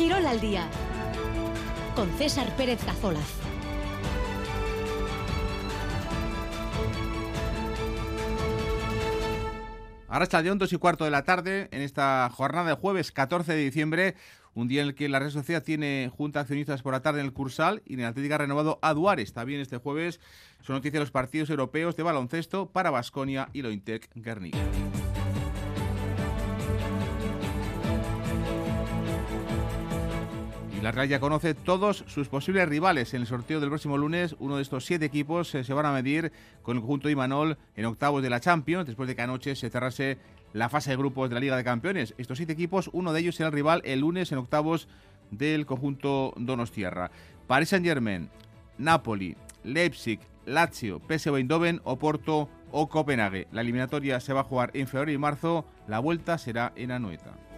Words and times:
Quirol 0.00 0.24
al 0.24 0.40
día 0.40 0.66
con 1.94 2.08
César 2.16 2.56
Pérez 2.56 2.82
Cazolaz. 2.82 3.20
Ahora 10.08 10.22
está 10.22 10.40
de 10.40 10.48
2 10.48 10.72
y 10.72 10.76
cuarto 10.78 11.04
de 11.04 11.10
la 11.10 11.24
tarde 11.24 11.68
en 11.70 11.82
esta 11.82 12.30
jornada 12.32 12.70
de 12.70 12.76
jueves 12.76 13.12
14 13.12 13.52
de 13.52 13.62
diciembre, 13.62 14.14
un 14.54 14.68
día 14.68 14.80
en 14.80 14.88
el 14.88 14.94
que 14.94 15.10
la 15.10 15.18
red 15.18 15.28
social 15.28 15.62
tiene 15.62 16.10
junta 16.16 16.40
accionistas 16.40 16.80
por 16.80 16.94
la 16.94 17.02
tarde 17.02 17.20
en 17.20 17.26
el 17.26 17.34
Cursal 17.34 17.82
y 17.84 17.92
en 17.92 18.00
el 18.00 18.06
Atlética 18.06 18.38
renovado 18.38 18.78
a 18.80 18.94
Duares. 18.94 19.34
También 19.34 19.60
este 19.60 19.76
jueves 19.76 20.18
son 20.62 20.76
noticias 20.76 20.94
de 20.94 21.00
los 21.00 21.10
partidos 21.10 21.50
europeos 21.50 21.94
de 21.94 22.04
baloncesto 22.04 22.70
para 22.70 22.88
Basconia 22.88 23.50
y 23.52 23.60
Lointec 23.60 24.08
Guernica. 24.14 24.56
La 30.82 30.92
Real 30.92 31.08
ya 31.08 31.20
conoce 31.20 31.52
todos 31.52 32.04
sus 32.06 32.28
posibles 32.28 32.66
rivales. 32.66 33.12
En 33.12 33.20
el 33.20 33.26
sorteo 33.26 33.60
del 33.60 33.68
próximo 33.68 33.98
lunes, 33.98 34.34
uno 34.38 34.56
de 34.56 34.62
estos 34.62 34.86
siete 34.86 35.04
equipos 35.04 35.54
eh, 35.54 35.62
se 35.62 35.74
van 35.74 35.84
a 35.84 35.92
medir 35.92 36.32
con 36.62 36.76
el 36.76 36.80
conjunto 36.80 37.08
de 37.08 37.12
Imanol 37.12 37.58
en 37.76 37.84
octavos 37.84 38.22
de 38.22 38.30
la 38.30 38.40
Champions, 38.40 38.86
después 38.86 39.06
de 39.06 39.14
que 39.14 39.20
anoche 39.20 39.54
se 39.56 39.68
cerrase 39.68 40.16
la 40.54 40.70
fase 40.70 40.90
de 40.90 40.96
grupos 40.96 41.28
de 41.28 41.34
la 41.34 41.40
Liga 41.40 41.56
de 41.56 41.64
Campeones. 41.64 42.14
Estos 42.16 42.38
siete 42.38 42.54
equipos, 42.54 42.88
uno 42.94 43.12
de 43.12 43.20
ellos 43.20 43.34
será 43.34 43.48
el 43.48 43.54
rival 43.54 43.82
el 43.84 44.00
lunes 44.00 44.32
en 44.32 44.38
octavos 44.38 44.88
del 45.30 45.66
conjunto 45.66 46.32
Donostierra. 46.38 47.10
Paris 47.46 47.68
Saint-Germain, 47.68 48.30
Napoli, 48.78 49.36
Leipzig, 49.64 50.20
Lazio, 50.46 51.00
PSV 51.06 51.36
Eindhoven, 51.36 51.82
Oporto 51.84 52.48
o 52.72 52.88
Copenhague. 52.88 53.48
La 53.52 53.60
eliminatoria 53.60 54.18
se 54.20 54.32
va 54.32 54.40
a 54.40 54.44
jugar 54.44 54.70
en 54.72 54.88
febrero 54.88 55.12
y 55.12 55.18
marzo, 55.18 55.66
la 55.86 55.98
vuelta 55.98 56.38
será 56.38 56.72
en 56.74 56.90
Anoeta. 56.90 57.49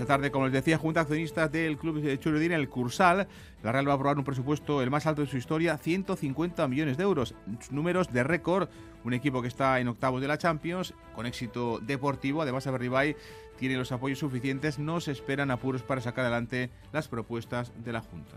Esta 0.00 0.14
tarde, 0.14 0.30
como 0.30 0.46
les 0.46 0.54
decía, 0.54 0.78
Junta 0.78 1.02
Accionistas 1.02 1.52
del 1.52 1.76
Club 1.76 2.00
de 2.00 2.18
Churedín, 2.18 2.52
el 2.52 2.70
Cursal, 2.70 3.28
la 3.62 3.70
Real 3.70 3.86
va 3.86 3.92
a 3.92 3.96
aprobar 3.96 4.16
un 4.16 4.24
presupuesto 4.24 4.80
el 4.80 4.88
más 4.88 5.04
alto 5.06 5.20
de 5.20 5.28
su 5.28 5.36
historia, 5.36 5.76
150 5.76 6.66
millones 6.68 6.96
de 6.96 7.02
euros. 7.02 7.34
Números 7.70 8.10
de 8.10 8.24
récord, 8.24 8.70
un 9.04 9.12
equipo 9.12 9.42
que 9.42 9.48
está 9.48 9.78
en 9.78 9.88
octavos 9.88 10.22
de 10.22 10.28
la 10.28 10.38
Champions, 10.38 10.94
con 11.14 11.26
éxito 11.26 11.80
deportivo, 11.80 12.40
además 12.40 12.66
Aberribay 12.66 13.14
tiene 13.58 13.76
los 13.76 13.92
apoyos 13.92 14.20
suficientes, 14.20 14.78
no 14.78 15.02
se 15.02 15.12
esperan 15.12 15.50
apuros 15.50 15.82
para 15.82 16.00
sacar 16.00 16.24
adelante 16.24 16.70
las 16.94 17.06
propuestas 17.06 17.70
de 17.84 17.92
la 17.92 18.00
Junta. 18.00 18.36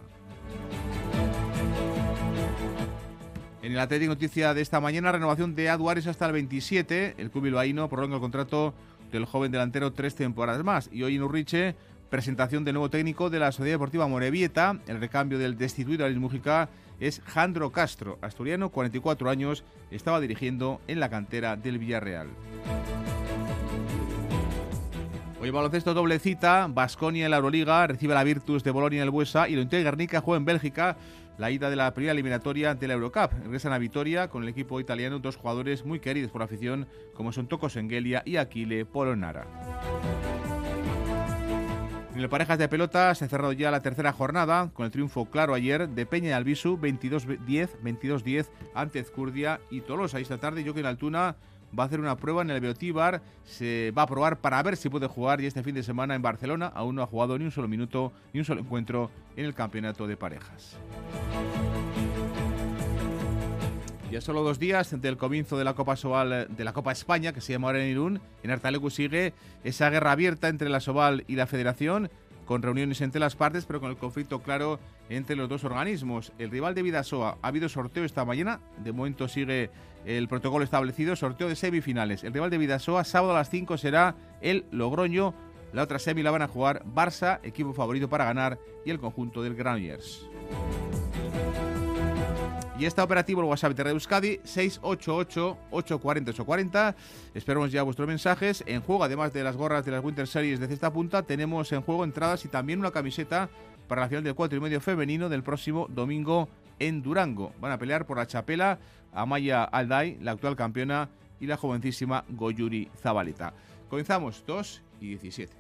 En 3.64 3.72
el 3.72 3.80
Atlético 3.80 4.10
Noticia 4.10 4.54
de 4.54 4.62
esta 4.62 4.82
mañana, 4.82 5.14
renovación 5.14 5.56
de 5.56 5.70
Aduares 5.70 6.08
hasta 6.08 6.26
el 6.26 6.34
27. 6.34 7.16
El 7.18 7.32
club 7.32 7.46
bilbaíno 7.46 7.88
prolonga 7.88 8.16
el 8.16 8.22
contrato 8.22 8.74
del 9.14 9.26
joven 9.26 9.52
delantero 9.52 9.94
tres 9.94 10.16
temporadas 10.16 10.64
más. 10.66 10.90
Y 10.92 11.04
hoy 11.04 11.16
en 11.16 11.24
Urriche, 11.24 11.76
presentación 12.10 12.66
del 12.66 12.74
nuevo 12.74 12.90
técnico 12.90 13.30
de 13.30 13.40
la 13.40 13.52
Sociedad 13.52 13.76
Deportiva 13.76 14.08
Morevieta. 14.08 14.80
El 14.88 15.00
recambio 15.00 15.38
del 15.38 15.58
destituido 15.58 16.10
Mújica 16.20 16.68
es 17.00 17.22
Jandro 17.26 17.72
Castro, 17.72 18.18
asturiano, 18.22 18.70
44 18.70 19.30
años, 19.30 19.64
estaba 19.92 20.20
dirigiendo 20.20 20.82
en 20.88 21.00
la 21.00 21.10
cantera 21.10 21.56
del 21.56 21.78
Villarreal. 21.78 22.28
Hoy 25.42 25.50
baloncesto 25.50 25.94
doble 25.94 26.20
cita, 26.20 26.68
Basconia 26.70 27.26
en 27.26 27.32
la 27.32 27.38
Euroliga, 27.38 27.86
recibe 27.86 28.14
la 28.14 28.24
Virtus 28.24 28.64
de 28.64 28.72
Bolonia 28.72 29.00
en 29.00 29.04
el 29.04 29.10
Buesa 29.10 29.50
y 29.50 29.56
lo 29.56 29.66
Guernica 29.66 30.22
juega 30.22 30.38
en 30.38 30.46
Bélgica 30.46 30.96
la 31.38 31.52
ida 31.52 31.70
de 31.70 31.76
la 31.76 31.94
primera 31.94 32.14
eliminatoria 32.14 32.76
de 32.76 32.88
la 32.88 32.94
Eurocup. 32.94 33.32
Regresan 33.44 33.74
a 33.74 33.78
Vitoria 33.78 34.30
con 34.30 34.44
el 34.44 34.50
equipo 34.50 34.80
italiano 34.80 35.20
dos 35.20 35.36
jugadores 35.36 35.86
muy 35.86 36.00
queridos 36.00 36.32
por 36.32 36.42
la 36.42 36.46
afición 36.46 36.88
como 37.14 37.32
son 37.32 37.48
Toco 37.48 37.70
Sengelia 37.70 38.24
y 38.26 38.38
Aquile 38.38 38.86
Polonara. 38.86 39.48
En 42.14 42.20
el 42.20 42.30
parejas 42.30 42.60
de 42.60 42.70
pelota 42.70 43.16
se 43.16 43.26
ha 43.26 43.28
cerrado 43.28 43.54
ya 43.54 43.72
la 43.72 43.82
tercera 43.82 44.14
jornada 44.14 44.70
con 44.74 44.86
el 44.86 44.92
triunfo 44.92 45.26
claro 45.26 45.56
ayer 45.56 45.90
de 45.90 46.06
Peña 46.06 46.30
y 46.30 46.32
Albisu 46.34 46.78
22-10, 46.78 47.70
22-10 47.84 48.50
ante 48.76 49.00
Ezcurdia 49.00 49.60
y 49.72 49.82
Tolosa. 49.82 50.20
Esta 50.20 50.38
tarde 50.38 50.64
Joaquín 50.64 50.86
Altuna 50.86 51.38
va 51.78 51.84
a 51.84 51.86
hacer 51.88 52.00
una 52.00 52.18
prueba 52.18 52.42
en 52.42 52.50
el 52.50 52.62
Beotíbar, 52.62 53.22
se 53.44 53.92
va 53.98 54.04
a 54.04 54.08
probar 54.08 54.38
para 54.38 54.62
ver 54.64 54.78
si 54.78 54.90
puede 54.90 55.08
jugar 55.08 55.42
y 55.42 55.46
este 55.46 55.64
fin 55.64 55.76
de 55.76 55.84
semana 55.84 56.16
en 56.16 56.22
Barcelona 56.22 56.72
aún 56.74 56.96
no 56.96 57.04
ha 57.04 57.08
jugado 57.08 57.38
ni 57.38 57.46
un 57.46 57.52
solo 57.52 57.68
minuto 57.68 58.14
ni 58.34 58.40
un 58.40 58.46
solo 58.46 58.62
encuentro 58.62 59.10
en 59.36 59.46
el 59.46 59.54
campeonato 59.54 60.08
de 60.08 60.18
parejas. 60.18 60.78
Ya 64.12 64.22
solo 64.22 64.44
dos 64.44 64.60
días 64.60 65.02
del 65.02 65.18
comienzo 65.18 65.58
de 65.58 65.64
la 65.64 65.74
Copa 65.74 65.96
Sobal 65.96 66.48
de 66.48 66.64
la 66.64 66.72
Copa 66.72 66.92
España, 66.92 67.34
que 67.34 67.42
se 67.42 67.54
llama 67.54 67.70
ahora 67.70 67.84
en 67.84 67.90
Irún, 67.90 68.22
en 68.44 68.52
Artalecu 68.52 68.92
sigue 68.92 69.34
esa 69.64 69.90
guerra 69.90 70.12
abierta 70.12 70.50
entre 70.50 70.70
la 70.70 70.82
Sobal 70.82 71.24
y 71.28 71.36
la 71.36 71.48
Federación 71.48 72.12
con 72.46 72.62
reuniones 72.62 73.02
entre 73.02 73.20
las 73.20 73.36
partes, 73.36 73.66
pero 73.66 73.80
con 73.80 73.90
el 73.90 73.98
conflicto 73.98 74.40
claro 74.42 74.80
entre 75.10 75.36
los 75.36 75.50
dos 75.50 75.64
organismos. 75.64 76.32
El 76.38 76.52
rival 76.52 76.76
de 76.76 76.84
Vidasoa 76.84 77.38
ha 77.42 77.48
habido 77.48 77.70
sorteo 77.70 78.04
esta 78.04 78.26
mañana, 78.26 78.60
de 78.84 78.92
momento 78.92 79.28
sigue 79.28 79.72
el 80.06 80.28
protocolo 80.28 80.64
establecido, 80.64 81.16
sorteo 81.16 81.50
de 81.50 81.56
semifinales. 81.56 82.24
El 82.24 82.34
rival 82.34 82.50
de 82.50 82.58
Vidasoa, 82.58 83.04
sábado 83.04 83.34
a 83.34 83.38
las 83.38 83.50
5 83.50 83.78
será 83.78 84.16
el 84.42 84.66
Logroño. 84.72 85.34
La 85.72 85.84
otra 85.84 86.00
semi 86.00 86.22
la 86.22 86.32
van 86.32 86.42
a 86.44 86.48
jugar 86.48 86.84
Barça, 86.86 87.40
equipo 87.44 87.74
favorito 87.74 88.10
para 88.10 88.26
ganar, 88.26 88.60
y 88.86 88.92
el 88.92 89.00
conjunto 89.00 89.42
del 89.42 89.56
Granollers. 89.56 90.28
Y 92.78 92.86
está 92.86 93.04
operativo 93.04 93.42
el 93.42 93.48
WhatsApp 93.48 93.74
de 93.74 93.90
Euskadi 93.92 94.40
688-840-840. 94.40 96.96
Esperamos 97.34 97.72
ya 97.72 97.84
vuestros 97.84 98.08
mensajes. 98.08 98.64
En 98.68 98.82
juego, 98.82 99.04
además 99.04 99.32
de 99.32 99.44
las 99.44 99.56
gorras 99.56 99.86
de 99.86 99.92
las 99.92 100.04
Winter 100.04 100.28
Series 100.28 100.60
de 100.60 100.68
cesta 100.68 100.92
punta, 100.92 101.22
tenemos 101.24 101.72
en 101.72 101.82
juego 101.82 102.04
entradas 102.04 102.44
y 102.46 102.50
también 102.50 102.80
una 102.80 102.92
camiseta 102.92 103.50
para 103.88 104.02
la 104.02 104.10
final 104.10 104.24
del 104.24 104.36
4 104.36 104.58
y 104.58 104.62
medio 104.62 104.82
femenino 104.82 105.30
del 105.30 105.44
próximo 105.44 105.88
domingo 105.90 106.50
en 106.80 107.02
Durango. 107.02 107.54
Van 107.60 107.72
a 107.72 107.78
pelear 107.78 108.06
por 108.06 108.18
la 108.18 108.28
chapela 108.28 108.80
Amaya 109.12 109.64
Alday, 109.64 110.18
la 110.22 110.32
actual 110.32 110.56
campeona, 110.56 111.10
y 111.40 111.48
la 111.48 111.58
jovencísima 111.58 112.24
Goyuri 112.30 112.90
Zabaleta. 112.98 113.54
Comenzamos 113.90 114.44
2 114.48 114.82
y 115.02 115.08
17. 115.10 115.54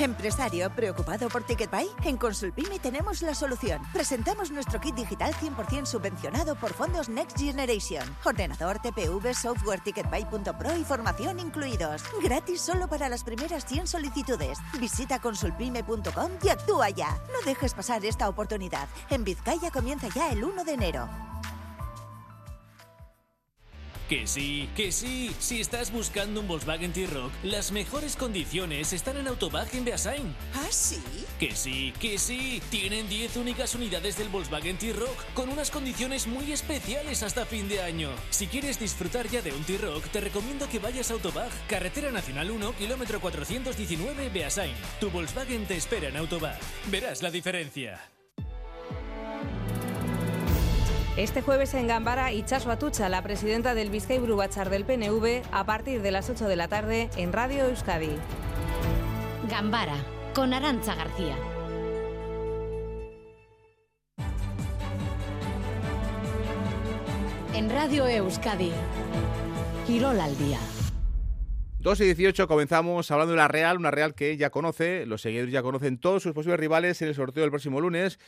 Empresario 0.00 0.70
preocupado 0.70 1.28
por 1.28 1.42
TicketBuy? 1.42 1.88
En 2.04 2.16
Consulpime 2.16 2.78
tenemos 2.78 3.20
la 3.20 3.34
solución. 3.34 3.82
Presentamos 3.92 4.52
nuestro 4.52 4.80
kit 4.80 4.94
digital 4.94 5.34
100% 5.34 5.86
subvencionado 5.86 6.54
por 6.54 6.72
fondos 6.72 7.08
Next 7.08 7.36
Generation. 7.36 8.04
Ordenador, 8.24 8.78
TPV, 8.78 9.34
software 9.34 9.80
ticketbuy.pro 9.80 10.76
y 10.76 10.84
formación 10.84 11.40
incluidos. 11.40 12.04
Gratis 12.22 12.60
solo 12.60 12.86
para 12.86 13.08
las 13.08 13.24
primeras 13.24 13.66
100 13.66 13.88
solicitudes. 13.88 14.58
Visita 14.78 15.18
consulpime.com 15.18 16.30
y 16.44 16.48
actúa 16.48 16.90
ya. 16.90 17.18
No 17.32 17.44
dejes 17.44 17.74
pasar 17.74 18.04
esta 18.04 18.28
oportunidad. 18.28 18.88
En 19.10 19.24
Vizcaya 19.24 19.72
comienza 19.72 20.06
ya 20.14 20.30
el 20.30 20.44
1 20.44 20.64
de 20.64 20.72
enero. 20.74 21.27
Que 24.08 24.26
sí, 24.26 24.70
que 24.74 24.90
sí. 24.90 25.30
Si 25.38 25.60
estás 25.60 25.92
buscando 25.92 26.40
un 26.40 26.48
Volkswagen 26.48 26.94
T-Rock, 26.94 27.30
las 27.42 27.72
mejores 27.72 28.16
condiciones 28.16 28.94
están 28.94 29.18
en 29.18 29.28
Autobag 29.28 29.68
en 29.74 29.84
Beasain. 29.84 30.34
¿Ah, 30.54 30.68
sí? 30.70 30.98
Que 31.38 31.54
sí, 31.54 31.92
que 32.00 32.18
sí. 32.18 32.62
Tienen 32.70 33.06
10 33.06 33.36
únicas 33.36 33.74
unidades 33.74 34.16
del 34.16 34.30
Volkswagen 34.30 34.78
T-Rock 34.78 35.34
con 35.34 35.50
unas 35.50 35.70
condiciones 35.70 36.26
muy 36.26 36.52
especiales 36.52 37.22
hasta 37.22 37.44
fin 37.44 37.68
de 37.68 37.82
año. 37.82 38.08
Si 38.30 38.46
quieres 38.46 38.80
disfrutar 38.80 39.28
ya 39.28 39.42
de 39.42 39.52
un 39.52 39.64
T-Rock, 39.64 40.06
te 40.06 40.22
recomiendo 40.22 40.66
que 40.70 40.78
vayas 40.78 41.10
a 41.10 41.14
Autobag, 41.14 41.50
Carretera 41.68 42.10
Nacional 42.10 42.50
1, 42.50 42.76
kilómetro 42.76 43.20
419, 43.20 44.30
Beasain. 44.30 44.74
Tu 45.00 45.10
Volkswagen 45.10 45.66
te 45.66 45.76
espera 45.76 46.08
en 46.08 46.16
Autobag. 46.16 46.58
Verás 46.90 47.20
la 47.20 47.30
diferencia. 47.30 48.00
Este 51.18 51.42
jueves 51.42 51.74
en 51.74 51.88
Gambara, 51.88 52.32
Ichaso 52.32 52.70
Atucha, 52.70 53.08
la 53.08 53.22
presidenta 53.24 53.74
del 53.74 53.90
Vizcay 53.90 54.20
Brubachar 54.20 54.70
del 54.70 54.84
PNV, 54.84 55.42
a 55.50 55.66
partir 55.66 56.00
de 56.00 56.12
las 56.12 56.30
8 56.30 56.46
de 56.46 56.54
la 56.54 56.68
tarde 56.68 57.10
en 57.16 57.32
Radio 57.32 57.64
Euskadi. 57.64 58.12
Gambara, 59.50 59.96
con 60.32 60.54
Arancha 60.54 60.94
García. 60.94 61.34
En 67.52 67.68
Radio 67.68 68.06
Euskadi, 68.06 68.70
Quirol 69.88 70.20
al 70.20 70.38
día. 70.38 70.60
2 71.80 72.00
y 72.00 72.04
18 72.04 72.48
comenzamos 72.48 73.10
hablando 73.10 73.32
de 73.32 73.38
la 73.38 73.46
Real, 73.46 73.76
una 73.76 73.90
Real 73.90 74.14
que 74.14 74.36
ya 74.36 74.50
conoce, 74.50 75.06
los 75.06 75.22
seguidores 75.22 75.52
ya 75.52 75.62
conocen 75.62 75.98
todos 75.98 76.22
sus 76.22 76.32
posibles 76.32 76.60
rivales 76.60 77.00
en 77.02 77.08
el 77.08 77.14
sorteo 77.14 77.42
del 77.42 77.50
próximo 77.50 77.80
lunes 77.80 78.18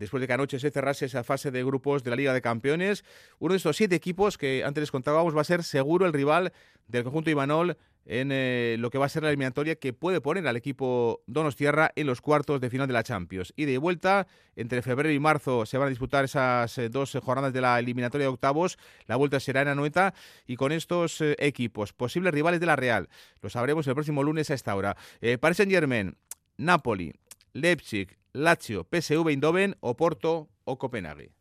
después 0.00 0.20
de 0.20 0.26
que 0.26 0.32
anoche 0.32 0.58
se 0.58 0.70
cerrase 0.70 1.04
esa 1.04 1.22
fase 1.22 1.50
de 1.50 1.62
grupos 1.62 2.02
de 2.02 2.10
la 2.10 2.16
Liga 2.16 2.32
de 2.32 2.40
Campeones. 2.40 3.04
Uno 3.38 3.52
de 3.52 3.58
estos 3.58 3.76
siete 3.76 3.94
equipos 3.94 4.38
que 4.38 4.64
antes 4.64 4.80
les 4.80 4.90
contábamos 4.90 5.36
va 5.36 5.42
a 5.42 5.44
ser 5.44 5.62
seguro 5.62 6.06
el 6.06 6.12
rival 6.12 6.52
del 6.88 7.04
conjunto 7.04 7.30
Imanol 7.30 7.76
en 8.06 8.30
eh, 8.32 8.76
lo 8.78 8.88
que 8.90 8.96
va 8.96 9.04
a 9.04 9.08
ser 9.10 9.22
la 9.22 9.28
eliminatoria 9.28 9.76
que 9.76 9.92
puede 9.92 10.22
poner 10.22 10.48
al 10.48 10.56
equipo 10.56 11.22
Donostierra 11.26 11.92
en 11.96 12.06
los 12.06 12.22
cuartos 12.22 12.62
de 12.62 12.70
final 12.70 12.86
de 12.86 12.94
la 12.94 13.02
Champions. 13.02 13.52
Y 13.56 13.66
de 13.66 13.76
vuelta, 13.76 14.26
entre 14.56 14.80
febrero 14.80 15.12
y 15.12 15.20
marzo 15.20 15.66
se 15.66 15.76
van 15.76 15.88
a 15.88 15.90
disputar 15.90 16.24
esas 16.24 16.78
eh, 16.78 16.88
dos 16.88 17.16
jornadas 17.22 17.52
de 17.52 17.60
la 17.60 17.78
eliminatoria 17.78 18.24
de 18.24 18.32
octavos. 18.32 18.78
La 19.06 19.16
vuelta 19.16 19.38
será 19.38 19.60
en 19.60 19.68
Anoeta 19.68 20.14
y 20.46 20.56
con 20.56 20.72
estos 20.72 21.20
equipos, 21.20 21.92
posibles 21.92 22.32
rivales 22.32 22.58
de 22.58 22.66
la 22.66 22.76
Real. 22.76 23.10
Lo 23.42 23.50
sabremos 23.50 23.86
el 23.86 23.94
próximo 23.94 24.22
lunes 24.22 24.50
a 24.50 24.54
esta 24.54 24.74
hora. 24.74 24.96
Paris 25.40 25.58
Saint-Germain, 25.58 26.16
Napoli, 26.56 27.12
Leipzig, 27.52 28.16
Lazio, 28.32 28.86
PSV 28.90 29.28
Eindhoven, 29.28 29.76
Oporto 29.80 30.48
o 30.64 30.78
Copenhague. 30.78 31.32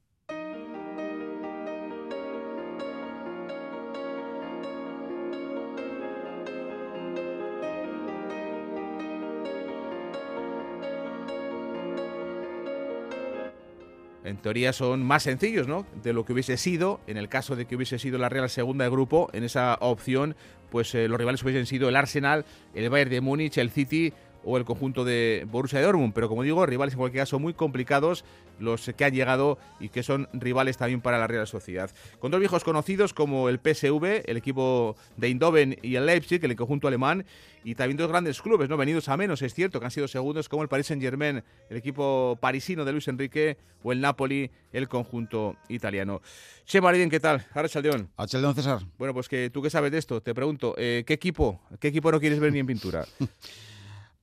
en 14.30 14.38
teoría 14.38 14.74
son 14.74 15.04
más 15.04 15.24
sencillos, 15.24 15.68
¿no? 15.68 15.86
De 16.04 16.14
lo 16.14 16.24
que 16.24 16.34
hubiese 16.34 16.58
sido, 16.58 17.02
en 17.08 17.18
el 17.18 17.30
caso 17.30 17.56
de 17.56 17.66
que 17.66 17.76
hubiese 17.76 18.00
sido 18.00 18.18
la 18.18 18.30
Real 18.30 18.50
segunda 18.50 18.86
de 18.86 18.92
grupo, 18.92 19.30
en 19.34 19.44
esa 19.44 19.76
opción, 19.82 20.36
pues 20.70 20.94
eh, 20.94 21.08
los 21.08 21.18
rivales 21.18 21.44
hubiesen 21.44 21.66
sido 21.66 21.90
el 21.90 21.96
Arsenal, 21.96 22.46
el 22.74 22.90
Bayern 22.90 23.10
de 23.10 23.22
Múnich, 23.22 23.58
el 23.58 23.72
City 23.72 24.14
o 24.44 24.58
el 24.58 24.66
conjunto 24.66 25.06
de 25.06 25.46
Borussia 25.50 25.82
Dortmund, 25.82 26.14
pero 26.14 26.30
como 26.30 26.44
digo, 26.44 26.66
rivales 26.66 26.94
en 26.94 27.00
cualquier 27.00 27.24
caso 27.24 27.40
muy 27.40 27.54
complicados 27.54 28.24
los 28.60 28.92
que 28.96 29.06
han 29.06 29.14
llegado 29.14 29.58
y 29.80 29.90
que 29.90 30.04
son 30.04 30.28
rivales 30.34 30.78
también 30.78 31.02
para 31.02 31.18
la 31.18 31.28
Real 31.28 31.48
Sociedad. 31.48 31.90
Con 32.20 32.32
dos 32.32 32.40
viejos 32.40 32.64
conocidos 32.64 33.14
como 33.14 33.50
el 33.50 33.60
PSV, 33.60 34.24
el 34.26 34.38
equipo 34.38 34.96
de 35.18 35.28
Eindhoven 35.28 35.78
y 35.82 35.96
el 35.96 36.06
Leipzig, 36.06 36.44
el 36.44 36.56
conjunto 36.56 36.88
alemán, 36.88 37.26
y 37.64 37.76
también 37.76 37.98
dos 37.98 38.08
grandes 38.08 38.42
clubes, 38.42 38.70
no 38.70 38.78
venidos 38.78 39.10
a 39.10 39.18
menos, 39.18 39.42
es 39.42 39.54
cierto, 39.54 39.80
que 39.80 39.86
han 39.86 39.92
sido 39.92 40.08
segundos 40.08 40.48
como 40.48 40.64
el 40.64 40.70
Paris 40.70 40.88
Saint-Germain, 40.88 41.44
el 41.70 41.78
equipo 41.78 42.38
parisino 42.40 42.86
de 42.86 42.92
Luis 42.92 43.08
Enrique, 43.08 43.58
o 43.84 43.92
el 43.92 44.02
Napoli, 44.02 44.52
el 44.74 44.88
conjunto 44.88 45.56
italiano. 45.70 46.22
Che 46.66 46.80
¿qué 47.10 47.20
tal? 47.20 47.46
Ahora 47.54 47.70
Chaldeón. 47.70 48.10
Chaldeón 48.26 48.56
César. 48.56 48.82
Bueno, 48.98 49.14
pues 49.14 49.30
que 49.30 49.50
tú 49.50 49.62
que 49.62 49.70
sabes 49.70 49.92
de 49.92 49.98
esto, 49.98 50.22
te 50.22 50.34
pregunto, 50.34 50.76
eh, 50.78 51.04
¿qué 51.06 51.14
equipo, 51.14 51.62
qué 51.80 51.90
equipo 51.90 52.12
no 52.12 52.20
quieres 52.20 52.40
ver 52.40 52.52
ni 52.52 52.60
en 52.60 52.68
pintura? 52.68 53.06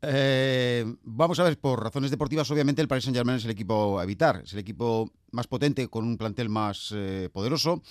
Eh, 0.08 0.84
vamos 1.02 1.40
a 1.40 1.42
ver, 1.42 1.58
por 1.58 1.82
razones 1.82 2.12
deportivas, 2.12 2.48
obviamente 2.52 2.80
el 2.80 2.86
Paris 2.86 3.04
Saint-Germain 3.04 3.38
es 3.38 3.44
el 3.44 3.50
equipo 3.50 3.98
a 3.98 4.04
evitar, 4.04 4.42
es 4.44 4.52
el 4.52 4.60
equipo 4.60 5.10
más 5.32 5.48
potente, 5.48 5.88
con 5.88 6.04
un 6.04 6.16
plantel 6.16 6.48
más 6.48 6.92
eh, 6.94 7.28
poderoso 7.32 7.82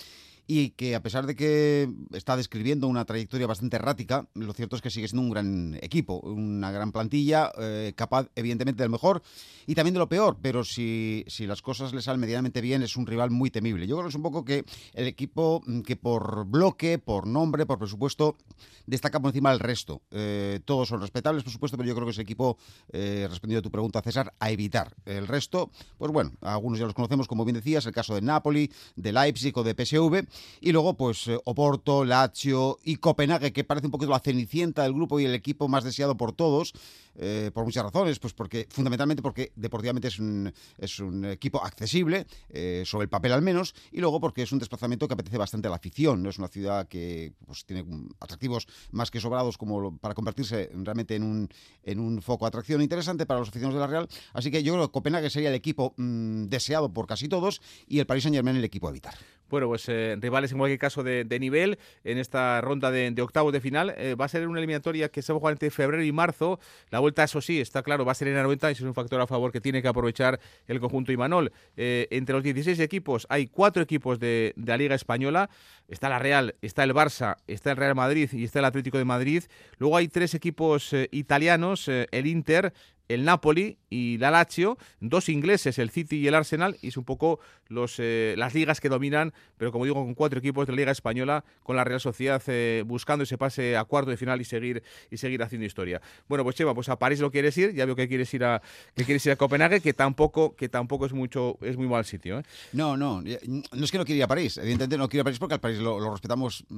y 0.47 0.71
que 0.71 0.95
a 0.95 1.01
pesar 1.01 1.25
de 1.25 1.36
que 1.36 1.89
está 2.12 2.38
describiendo 2.38 2.88
una 2.88 3.06
trayectoria 3.06 3.47
bastante 3.47 3.77
errática, 3.77 4.27
lo 4.36 4.53
cierto 4.53 4.75
es 4.75 4.81
que 4.81 4.89
sigue 4.89 5.07
siendo 5.07 5.24
un 5.24 5.31
gran 5.31 5.80
equipo, 5.81 6.19
una 6.19 6.71
gran 6.71 6.92
plantilla, 6.92 7.51
eh, 7.57 7.94
capaz 7.95 8.27
evidentemente 8.36 8.83
del 8.83 8.92
mejor 8.92 9.24
y 9.65 9.75
también 9.75 9.94
de 9.94 10.00
lo 10.00 10.09
peor, 10.09 10.38
pero 10.42 10.63
si, 10.63 11.25
si 11.27 11.47
las 11.47 11.62
cosas 11.62 11.94
le 11.94 12.01
salen 12.01 12.21
medianamente 12.21 12.62
bien 12.62 12.83
es 12.83 12.95
un 12.95 13.07
rival 13.07 13.31
muy 13.31 13.50
temible. 13.50 13.88
Yo 13.88 13.95
creo 13.95 14.06
que 14.06 14.09
es 14.09 14.15
un 14.15 14.24
poco 14.24 14.45
que 14.45 14.65
el 14.94 15.07
equipo 15.07 15.63
mm, 15.65 15.81
que 15.81 15.95
por 15.95 16.45
bloque, 16.45 17.00
por 17.00 17.25
nombre, 17.25 17.65
por 17.65 17.80
presupuesto, 17.80 18.38
destaca 18.86 19.19
por 19.19 19.30
encima 19.30 19.51
del 19.51 19.59
resto. 19.59 20.01
Eh, 20.12 20.59
todos 20.65 20.89
son 20.89 21.01
respetables, 21.01 21.44
por 21.44 21.51
supuesto, 21.51 21.77
pero 21.77 21.88
yo 21.88 21.95
creo 21.95 22.06
que 22.06 22.12
es 22.12 22.19
equipo, 22.19 22.57
eh, 22.91 23.27
respondiendo 23.30 23.59
a 23.59 23.63
tu 23.63 23.71
pregunta, 23.71 24.01
César, 24.01 24.33
a 24.39 24.51
evitar. 24.51 24.94
El 25.06 25.27
resto, 25.27 25.71
pues 25.98 26.12
bueno, 26.12 26.31
algunos 26.41 26.80
ya 26.80 26.86
los 26.86 26.94
conocemos, 26.94 27.27
como 27.27 27.45
bien 27.45 27.56
decías, 27.56 27.86
el 27.86 27.94
caso 27.94 28.15
de 28.15 28.21
Napoli, 28.21 28.71
de 28.95 29.12
Leipzig 29.12 29.57
o 29.57 29.63
de 29.63 29.74
PSV, 29.74 30.27
y 30.62 30.72
luego 30.72 30.96
pues 30.96 31.28
eh, 31.28 31.38
Oporto, 31.46 32.06
Lazio 32.06 32.80
y 32.84 32.98
Copenhague, 32.98 33.54
que 33.54 33.64
parece 33.64 33.88
un 33.88 33.92
poquito 33.92 34.12
la 34.12 34.20
cenicienta 34.20 34.84
del 34.84 34.94
grupo 34.94 35.20
y 35.20 35.26
el 35.26 35.34
equipo 35.34 35.68
más 35.68 35.84
deseado 35.84 36.18
por 36.18 36.34
todos, 36.34 36.74
eh, 37.18 37.52
por 37.54 37.64
muchas 37.64 37.84
razones, 37.84 38.20
pues 38.20 38.34
porque 38.34 38.68
fundamentalmente 38.70 39.22
porque 39.22 39.52
deportivamente 39.56 40.10
es 40.10 40.20
un, 40.20 40.52
es 40.78 41.00
un 41.00 41.26
equipo 41.26 41.64
accesible, 41.64 42.28
eh, 42.50 42.84
sobre 42.86 43.04
el 43.04 43.10
papel 43.10 43.32
al 43.32 43.42
menos, 43.42 43.74
y 43.92 44.02
luego 44.02 44.20
porque 44.20 44.44
es 44.44 44.52
un 44.52 44.60
desplazamiento 44.60 45.08
que 45.08 45.14
apetece 45.14 45.38
bastante 45.38 45.68
a 45.68 45.72
la 45.72 45.78
afición, 45.78 46.26
es 46.26 46.38
una 46.38 46.50
ciudad 46.50 46.88
que 46.88 47.34
pues, 47.46 47.66
tiene 47.66 47.86
atractivos 48.20 48.68
más 48.92 49.12
que 49.12 49.20
sobrados 49.20 49.58
como 49.58 49.98
para 49.98 50.14
convertirse 50.14 50.70
realmente 50.74 51.16
en 51.16 51.24
un, 51.24 51.50
en 51.84 52.00
un 52.00 52.22
foco 52.22 52.46
de 52.46 52.50
atracción 52.50 52.82
interesante 52.82 53.26
para 53.26 53.40
los 53.40 53.50
aficionados 53.50 53.76
de 53.76 53.80
la 53.80 53.88
Real, 53.88 54.08
así 54.34 54.52
que 54.52 54.64
yo 54.64 54.74
creo 54.74 54.88
que 54.88 54.92
Copenhague 54.92 55.30
sería 55.30 55.50
el 55.50 55.56
equipo 55.56 55.94
mm, 55.98 56.46
deseado 56.46 56.92
por 56.92 57.08
casi 57.08 57.30
todos 57.30 57.62
y 57.88 58.00
el 58.00 58.06
Paris 58.06 58.24
Saint 58.24 58.36
Germain 58.36 58.58
el 58.58 58.64
equipo 58.64 58.88
a 58.88 58.90
evitar. 58.90 59.16
Bueno, 59.50 59.68
pues 59.68 59.88
eh, 59.90 60.16
rivales 60.25 60.51
en 60.51 60.57
cualquier 60.57 60.80
caso 60.80 61.04
de, 61.04 61.25
nivel 61.39 61.77
en 62.04 62.18
esta 62.18 62.60
ronda 62.62 62.89
de, 62.89 63.22
octavos 63.22 63.54
de 63.54 63.62
final. 63.62 63.94
Eh, 63.98 64.16
va 64.16 64.25
a 64.25 64.27
ser 64.27 64.48
una 64.48 64.60
eliminatoria 64.60 65.10
que 65.10 65.22
se 65.22 65.31
va 65.31 65.38
a 65.38 65.39
jugar 65.39 65.54
entre 65.54 65.69
febrero 65.69 66.04
y 66.04 66.12
marzo. 66.12 66.60
La 66.89 67.00
vuelta, 67.00 67.24
eso 67.24 67.42
sí, 67.42 67.62
está 67.62 67.83
claro, 67.83 68.06
va 68.06 68.12
a 68.12 68.16
ser 68.16 68.27
en 68.27 68.36
la 68.36 68.44
90 68.44 68.72
y 68.72 68.74
es 68.74 68.81
un 68.81 68.94
factor 68.95 69.22
a 69.22 69.27
favor 69.27 69.51
que 69.51 69.62
tiene 69.62 69.81
que 69.81 69.88
aprovechar 69.88 70.39
el 70.68 70.80
conjunto 70.80 71.12
Imanol. 71.12 71.51
Eh, 71.77 72.07
entre 72.10 72.33
los 72.33 72.44
16 72.44 72.80
equipos 72.80 73.27
hay 73.30 73.48
cuatro 73.48 73.83
equipos 73.83 74.19
de, 74.19 74.54
la 74.57 74.77
Liga 74.77 74.95
Española. 74.95 75.50
Está 75.88 76.10
la 76.10 76.18
Real, 76.18 76.56
está 76.63 76.83
el 76.83 76.94
Barça, 76.94 77.38
está 77.45 77.72
el 77.72 77.77
Real 77.77 77.94
Madrid 77.94 78.30
y 78.33 78.45
está 78.45 78.60
el 78.60 78.66
Atlético 78.66 78.98
de 78.98 79.06
Madrid. 79.06 79.44
Luego 79.77 79.98
hay 79.98 80.07
tres 80.07 80.33
equipos 80.33 80.95
italianos, 81.12 81.88
el 81.88 82.25
Inter, 82.25 82.74
el 83.07 83.25
Napoli 83.25 83.78
y 83.90 84.18
la 84.18 84.31
Lazio, 84.31 84.78
dos 85.00 85.30
ingleses, 85.30 85.80
el 85.80 85.90
City 85.90 86.18
y 86.18 86.28
el 86.28 86.36
Arsenal, 86.36 86.78
y 86.81 86.90
es 86.90 86.98
un 86.98 87.06
poco 87.06 87.40
los, 87.68 87.96
eh, 88.00 88.36
las 88.38 88.54
ligas 88.54 88.81
que 88.81 88.90
dominan, 88.90 89.34
pero 89.57 89.72
como 89.72 89.86
digo, 89.86 90.04
con 90.04 90.13
cuatro 90.13 90.40
equipos 90.40 90.68
de 90.68 90.74
la 90.74 90.78
Liga 90.78 90.92
Española, 90.92 91.44
con 91.63 91.75
la 91.75 91.84
Real 91.84 92.00
Sociedad 92.00 92.42
eh, 92.48 92.84
buscando 92.86 93.24
ese 93.24 93.38
pase 93.38 93.78
a 93.78 93.86
cuarto 93.86 94.12
de 94.12 94.18
final 94.18 94.42
y 94.42 94.46
seguir 94.46 94.84
y 95.10 95.18
seguir 95.18 95.42
haciendo 95.44 95.66
historia. 95.66 96.02
Bueno, 96.28 96.44
pues 96.44 96.56
Chema, 96.56 96.74
pues 96.74 96.90
a 96.90 96.98
París 96.98 97.19
lo 97.19 97.31
quieres 97.31 97.57
ir, 97.57 97.74
ya 97.74 97.86
veo 97.86 97.96
que 97.96 98.07
quieres 98.07 98.34
ir 98.34 98.44
a 98.44 98.62
que 98.96 99.06
quieres 99.06 99.25
ir 99.25 99.31
a 99.31 99.36
Copenhague, 99.36 99.81
que 99.81 99.94
tampoco 99.94 100.56
que 100.56 100.69
tampoco 100.69 101.06
es 101.06 101.13
mucho 101.13 101.58
es 101.62 101.78
muy 101.78 101.88
mal 101.88 102.06
sitio. 102.06 102.40
¿eh? 102.40 102.44
No, 102.74 102.98
no, 102.98 103.22
no 103.22 103.84
es 103.84 103.92
que 103.92 103.98
no 103.98 104.06
quiera 104.06 104.18
ir 104.18 104.24
a 104.24 104.28
París, 104.28 104.58
evidentemente 104.58 104.98
no 104.98 105.08
quiero 105.08 105.19
ir 105.19 105.22
a 105.22 105.24
París 105.25 105.40
porque 105.40 105.54
al 105.56 105.60
París 105.60 105.80
lo, 105.80 106.12
respetamos 106.12 106.66
mm, 106.69 106.75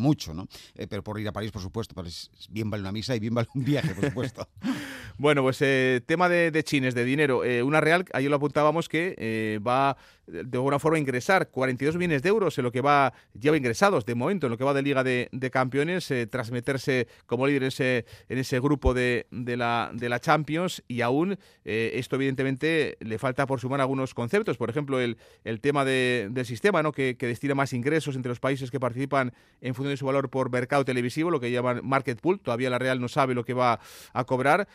mucho, 0.00 0.34
¿no? 0.34 0.48
pero 0.88 1.02
por 1.02 1.20
ir 1.20 1.28
a 1.28 1.32
París, 1.32 1.50
por 1.50 1.62
supuesto, 1.62 1.94
París 1.94 2.30
bien 2.50 2.70
vale 2.70 2.82
una 2.82 2.92
misa 2.92 3.14
y 3.14 3.20
bien 3.20 3.34
vale 3.34 3.48
un 3.54 3.64
viaje, 3.64 3.94
por 3.94 4.04
supuesto. 4.04 4.48
bueno, 5.18 5.42
pues 5.42 5.55
eh, 5.60 6.00
tema 6.06 6.28
de, 6.28 6.64
chines, 6.64 6.94
de 6.94 7.04
dinero. 7.04 7.44
Eh, 7.44 7.62
una 7.62 7.80
Real, 7.80 8.04
ayer 8.12 8.30
lo 8.30 8.36
apuntábamos 8.36 8.88
que 8.88 9.14
eh, 9.18 9.60
va 9.66 9.96
de 10.26 10.58
alguna 10.58 10.80
forma 10.80 10.96
a 10.96 11.00
ingresar 11.00 11.50
42 11.50 11.96
millones 11.96 12.20
de 12.20 12.28
euros 12.28 12.58
en 12.58 12.64
lo 12.64 12.72
que 12.72 12.80
va, 12.80 13.12
lleva 13.38 13.56
ingresados 13.56 14.04
de 14.04 14.16
momento, 14.16 14.46
en 14.46 14.50
lo 14.50 14.58
que 14.58 14.64
va 14.64 14.74
de 14.74 14.82
Liga 14.82 15.04
de, 15.04 15.50
Campeones, 15.52 16.12
tras 16.30 16.50
meterse 16.50 17.06
como 17.26 17.46
líder 17.46 17.62
en 17.62 17.68
ese, 17.68 18.06
en 18.28 18.38
ese 18.38 18.58
grupo 18.58 18.92
de, 18.92 19.26
la, 19.30 19.92
de 19.94 20.08
la 20.08 20.18
Champions 20.18 20.82
y 20.88 21.02
aún 21.02 21.38
esto 21.62 22.16
evidentemente 22.16 22.96
le 22.98 23.18
falta 23.18 23.46
por 23.46 23.60
sumar 23.60 23.80
algunos 23.80 24.14
conceptos, 24.14 24.56
por 24.56 24.68
ejemplo 24.68 24.98
el, 24.98 25.16
el 25.44 25.60
tema 25.60 25.84
del 25.84 26.44
sistema 26.44 26.82
¿no? 26.82 26.90
que, 26.90 27.16
que 27.16 27.28
destina 27.28 27.54
más 27.54 27.72
ingresos 27.72 28.16
entre 28.16 28.30
los 28.30 28.40
países 28.40 28.72
que 28.72 28.80
participan 28.80 29.32
en 29.60 29.76
función 29.76 29.92
de 29.92 29.96
su 29.96 30.06
valor 30.06 30.28
por 30.28 30.50
mercado 30.50 30.84
televisivo, 30.84 31.30
lo 31.30 31.38
que 31.38 31.52
llaman 31.52 31.82
market 31.84 32.20
pool, 32.20 32.40
todavía 32.40 32.68
la 32.68 32.78
Real 32.78 33.00
no 33.00 33.08
sabe 33.08 33.34
lo 33.34 33.44
que 33.44 33.54
va 33.54 33.80
a 34.12 34.24
cobrar, 34.24 34.68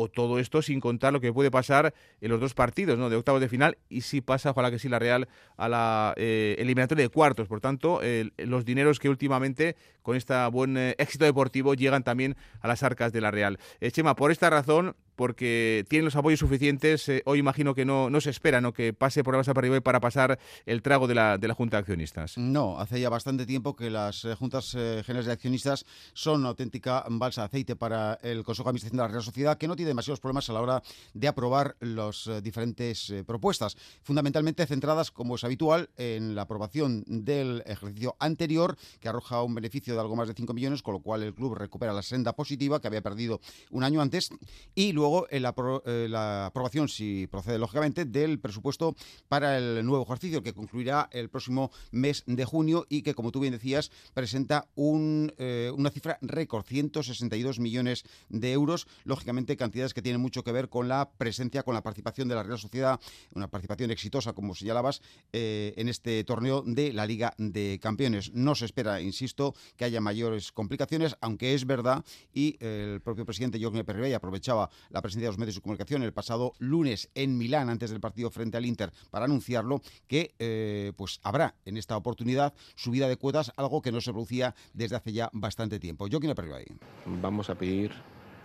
o 0.00 0.08
todo 0.08 0.38
esto 0.38 0.62
sin 0.62 0.80
contar 0.80 1.12
lo 1.12 1.20
que 1.20 1.32
puede 1.32 1.50
pasar 1.50 1.92
en 2.20 2.30
los 2.30 2.40
dos 2.40 2.54
partidos 2.54 2.98
¿no? 2.98 3.10
de 3.10 3.16
octavos 3.16 3.40
de 3.40 3.48
final 3.48 3.76
y 3.88 4.00
si 4.00 4.22
pasa, 4.22 4.50
ojalá 4.50 4.70
que 4.70 4.78
sí, 4.78 4.88
la 4.88 4.98
Real 4.98 5.28
a 5.56 5.68
la 5.68 6.14
eh, 6.16 6.56
eliminatoria 6.58 7.04
de 7.04 7.08
cuartos. 7.10 7.48
Por 7.48 7.60
tanto, 7.60 8.00
los 8.38 8.64
dineros 8.64 8.98
que 8.98 9.08
últimamente 9.08 9.76
con 10.02 10.16
este 10.16 10.34
buen 10.48 10.76
eh, 10.76 10.94
éxito 10.98 11.24
deportivo 11.24 11.74
llegan 11.74 12.02
también 12.02 12.36
a 12.60 12.68
las 12.68 12.82
arcas 12.82 13.12
de 13.12 13.20
la 13.20 13.30
Real. 13.30 13.58
Eh, 13.80 13.90
Chema, 13.90 14.16
por 14.16 14.30
esta 14.30 14.48
razón, 14.48 14.96
porque 15.16 15.84
tienen 15.88 16.04
los 16.04 16.16
apoyos 16.16 16.40
suficientes, 16.40 17.08
eh, 17.08 17.22
hoy 17.26 17.38
imagino 17.38 17.74
que 17.74 17.84
no, 17.84 18.10
no 18.10 18.20
se 18.20 18.30
espera 18.30 18.60
¿no? 18.60 18.72
que 18.72 18.92
pase 18.92 19.22
por 19.22 19.34
la 19.34 19.38
base 19.38 19.54
para 19.54 19.80
para 19.80 20.00
pasar 20.00 20.38
el 20.66 20.82
trago 20.82 21.06
de 21.06 21.14
la, 21.14 21.38
de 21.38 21.48
la 21.48 21.54
Junta 21.54 21.76
de 21.76 21.80
Accionistas. 21.80 22.38
No, 22.38 22.78
hace 22.78 23.00
ya 23.00 23.08
bastante 23.08 23.46
tiempo 23.46 23.76
que 23.76 23.90
las 23.90 24.26
Juntas 24.38 24.70
Generales 24.72 25.26
de 25.26 25.32
Accionistas 25.32 25.84
son 26.12 26.40
una 26.40 26.48
auténtica 26.50 27.04
balsa 27.08 27.42
de 27.42 27.46
aceite 27.46 27.76
para 27.76 28.18
el 28.22 28.42
Consejo 28.42 28.66
de 28.66 28.70
Administración 28.70 28.96
de 28.96 29.02
la 29.02 29.08
Real 29.08 29.22
Sociedad, 29.22 29.58
que 29.58 29.68
no 29.68 29.76
tiene 29.76 29.88
demasiados 29.88 30.20
problemas 30.20 30.48
a 30.48 30.52
la 30.54 30.62
hora 30.62 30.82
de 31.14 31.28
aprobar 31.28 31.76
las 31.80 32.28
diferentes 32.42 33.12
propuestas, 33.26 33.76
fundamentalmente 34.02 34.66
centradas, 34.66 35.10
como 35.10 35.34
es 35.34 35.44
habitual, 35.44 35.90
en 35.96 36.34
la 36.34 36.42
aprobación 36.42 37.04
del 37.06 37.62
ejercicio 37.66 38.16
anterior, 38.18 38.76
que 39.00 39.08
arroja 39.08 39.42
un 39.42 39.54
beneficio 39.54 39.94
de 39.94 40.00
algo 40.00 40.16
más 40.16 40.28
de 40.28 40.34
5 40.34 40.52
millones, 40.54 40.82
con 40.82 40.94
lo 40.94 41.00
cual 41.00 41.22
el 41.22 41.34
club 41.34 41.54
recupera 41.54 41.92
la 41.92 42.02
senda 42.02 42.34
positiva 42.34 42.80
que 42.80 42.88
había 42.88 43.02
perdido 43.02 43.40
un 43.70 43.84
año 43.84 44.00
antes. 44.00 44.30
Y 44.74 44.92
luego 44.92 45.09
luego 45.10 45.82
la 45.86 46.46
aprobación, 46.46 46.88
si 46.88 47.26
procede 47.26 47.58
lógicamente, 47.58 48.04
del 48.04 48.38
presupuesto 48.38 48.94
para 49.28 49.58
el 49.58 49.84
nuevo 49.84 50.04
ejercicio 50.04 50.42
que 50.42 50.54
concluirá 50.54 51.08
el 51.12 51.28
próximo 51.28 51.70
mes 51.90 52.22
de 52.26 52.44
junio 52.44 52.86
y 52.88 53.02
que, 53.02 53.14
como 53.14 53.32
tú 53.32 53.40
bien 53.40 53.52
decías, 53.52 53.90
presenta 54.14 54.68
un, 54.74 55.32
una 55.74 55.90
cifra 55.90 56.18
récord, 56.22 56.64
162 56.64 57.58
millones 57.58 58.04
de 58.28 58.52
euros, 58.52 58.86
lógicamente 59.04 59.56
cantidades 59.56 59.94
que 59.94 60.02
tienen 60.02 60.20
mucho 60.20 60.44
que 60.44 60.52
ver 60.52 60.68
con 60.68 60.88
la 60.88 61.10
presencia, 61.10 61.62
con 61.62 61.74
la 61.74 61.82
participación 61.82 62.28
de 62.28 62.34
la 62.34 62.42
Real 62.42 62.58
Sociedad, 62.58 63.00
una 63.34 63.48
participación 63.48 63.90
exitosa, 63.90 64.32
como 64.32 64.54
señalabas, 64.54 65.02
eh, 65.32 65.74
en 65.76 65.88
este 65.88 66.22
torneo 66.24 66.62
de 66.66 66.92
la 66.92 67.06
Liga 67.06 67.34
de 67.38 67.78
Campeones. 67.82 68.32
No 68.32 68.54
se 68.54 68.64
espera, 68.66 69.00
insisto, 69.00 69.54
que 69.76 69.84
haya 69.84 70.00
mayores 70.00 70.52
complicaciones, 70.52 71.16
aunque 71.20 71.54
es 71.54 71.66
verdad, 71.66 72.04
y 72.32 72.56
el 72.60 73.00
propio 73.00 73.24
presidente 73.24 73.60
Jorge 73.60 73.84
Perribey 73.84 74.12
aprovechaba 74.12 74.70
la 74.90 75.02
presencia 75.02 75.26
de 75.26 75.32
los 75.32 75.38
medios 75.38 75.54
de 75.54 75.60
comunicación 75.60 76.02
el 76.02 76.12
pasado 76.12 76.52
lunes 76.58 77.10
en 77.14 77.38
Milán, 77.38 77.70
antes 77.70 77.90
del 77.90 78.00
partido 78.00 78.30
frente 78.30 78.56
al 78.56 78.66
Inter, 78.66 78.92
para 79.10 79.24
anunciarlo, 79.24 79.80
que 80.06 80.34
eh, 80.38 80.92
pues 80.96 81.20
habrá 81.22 81.54
en 81.64 81.76
esta 81.76 81.96
oportunidad 81.96 82.54
subida 82.74 83.08
de 83.08 83.16
cuotas, 83.16 83.52
algo 83.56 83.82
que 83.82 83.92
no 83.92 84.00
se 84.00 84.12
producía 84.12 84.54
desde 84.74 84.96
hace 84.96 85.12
ya 85.12 85.30
bastante 85.32 85.78
tiempo. 85.78 86.06
Joaquín 86.10 86.34
Perribey. 86.34 86.66
Vamos 87.06 87.50
a 87.50 87.54
pedir, 87.54 87.92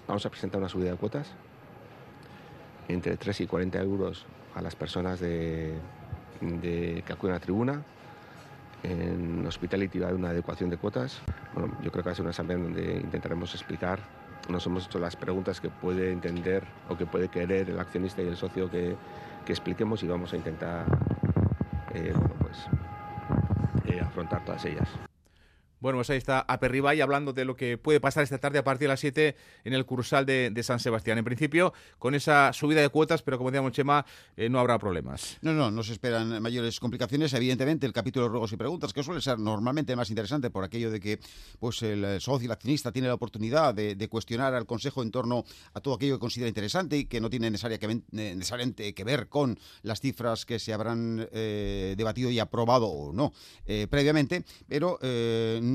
vamos 0.08 0.26
a 0.26 0.30
presentar 0.30 0.60
una 0.60 0.70
subida 0.70 0.92
de 0.92 0.98
cuotas 0.98 1.28
entre 2.88 3.18
3 3.18 3.42
y 3.42 3.48
40 3.48 3.82
euros 3.82 4.26
a 4.54 4.62
las 4.62 4.76
personas 4.76 5.20
de, 5.20 5.78
que 6.40 7.14
acuden 7.14 7.34
a 7.34 7.40
la 7.40 7.42
tribuna. 7.42 7.84
En 8.84 9.46
Hospitality 9.46 10.00
va 10.00 10.06
a 10.06 10.10
haber 10.10 10.20
una 10.20 10.30
adecuación 10.30 10.70
de 10.70 10.78
cuotas. 10.78 11.20
Bueno, 11.54 11.76
yo 11.84 11.92
creo 11.92 12.04
que 12.04 12.10
va 12.10 12.12
a 12.12 12.16
ser 12.16 12.24
una 12.24 12.30
asamblea 12.30 12.58
donde 12.58 12.98
intentaremos 12.98 13.54
explicar. 13.56 14.00
Nos 14.50 14.66
hemos 14.68 14.86
hecho 14.86 15.00
las 15.00 15.16
preguntas 15.16 15.60
que 15.60 15.70
puede 15.70 16.12
entender 16.12 16.64
o 16.90 16.98
que 16.98 17.06
puede 17.06 17.30
querer 17.30 17.70
el 17.70 17.80
accionista 17.80 18.22
y 18.22 18.28
el 18.28 18.38
socio 18.38 18.70
que, 18.70 18.96
expliquemos 19.48 20.02
y 20.02 20.08
vamos 20.08 20.34
a 20.34 20.38
intentar 20.38 20.86
eh, 21.94 22.14
pues, 22.40 22.66
eh, 23.86 24.02
afrontar 24.02 24.44
todas 24.44 24.66
ellas. 24.66 25.05
Bueno, 25.86 26.00
pues 26.00 26.10
ahí 26.10 26.18
está 26.18 26.40
Aperribay 26.40 27.00
hablando 27.00 27.32
de 27.32 27.46
lo 27.46 27.56
que 27.56 27.78
puede 27.78 28.00
pasar 28.00 28.24
esta 28.24 28.40
tarde 28.40 28.58
a 28.58 28.64
partir 28.64 28.88
de 28.88 28.94
las 28.94 29.00
7 29.02 29.36
en 29.66 29.74
el 29.74 29.86
Cursal 29.86 30.26
de, 30.26 30.64
San 30.64 30.80
Sebastián. 30.80 31.20
En 31.20 31.24
principio, 31.24 31.74
con 32.00 32.16
esa 32.16 32.54
subida 32.54 32.82
de 32.82 32.90
cuotas, 32.90 33.22
pero 33.22 33.38
como 33.38 33.52
decíamos, 33.52 33.72
Chema, 33.72 34.04
eh, 34.36 34.50
no 34.50 34.60
habrá 34.60 34.80
problemas. 34.80 35.38
No, 35.44 35.54
no, 35.54 35.70
no 35.70 35.84
se 35.84 35.94
esperan 35.94 36.42
mayores 36.42 36.80
complicaciones. 36.80 37.32
Evidentemente, 37.36 37.86
el 37.86 37.94
capítulo 37.94 38.26
de 38.26 38.32
ruegos 38.32 38.52
y 38.52 38.58
preguntas, 38.58 38.94
que 38.94 39.04
suele 39.04 39.22
ser 39.22 39.38
normalmente 39.38 39.96
más 39.96 40.10
interesante 40.10 40.50
por 40.50 40.64
aquello 40.64 40.90
de 40.90 41.00
que 41.00 41.20
pues 41.60 41.84
el 41.84 42.20
socio 42.20 42.46
y 42.46 42.48
el 42.48 42.54
accionista 42.54 42.92
tiene 42.92 43.08
la 43.08 43.14
oportunidad 43.14 43.76
de, 43.76 44.08
cuestionar 44.10 44.56
al 44.56 44.66
Consejo 44.66 45.04
en 45.04 45.12
torno 45.12 45.44
a 45.76 45.82
todo 45.82 45.94
aquello 45.94 46.16
que 46.16 46.20
considera 46.20 46.48
interesante 46.48 46.98
y 46.98 47.06
que 47.06 47.22
no 47.22 47.30
tiene 47.30 47.52
necesariamente 47.52 48.96
que 48.96 49.04
ver 49.04 49.30
con 49.30 49.60
las 49.84 50.02
cifras 50.02 50.48
que 50.48 50.58
se 50.58 50.74
habrán 50.74 51.30
eh, 51.32 51.94
debatido 51.96 52.32
y 52.32 52.40
aprobado 52.40 52.88
o 52.88 53.14
no 53.14 53.34
eh, 53.68 53.86
previamente, 53.88 54.44
pero 54.68 54.98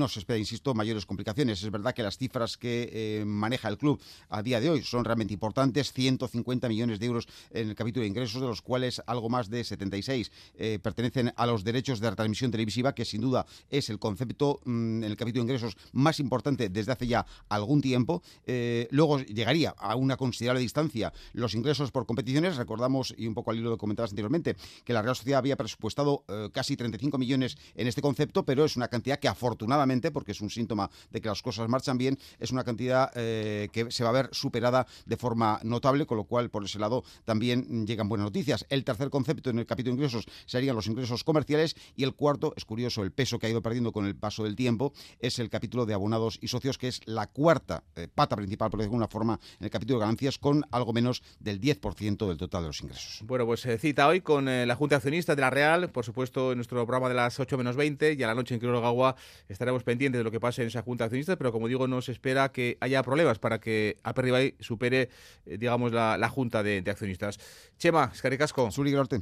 se 0.07 0.19
espera, 0.19 0.37
insisto, 0.39 0.73
mayores 0.73 1.05
complicaciones. 1.05 1.61
Es 1.63 1.71
verdad 1.71 1.93
que 1.93 2.03
las 2.03 2.17
cifras 2.17 2.57
que 2.57 2.89
eh, 2.91 3.25
maneja 3.25 3.67
el 3.67 3.77
club 3.77 4.01
a 4.29 4.41
día 4.41 4.59
de 4.59 4.69
hoy 4.69 4.83
son 4.83 5.05
realmente 5.05 5.33
importantes, 5.33 5.93
150 5.93 6.69
millones 6.69 6.99
de 6.99 7.05
euros 7.05 7.27
en 7.51 7.69
el 7.69 7.75
capítulo 7.75 8.03
de 8.03 8.07
ingresos, 8.07 8.41
de 8.41 8.47
los 8.47 8.61
cuales 8.61 9.01
algo 9.05 9.29
más 9.29 9.49
de 9.49 9.63
76 9.63 10.31
eh, 10.55 10.79
pertenecen 10.81 11.33
a 11.35 11.45
los 11.45 11.63
derechos 11.63 11.99
de 11.99 12.09
retransmisión 12.09 12.51
televisiva, 12.51 12.95
que 12.95 13.05
sin 13.05 13.21
duda 13.21 13.45
es 13.69 13.89
el 13.89 13.99
concepto 13.99 14.59
mm, 14.65 15.03
en 15.03 15.03
el 15.03 15.17
capítulo 15.17 15.43
de 15.43 15.51
ingresos 15.51 15.77
más 15.91 16.19
importante 16.19 16.69
desde 16.69 16.91
hace 16.91 17.07
ya 17.07 17.25
algún 17.49 17.81
tiempo. 17.81 18.23
Eh, 18.45 18.87
luego 18.91 19.19
llegaría 19.19 19.71
a 19.77 19.95
una 19.95 20.17
considerable 20.17 20.61
distancia 20.61 21.11
los 21.33 21.53
ingresos 21.53 21.91
por 21.91 22.05
competiciones. 22.05 22.55
Recordamos, 22.55 23.13
y 23.17 23.27
un 23.27 23.33
poco 23.33 23.51
al 23.51 23.57
hilo 23.57 23.71
de 23.71 23.77
comentadas 23.77 24.11
anteriormente, 24.11 24.55
que 24.83 24.93
la 24.93 25.01
Real 25.01 25.15
Sociedad 25.15 25.39
había 25.39 25.57
presupuestado 25.57 26.23
casi 26.53 26.77
35 26.77 27.17
millones 27.17 27.57
en 27.75 27.87
este 27.87 28.01
concepto, 28.01 28.45
pero 28.45 28.65
es 28.65 28.75
una 28.75 28.87
cantidad 28.87 29.19
que 29.19 29.27
afortunadamente 29.27 29.80
porque 30.11 30.31
es 30.31 30.41
un 30.41 30.49
síntoma 30.49 30.89
de 31.09 31.21
que 31.21 31.27
las 31.27 31.41
cosas 31.41 31.67
marchan 31.67 31.97
bien, 31.97 32.17
es 32.39 32.51
una 32.51 32.63
cantidad 32.63 33.11
eh, 33.15 33.69
que 33.71 33.91
se 33.91 34.03
va 34.03 34.09
a 34.09 34.13
ver 34.13 34.29
superada 34.31 34.85
de 35.05 35.17
forma 35.17 35.59
notable, 35.63 36.05
con 36.05 36.17
lo 36.17 36.25
cual 36.25 36.49
por 36.49 36.63
ese 36.63 36.79
lado 36.79 37.03
también 37.25 37.85
llegan 37.85 38.07
buenas 38.07 38.25
noticias. 38.25 38.65
El 38.69 38.83
tercer 38.83 39.09
concepto 39.09 39.49
en 39.49 39.59
el 39.59 39.65
capítulo 39.65 39.95
de 39.95 40.03
ingresos 40.03 40.25
serían 40.45 40.75
los 40.75 40.87
ingresos 40.87 41.23
comerciales 41.23 41.75
y 41.95 42.03
el 42.03 42.13
cuarto, 42.13 42.53
es 42.55 42.65
curioso 42.65 43.03
el 43.03 43.11
peso 43.11 43.39
que 43.39 43.47
ha 43.47 43.49
ido 43.49 43.61
perdiendo 43.61 43.91
con 43.91 44.05
el 44.05 44.15
paso 44.15 44.43
del 44.43 44.55
tiempo, 44.55 44.93
es 45.19 45.39
el 45.39 45.49
capítulo 45.49 45.85
de 45.85 45.93
abonados 45.93 46.37
y 46.41 46.47
socios, 46.47 46.77
que 46.77 46.87
es 46.87 47.01
la 47.05 47.27
cuarta 47.27 47.83
eh, 47.95 48.07
pata 48.13 48.35
principal, 48.35 48.69
por 48.69 48.79
decirlo 48.79 48.91
de 48.91 49.03
alguna 49.03 49.07
forma, 49.07 49.39
en 49.59 49.65
el 49.65 49.71
capítulo 49.71 49.99
de 49.99 50.05
ganancias, 50.05 50.37
con 50.37 50.63
algo 50.71 50.93
menos 50.93 51.23
del 51.39 51.59
10% 51.59 52.27
del 52.27 52.37
total 52.37 52.63
de 52.63 52.67
los 52.67 52.81
ingresos. 52.81 53.21
Bueno, 53.25 53.45
pues 53.45 53.61
se 53.61 53.77
cita 53.77 54.07
hoy 54.07 54.21
con 54.21 54.47
eh, 54.47 54.65
la 54.65 54.75
Junta 54.75 54.97
Accionista 54.97 55.35
de 55.35 55.41
la 55.41 55.49
Real, 55.49 55.89
por 55.89 56.05
supuesto, 56.05 56.51
en 56.51 56.57
nuestro 56.57 56.77
programa 56.85 57.09
de 57.09 57.15
las 57.15 57.39
8 57.39 57.57
menos 57.57 57.75
20 57.75 58.13
y 58.13 58.23
a 58.23 58.27
la 58.27 58.35
noche 58.35 58.55
en 58.55 58.61
Gagua 58.61 59.15
estaremos 59.47 59.70
pendientes 59.83 60.19
de 60.19 60.23
lo 60.23 60.31
que 60.31 60.39
pase 60.39 60.61
en 60.61 60.67
esa 60.67 60.81
junta 60.81 61.03
de 61.03 61.07
accionistas, 61.07 61.37
pero 61.37 61.51
como 61.51 61.67
digo, 61.67 61.87
no 61.87 62.01
se 62.01 62.11
espera 62.11 62.51
que 62.51 62.77
haya 62.79 63.01
problemas 63.03 63.39
para 63.39 63.59
que 63.59 63.97
Aperribay 64.03 64.55
supere, 64.59 65.09
eh, 65.45 65.57
digamos, 65.57 65.91
la, 65.91 66.29
junta 66.29 66.63
de, 66.63 66.83
accionistas. 66.87 67.39
Chema, 67.77 68.11
Escaricasco. 68.13 68.69
Norte. 68.77 69.21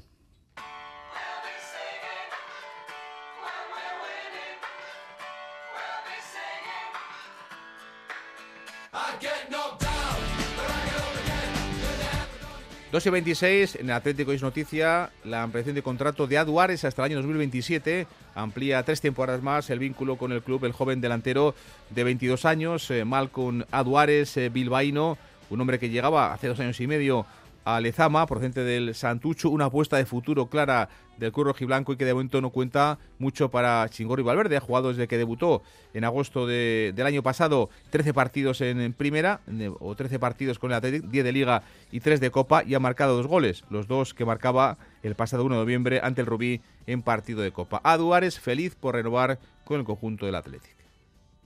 2 12.92 13.06
y 13.06 13.10
26, 13.12 13.76
en 13.76 13.86
el 13.86 13.92
Atlético 13.92 14.32
es 14.32 14.42
noticia 14.42 15.12
la 15.24 15.44
ampliación 15.44 15.76
de 15.76 15.84
contrato 15.84 16.26
de 16.26 16.40
Aduares 16.40 16.84
hasta 16.84 17.04
el 17.04 17.12
año 17.12 17.18
2027. 17.18 18.08
Amplía 18.34 18.82
tres 18.82 19.00
temporadas 19.00 19.44
más 19.44 19.70
el 19.70 19.78
vínculo 19.78 20.18
con 20.18 20.32
el 20.32 20.42
club, 20.42 20.66
el 20.66 20.72
joven 20.72 21.00
delantero 21.00 21.54
de 21.92 22.04
22 22.04 22.46
años, 22.46 22.90
eh, 22.90 23.06
Malcolm 23.06 23.64
Aduares, 23.70 24.36
eh, 24.38 24.50
bilbaíno, 24.50 25.20
un 25.52 25.62
hombre 25.62 25.78
que 25.78 25.90
llegaba 25.90 26.34
hace 26.34 26.48
dos 26.48 26.60
años 26.60 26.80
y 26.80 26.88
medio 26.88 27.28
a 27.66 27.80
Lezama, 27.80 28.26
procedente 28.26 28.64
del 28.64 28.96
Santucho, 28.96 29.50
una 29.50 29.66
apuesta 29.66 29.98
de 29.98 30.06
futuro 30.06 30.48
clara 30.48 30.90
del 31.18 31.32
Curro 31.32 31.52
Rojiblanco 31.52 31.94
y 31.94 31.98
que 31.98 32.06
de 32.06 32.14
momento 32.14 32.42
no 32.42 32.50
cuenta 32.50 32.98
mucho 33.18 33.50
para 33.52 33.88
Chingorri 33.90 34.24
Valverde. 34.24 34.58
Ha 34.58 34.62
jugado 34.62 34.90
desde 34.90 35.08
que 35.08 35.18
debutó 35.18 35.62
en 35.94 36.04
agosto 36.04 36.48
del 36.48 37.06
año 37.06 37.22
pasado 37.22 37.70
13 37.90 38.14
partidos 38.14 38.62
en, 38.62 38.94
primera, 38.94 39.42
o 39.80 39.96
13 39.96 40.20
partidos 40.20 40.60
con 40.60 40.72
el 40.72 40.78
Atlético, 40.78 41.08
10 41.08 41.26
de 41.26 41.32
Liga 41.32 41.64
y 41.92 42.00
3 42.00 42.20
de 42.20 42.32
Copa, 42.32 42.64
y 42.64 42.74
ha 42.74 42.80
marcado 42.80 43.18
dos 43.18 43.28
goles, 43.28 43.64
los 43.70 43.88
dos 43.88 44.14
que 44.14 44.26
marcaba 44.26 44.78
el 45.04 45.16
pasado 45.16 45.44
1 45.44 45.56
de 45.56 45.62
noviembre 45.62 46.00
ante 46.04 46.22
el 46.22 46.28
Rubí 46.28 46.62
en 46.88 47.02
partido 47.02 47.42
de 47.42 47.52
Copa. 47.52 47.82
A 47.84 47.98
Duárez 47.98 48.40
feliz 48.40 48.76
por 48.76 48.96
renovar 48.96 49.40
con 49.66 49.80
el 49.80 49.86
conjunto 49.86 50.26
del 50.26 50.36
Atlético. 50.36 50.79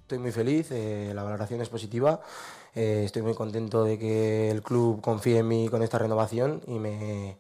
Estoy 0.04 0.20
muy 0.20 0.32
feliz, 0.34 0.70
eh, 0.72 1.14
la 1.16 1.24
valoración 1.24 1.62
es 1.62 1.70
positiva. 1.70 2.20
Eh, 2.76 3.04
estoy 3.06 3.22
muy 3.22 3.34
contento 3.36 3.86
de 3.86 3.98
que 3.98 4.52
el 4.52 4.62
club 4.62 5.02
confíe 5.02 5.40
en 5.40 5.48
mí 5.48 5.70
con 5.70 5.82
esta 5.82 5.98
renovación 5.98 6.62
y 6.68 6.78
me, 6.78 7.38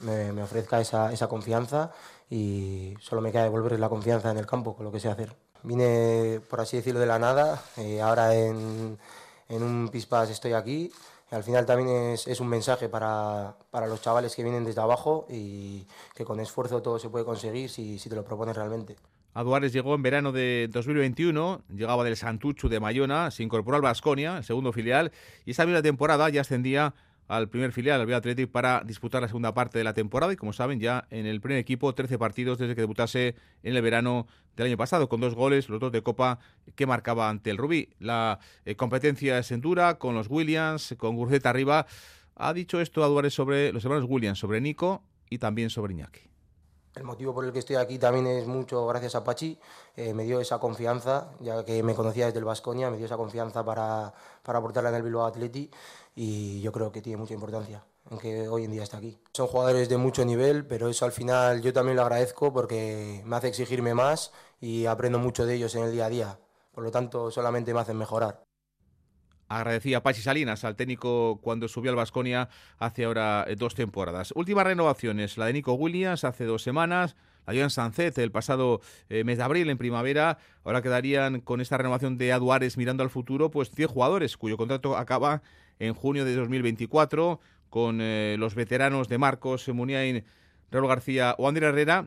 me, 0.00 0.42
ofrezca 0.42 0.80
esa, 0.80 1.12
esa, 1.12 1.28
confianza 1.28 1.92
y 2.28 2.94
solo 3.00 3.20
me 3.22 3.30
queda 3.32 3.44
devolver 3.44 3.78
la 3.78 3.88
confianza 3.88 4.30
en 4.30 4.38
el 4.38 4.46
campo 4.46 4.74
con 4.74 4.84
lo 4.84 4.92
que 4.92 4.98
sé 5.00 5.08
hacer. 5.08 5.36
Vine, 5.62 6.40
por 6.50 6.60
así 6.60 6.76
decirlo, 6.78 7.00
de 7.00 7.06
la 7.06 7.18
nada, 7.20 7.62
eh, 7.76 8.00
ahora 8.02 8.34
en, 8.34 8.98
en, 9.48 9.62
un 9.62 9.88
Pispas 9.88 10.30
estoy 10.30 10.54
aquí. 10.54 10.92
al 11.30 11.44
final 11.44 11.64
también 11.66 11.88
es, 12.14 12.26
es 12.26 12.40
un 12.40 12.48
mensaje 12.48 12.88
para, 12.88 13.56
para, 13.70 13.86
los 13.86 14.02
chavales 14.02 14.34
que 14.34 14.42
vienen 14.42 14.64
desde 14.64 14.80
abajo 14.80 15.26
y 15.28 15.86
que 16.14 16.24
con 16.24 16.40
esfuerzo 16.40 16.82
todo 16.82 16.98
se 16.98 17.08
puede 17.08 17.24
conseguir 17.24 17.70
si, 17.70 17.98
si 17.98 18.08
te 18.08 18.16
lo 18.16 18.24
propones 18.24 18.56
realmente. 18.56 18.96
Aduares 19.32 19.72
llegó 19.72 19.94
en 19.94 20.02
verano 20.02 20.32
de 20.32 20.68
2021, 20.72 21.62
llegaba 21.74 22.04
del 22.04 22.16
Santucho 22.16 22.68
de 22.68 22.80
Mayona, 22.80 23.30
se 23.30 23.42
incorporó 23.42 23.76
al 23.76 23.82
Vasconia, 23.82 24.38
el 24.38 24.44
segundo 24.44 24.72
filial, 24.72 25.12
y 25.44 25.52
esta 25.52 25.66
misma 25.66 25.82
temporada 25.82 26.28
ya 26.28 26.40
ascendía 26.40 26.94
al 27.28 27.48
primer 27.48 27.70
filial, 27.70 28.00
al 28.00 28.08
Real 28.08 28.18
Athletic, 28.18 28.50
para 28.50 28.82
disputar 28.84 29.22
la 29.22 29.28
segunda 29.28 29.54
parte 29.54 29.78
de 29.78 29.84
la 29.84 29.94
temporada. 29.94 30.32
Y 30.32 30.36
como 30.36 30.52
saben, 30.52 30.80
ya 30.80 31.06
en 31.10 31.26
el 31.26 31.40
primer 31.40 31.58
equipo, 31.58 31.94
13 31.94 32.18
partidos 32.18 32.58
desde 32.58 32.74
que 32.74 32.80
debutase 32.80 33.36
en 33.62 33.76
el 33.76 33.82
verano 33.82 34.26
del 34.56 34.66
año 34.66 34.76
pasado, 34.76 35.08
con 35.08 35.20
dos 35.20 35.36
goles, 35.36 35.68
los 35.68 35.78
dos 35.78 35.92
de 35.92 36.02
Copa 36.02 36.40
que 36.74 36.86
marcaba 36.86 37.28
ante 37.28 37.50
el 37.50 37.56
Rubí. 37.56 37.90
La 38.00 38.40
eh, 38.64 38.74
competencia 38.74 39.38
es 39.38 39.52
en 39.52 39.60
dura, 39.60 39.98
con 39.98 40.16
los 40.16 40.28
Williams, 40.28 40.96
con 40.98 41.14
Gurceta 41.14 41.50
arriba. 41.50 41.86
Ha 42.34 42.52
dicho 42.52 42.80
esto 42.80 43.04
Aduares 43.04 43.32
sobre 43.32 43.72
los 43.72 43.84
hermanos 43.84 44.06
Williams, 44.08 44.40
sobre 44.40 44.60
Nico 44.60 45.04
y 45.28 45.38
también 45.38 45.70
sobre 45.70 45.92
Iñaki. 45.92 46.29
El 46.94 47.04
motivo 47.04 47.32
por 47.32 47.44
el 47.44 47.52
que 47.52 47.60
estoy 47.60 47.76
aquí 47.76 47.98
también 47.98 48.26
es 48.26 48.46
mucho 48.46 48.86
gracias 48.86 49.14
a 49.14 49.22
Pachi. 49.22 49.58
Eh, 49.96 50.12
me 50.12 50.24
dio 50.24 50.40
esa 50.40 50.58
confianza, 50.58 51.30
ya 51.38 51.64
que 51.64 51.82
me 51.82 51.94
conocía 51.94 52.26
desde 52.26 52.40
el 52.40 52.44
Vasconia, 52.44 52.90
me 52.90 52.96
dio 52.96 53.06
esa 53.06 53.16
confianza 53.16 53.64
para, 53.64 54.12
para 54.42 54.58
aportarla 54.58 54.90
en 54.90 54.96
el 54.96 55.02
Bilbao 55.02 55.24
Atleti 55.24 55.70
y 56.16 56.60
yo 56.60 56.72
creo 56.72 56.90
que 56.90 57.00
tiene 57.00 57.16
mucha 57.16 57.34
importancia 57.34 57.84
en 58.10 58.18
que 58.18 58.48
hoy 58.48 58.64
en 58.64 58.72
día 58.72 58.82
está 58.82 58.96
aquí. 58.96 59.18
Son 59.32 59.46
jugadores 59.46 59.88
de 59.88 59.98
mucho 59.98 60.24
nivel, 60.24 60.66
pero 60.66 60.88
eso 60.88 61.04
al 61.04 61.12
final 61.12 61.62
yo 61.62 61.72
también 61.72 61.96
lo 61.96 62.02
agradezco 62.02 62.52
porque 62.52 63.22
me 63.24 63.36
hace 63.36 63.48
exigirme 63.48 63.94
más 63.94 64.32
y 64.60 64.86
aprendo 64.86 65.18
mucho 65.18 65.46
de 65.46 65.54
ellos 65.54 65.74
en 65.76 65.84
el 65.84 65.92
día 65.92 66.06
a 66.06 66.10
día. 66.10 66.38
Por 66.72 66.82
lo 66.82 66.90
tanto, 66.90 67.30
solamente 67.30 67.72
me 67.72 67.80
hacen 67.80 67.96
mejorar. 67.96 68.49
Agradecía 69.50 70.02
Pachi 70.02 70.22
Salinas, 70.22 70.64
al 70.64 70.76
técnico, 70.76 71.40
cuando 71.42 71.66
subió 71.66 71.90
al 71.90 71.96
Vasconia 71.96 72.48
hace 72.78 73.04
ahora 73.04 73.44
eh, 73.48 73.56
dos 73.56 73.74
temporadas. 73.74 74.32
Últimas 74.36 74.64
renovaciones, 74.64 75.36
la 75.36 75.46
de 75.46 75.54
Nico 75.54 75.74
Williams 75.74 76.22
hace 76.22 76.44
dos 76.44 76.62
semanas, 76.62 77.16
la 77.46 77.52
de 77.52 77.58
Joan 77.58 77.70
Sancet 77.70 78.16
el 78.18 78.30
pasado 78.30 78.80
eh, 79.08 79.24
mes 79.24 79.38
de 79.38 79.44
abril 79.44 79.68
en 79.68 79.76
primavera. 79.76 80.38
Ahora 80.64 80.82
quedarían 80.82 81.40
con 81.40 81.60
esta 81.60 81.76
renovación 81.76 82.16
de 82.16 82.32
Aduares 82.32 82.76
mirando 82.76 83.02
al 83.02 83.10
futuro, 83.10 83.50
pues 83.50 83.74
10 83.74 83.90
jugadores 83.90 84.36
cuyo 84.36 84.56
contrato 84.56 84.96
acaba 84.96 85.42
en 85.80 85.94
junio 85.94 86.24
de 86.24 86.36
2024 86.36 87.40
con 87.70 87.98
eh, 88.00 88.36
los 88.38 88.54
veteranos 88.54 89.08
de 89.08 89.18
Marcos, 89.18 89.68
Muniain, 89.68 90.24
Raúl 90.70 90.86
García 90.86 91.34
o 91.38 91.48
Andrés 91.48 91.70
Herrera. 91.70 92.06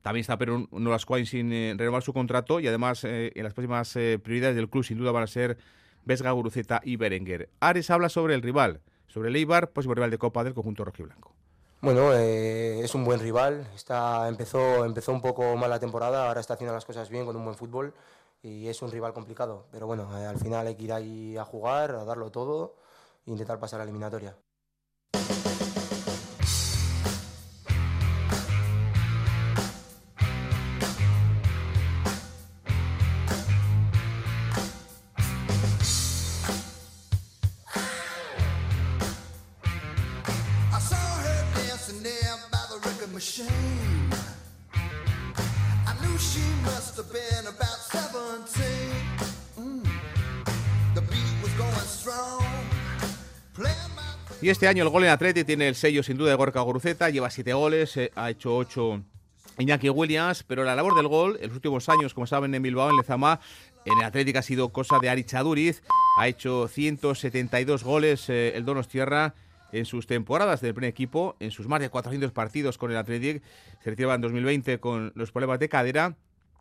También 0.00 0.22
está 0.22 0.38
Perú 0.38 0.66
Nolascoain 0.72 1.26
sin 1.26 1.50
renovar 1.78 2.02
su 2.02 2.14
contrato 2.14 2.60
y 2.60 2.66
además 2.66 3.04
en 3.04 3.42
las 3.42 3.54
próximas 3.54 3.92
prioridades 4.22 4.54
del 4.54 4.68
club 4.68 4.84
sin 4.84 4.98
duda 4.98 5.12
van 5.12 5.22
a 5.22 5.26
ser 5.26 5.56
Vesga, 6.04 6.30
Guruceta 6.32 6.80
y 6.84 6.96
Berenguer. 6.96 7.50
Ares 7.60 7.90
habla 7.90 8.08
sobre 8.08 8.34
el 8.34 8.42
rival, 8.42 8.80
sobre 9.06 9.28
el 9.28 9.36
Eibar, 9.36 9.70
próximo 9.70 9.94
rival 9.94 10.10
de 10.10 10.18
Copa 10.18 10.44
del 10.44 10.54
conjunto 10.54 10.84
rojiblanco. 10.84 11.34
Bueno, 11.80 12.14
eh, 12.14 12.80
es 12.82 12.94
un 12.94 13.04
buen 13.04 13.20
rival. 13.20 13.68
Está, 13.74 14.26
empezó, 14.28 14.84
empezó 14.84 15.12
un 15.12 15.20
poco 15.20 15.54
mal 15.56 15.68
la 15.68 15.78
temporada, 15.78 16.28
ahora 16.28 16.40
está 16.40 16.54
haciendo 16.54 16.72
las 16.72 16.84
cosas 16.84 17.10
bien 17.10 17.26
con 17.26 17.36
un 17.36 17.44
buen 17.44 17.56
fútbol 17.56 17.92
y 18.42 18.68
es 18.68 18.80
un 18.80 18.90
rival 18.90 19.12
complicado. 19.12 19.66
Pero 19.70 19.86
bueno, 19.86 20.08
eh, 20.18 20.24
al 20.24 20.38
final 20.38 20.66
hay 20.66 20.76
que 20.76 20.84
ir 20.84 20.92
ahí 20.92 21.36
a 21.36 21.44
jugar, 21.44 21.90
a 21.90 22.04
darlo 22.04 22.30
todo 22.30 22.76
e 23.26 23.30
intentar 23.30 23.58
pasar 23.58 23.80
a 23.80 23.84
la 23.84 23.90
eliminatoria. 23.90 24.34
Y 54.44 54.50
este 54.50 54.68
año 54.68 54.82
el 54.82 54.90
gol 54.90 55.04
en 55.04 55.08
Atleti 55.08 55.42
tiene 55.42 55.68
el 55.68 55.74
sello 55.74 56.02
sin 56.02 56.18
duda 56.18 56.28
de 56.28 56.36
Gorka 56.36 56.60
Guruceta, 56.60 57.08
lleva 57.08 57.30
siete 57.30 57.54
goles, 57.54 57.96
eh, 57.96 58.12
ha 58.14 58.28
hecho 58.28 58.54
ocho 58.54 59.00
Iñaki 59.56 59.88
Williams, 59.88 60.42
pero 60.42 60.64
la 60.64 60.76
labor 60.76 60.94
del 60.94 61.08
gol 61.08 61.38
en 61.40 61.46
los 61.48 61.56
últimos 61.56 61.88
años, 61.88 62.12
como 62.12 62.26
saben 62.26 62.54
en 62.54 62.60
Bilbao, 62.60 62.90
en 62.90 62.98
Lezama, 62.98 63.40
en 63.86 63.98
el 63.98 64.04
Atlético 64.04 64.40
ha 64.40 64.42
sido 64.42 64.68
cosa 64.68 64.98
de 65.00 65.08
Ari 65.08 65.24
Chaduriz, 65.24 65.82
ha 66.18 66.28
hecho 66.28 66.68
172 66.68 67.84
goles 67.84 68.28
eh, 68.28 68.52
el 68.54 68.66
Donos 68.66 68.86
Tierra 68.86 69.34
en 69.72 69.86
sus 69.86 70.06
temporadas 70.06 70.60
del 70.60 70.74
primer 70.74 70.90
equipo, 70.90 71.36
en 71.40 71.50
sus 71.50 71.66
más 71.66 71.80
de 71.80 71.88
400 71.88 72.30
partidos 72.32 72.76
con 72.76 72.90
el 72.90 72.98
Athletic, 72.98 73.42
se 73.82 73.88
retiraba 73.88 74.14
en 74.14 74.20
2020 74.20 74.78
con 74.78 75.10
los 75.14 75.32
problemas 75.32 75.58
de 75.58 75.70
cadera. 75.70 76.16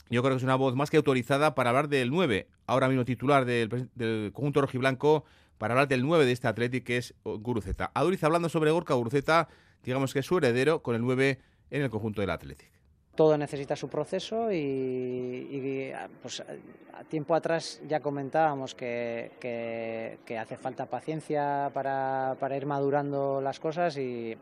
Yo 0.09 0.21
creo 0.21 0.35
que 0.35 0.37
es 0.37 0.43
una 0.43 0.55
voz 0.55 0.73
más 0.73 0.89
que 0.89 0.95
autorizada 0.95 1.53
para 1.53 1.71
hablar 1.71 1.89
del 1.89 2.11
9, 2.11 2.47
ahora 2.65 2.87
mismo 2.87 3.03
titular 3.03 3.43
del, 3.43 3.89
del 3.95 4.31
conjunto 4.31 4.61
rojiblanco, 4.61 5.25
para 5.63 5.75
hablar 5.75 5.87
del 5.87 6.05
9 6.05 6.25
de 6.25 6.33
este 6.33 6.49
Athletic, 6.49 6.83
que 6.83 6.97
es 6.97 7.13
Guruceta. 7.23 7.89
Aduriz 7.93 8.21
hablando 8.25 8.49
sobre 8.49 8.71
Gorka 8.71 8.95
Guruceta, 8.95 9.47
digamos 9.81 10.11
que 10.11 10.19
es 10.19 10.25
su 10.25 10.37
heredero 10.37 10.83
con 10.83 10.93
el 10.93 11.01
9 11.01 11.39
en 11.71 11.81
el 11.81 11.89
conjunto 11.89 12.19
del 12.19 12.31
Athletic. 12.31 12.69
Todo 13.15 13.37
necesita 13.37 13.73
su 13.77 13.87
proceso 13.87 14.51
y, 14.51 15.93
pues, 16.21 16.41
a 16.41 17.03
tiempo 17.05 17.33
atrás 17.33 17.79
ya 17.87 18.01
comentábamos 18.01 18.75
que, 18.75 19.31
que, 19.39 20.37
hace 20.37 20.57
falta 20.57 20.85
paciencia 20.85 21.71
para, 21.73 22.35
para, 22.41 22.57
ir 22.57 22.65
madurando 22.65 23.39
las 23.39 23.61
cosas 23.61 23.95
y, 23.95 24.37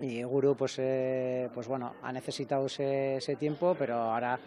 y 0.00 0.22
Guru 0.22 0.54
pues, 0.54 0.78
eh, 0.78 1.48
pues 1.54 1.66
bueno, 1.66 1.94
ha 2.02 2.12
necesitado 2.12 2.66
ese, 2.66 3.16
ese 3.16 3.36
tiempo, 3.36 3.74
pero 3.78 3.94
ahora 3.94 4.38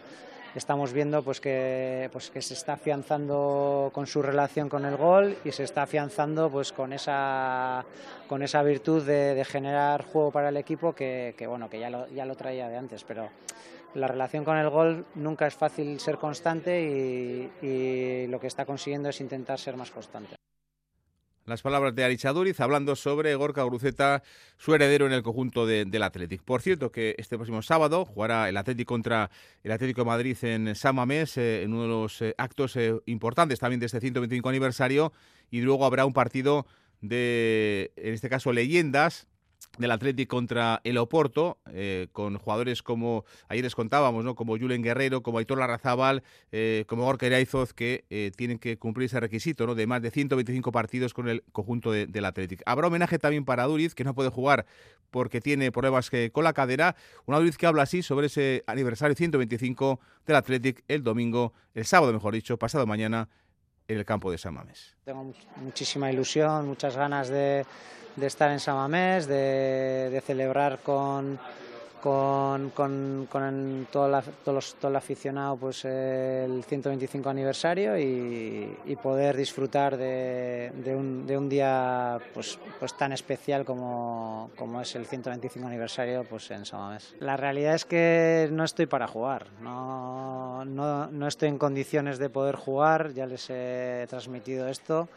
estamos 0.56 0.92
viendo 0.92 1.22
pues 1.22 1.40
que, 1.40 2.08
pues 2.12 2.30
que 2.30 2.40
se 2.40 2.54
está 2.54 2.74
afianzando 2.74 3.90
con 3.92 4.06
su 4.06 4.22
relación 4.22 4.68
con 4.68 4.84
el 4.84 4.96
gol 4.96 5.36
y 5.44 5.52
se 5.52 5.64
está 5.64 5.82
afianzando 5.82 6.50
pues 6.50 6.72
con 6.72 6.92
esa, 6.92 7.84
con 8.26 8.42
esa 8.42 8.62
virtud 8.62 9.04
de, 9.04 9.44
generar 9.44 10.04
juego 10.04 10.30
para 10.30 10.48
el 10.48 10.56
equipo 10.56 10.94
que, 10.94 11.34
bueno, 11.46 11.68
que 11.68 11.78
ya 11.78 11.90
lo, 11.90 12.08
ya 12.08 12.24
lo 12.24 12.34
traía 12.34 12.68
de 12.68 12.76
antes, 12.76 13.04
pero 13.04 13.28
la 13.94 14.08
relación 14.08 14.44
con 14.44 14.56
el 14.56 14.68
gol 14.70 15.04
nunca 15.14 15.46
es 15.46 15.54
fácil 15.54 16.00
ser 16.00 16.16
constante 16.16 17.50
y 17.62 18.26
lo 18.28 18.40
que 18.40 18.46
está 18.46 18.64
consiguiendo 18.64 19.10
es 19.10 19.20
intentar 19.20 19.58
ser 19.58 19.76
más 19.76 19.90
constante. 19.90 20.35
Las 21.46 21.62
palabras 21.62 21.94
de 21.94 22.02
Arichaduriz 22.02 22.58
hablando 22.58 22.96
sobre 22.96 23.36
Gorka 23.36 23.62
Gruceta, 23.62 24.24
su 24.56 24.74
heredero 24.74 25.06
en 25.06 25.12
el 25.12 25.22
conjunto 25.22 25.64
del 25.64 26.02
Athletic. 26.02 26.42
Por 26.42 26.60
cierto, 26.60 26.90
que 26.90 27.14
este 27.18 27.36
próximo 27.36 27.62
sábado 27.62 28.04
jugará 28.04 28.48
el 28.48 28.56
Athletic 28.56 28.88
contra 28.88 29.30
el 29.62 29.70
Atlético 29.70 30.00
de 30.00 30.06
Madrid 30.06 30.36
en 30.42 30.74
San 30.74 30.96
Mamés, 30.96 31.36
eh, 31.36 31.62
en 31.62 31.72
uno 31.72 31.82
de 31.82 31.88
los 31.88 32.20
eh, 32.20 32.34
actos 32.36 32.74
eh, 32.74 32.96
importantes 33.06 33.60
también 33.60 33.78
de 33.78 33.86
este 33.86 34.00
125 34.00 34.48
aniversario, 34.48 35.12
y 35.48 35.60
luego 35.60 35.86
habrá 35.86 36.04
un 36.04 36.12
partido 36.12 36.66
de, 37.00 37.92
en 37.94 38.14
este 38.14 38.28
caso, 38.28 38.52
leyendas, 38.52 39.28
del 39.78 39.90
Atlético 39.90 40.36
contra 40.36 40.80
el 40.84 40.98
Oporto, 40.98 41.58
eh, 41.72 42.08
con 42.12 42.38
jugadores 42.38 42.82
como, 42.82 43.24
ayer 43.48 43.64
les 43.64 43.74
contábamos, 43.74 44.24
¿no? 44.24 44.34
como 44.34 44.58
Julen 44.58 44.82
Guerrero, 44.82 45.22
como 45.22 45.38
Aitor 45.38 45.58
Larrazábal, 45.58 46.22
eh, 46.52 46.84
como 46.86 47.04
Gorka 47.04 47.26
Iraizoz, 47.26 47.72
que 47.72 48.04
eh, 48.10 48.32
tienen 48.36 48.58
que 48.58 48.78
cumplir 48.78 49.06
ese 49.06 49.20
requisito 49.20 49.66
¿no? 49.66 49.74
de 49.74 49.86
más 49.86 50.02
de 50.02 50.10
125 50.10 50.72
partidos 50.72 51.14
con 51.14 51.28
el 51.28 51.42
conjunto 51.52 51.92
del 51.92 52.24
Atlético. 52.24 52.62
Habrá 52.66 52.88
homenaje 52.88 53.18
también 53.18 53.44
para 53.44 53.64
Duriz, 53.64 53.94
que 53.94 54.04
no 54.04 54.14
puede 54.14 54.30
jugar 54.30 54.66
porque 55.10 55.40
tiene 55.40 55.70
problemas 55.70 56.10
con 56.32 56.44
la 56.44 56.52
cadera. 56.52 56.96
Una 57.26 57.38
Duriz 57.38 57.56
que 57.56 57.66
habla 57.66 57.82
así 57.82 58.02
sobre 58.02 58.26
ese 58.26 58.64
aniversario 58.66 59.14
125 59.14 60.00
del 60.26 60.36
Atlético 60.36 60.82
el 60.88 61.02
domingo, 61.02 61.52
el 61.74 61.84
sábado, 61.84 62.12
mejor 62.12 62.34
dicho, 62.34 62.58
pasado 62.58 62.86
mañana, 62.86 63.28
en 63.88 63.98
el 63.98 64.04
campo 64.04 64.30
de 64.30 64.38
San 64.38 64.54
Mamés. 64.54 64.94
Tengo 65.04 65.32
muchísima 65.56 66.10
ilusión, 66.10 66.66
muchas 66.66 66.96
ganas 66.96 67.28
de 67.28 67.64
de 68.16 68.26
estar 68.26 68.50
en 68.50 68.60
Samamés, 68.60 69.26
de, 69.26 70.08
de 70.10 70.20
celebrar 70.22 70.80
con, 70.82 71.38
con, 72.06 72.70
con, 72.70 73.26
con 73.28 73.88
todo, 73.90 74.08
la, 74.08 74.22
todo, 74.22 74.60
el 74.60 74.94
aficionado 74.94 75.56
pues, 75.56 75.84
el 75.84 76.62
125 76.62 77.28
aniversario 77.28 77.98
y, 77.98 78.78
y 78.84 78.94
poder 78.94 79.36
disfrutar 79.36 79.96
de, 79.96 80.70
de, 80.84 80.94
un, 80.94 81.26
de, 81.26 81.36
un, 81.36 81.48
día 81.48 82.20
pues, 82.32 82.60
pues 82.78 82.96
tan 82.96 83.10
especial 83.10 83.64
como, 83.64 84.52
como, 84.54 84.80
es 84.80 84.94
el 84.94 85.04
125 85.04 85.66
aniversario 85.66 86.22
pues, 86.22 86.48
en 86.52 86.64
Samamés. 86.64 87.12
La 87.18 87.36
realidad 87.36 87.74
es 87.74 87.84
que 87.84 88.48
no 88.52 88.62
estoy 88.62 88.86
para 88.86 89.08
jugar, 89.08 89.48
no, 89.60 90.64
no, 90.64 91.08
no 91.08 91.26
estoy 91.26 91.48
en 91.48 91.58
condiciones 91.58 92.18
de 92.18 92.30
poder 92.30 92.54
jugar, 92.54 93.14
ya 93.14 93.26
les 93.26 93.50
he 93.50 94.06
transmitido 94.08 94.68
esto 94.68 95.08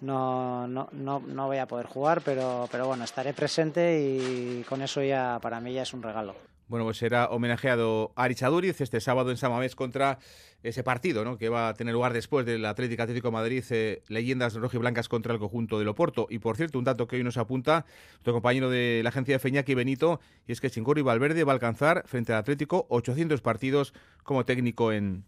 no, 0.00 0.66
no, 0.66 0.88
no, 0.92 1.20
no 1.20 1.46
voy 1.46 1.58
a 1.58 1.66
poder 1.66 1.86
jugar, 1.86 2.22
pero, 2.22 2.68
pero 2.70 2.86
bueno, 2.86 3.04
estaré 3.04 3.32
presente 3.32 4.00
y 4.00 4.64
con 4.68 4.82
eso 4.82 5.02
ya 5.02 5.38
para 5.40 5.60
mí 5.60 5.72
ya 5.72 5.82
es 5.82 5.94
un 5.94 6.02
regalo. 6.02 6.34
Bueno, 6.66 6.86
pues 6.86 6.96
será 6.96 7.26
homenajeado 7.26 8.12
a 8.16 8.24
Arichaduriz 8.24 8.80
este 8.80 9.00
sábado 9.00 9.30
en 9.30 9.36
Samamés 9.36 9.76
contra 9.76 10.18
ese 10.62 10.82
partido, 10.82 11.22
¿no? 11.22 11.36
Que 11.36 11.50
va 11.50 11.68
a 11.68 11.74
tener 11.74 11.92
lugar 11.92 12.14
después 12.14 12.46
del 12.46 12.64
Atlético 12.64 13.02
Atlético 13.02 13.30
Madrid, 13.30 13.62
eh, 13.68 14.02
leyendas 14.08 14.54
rojiblancas 14.54 15.10
contra 15.10 15.34
el 15.34 15.38
conjunto 15.38 15.78
del 15.78 15.88
Oporto. 15.88 16.26
Y 16.30 16.38
por 16.38 16.56
cierto, 16.56 16.78
un 16.78 16.84
dato 16.84 17.06
que 17.06 17.16
hoy 17.16 17.22
nos 17.22 17.36
apunta 17.36 17.84
nuestro 18.12 18.32
compañero 18.32 18.70
de 18.70 19.02
la 19.02 19.10
agencia 19.10 19.34
de 19.34 19.40
Feñaki 19.40 19.74
Benito, 19.74 20.20
y 20.46 20.52
es 20.52 20.62
que 20.62 20.70
Chingorri 20.70 21.02
Valverde 21.02 21.44
va 21.44 21.52
a 21.52 21.54
alcanzar 21.54 22.02
frente 22.06 22.32
al 22.32 22.38
Atlético 22.38 22.86
800 22.88 23.42
partidos 23.42 23.92
como 24.22 24.46
técnico 24.46 24.90
en, 24.90 25.24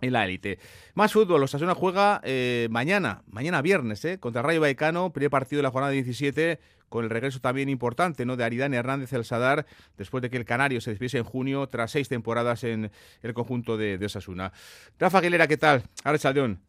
en 0.00 0.12
la 0.12 0.24
élite. 0.24 0.58
Más 0.94 1.12
fútbol, 1.12 1.42
Osasuna 1.42 1.74
juega 1.74 2.20
eh, 2.24 2.68
mañana, 2.70 3.22
mañana 3.26 3.62
viernes, 3.62 4.04
eh, 4.04 4.18
contra 4.18 4.42
Rayo 4.42 4.60
Vallecano, 4.60 5.12
primer 5.12 5.30
partido 5.30 5.58
de 5.58 5.64
la 5.64 5.70
jornada 5.70 5.92
17, 5.92 6.58
con 6.88 7.04
el 7.04 7.10
regreso 7.10 7.40
también 7.40 7.68
importante 7.68 8.24
¿no? 8.24 8.36
de 8.36 8.44
Aridane 8.44 8.76
Hernández 8.76 9.12
el 9.12 9.24
Sadar, 9.24 9.66
después 9.96 10.22
de 10.22 10.30
que 10.30 10.36
el 10.36 10.44
Canario 10.44 10.80
se 10.80 10.90
despiese 10.90 11.18
en 11.18 11.24
junio, 11.24 11.68
tras 11.68 11.90
seis 11.90 12.08
temporadas 12.08 12.64
en 12.64 12.90
el 13.22 13.34
conjunto 13.34 13.76
de, 13.76 13.98
Osasuna. 14.04 14.52
Rafa 14.98 15.18
Aguilera, 15.18 15.46
¿qué 15.46 15.56
tal? 15.56 15.82
Ahora 16.04 16.18
Chaldeón. 16.18 16.60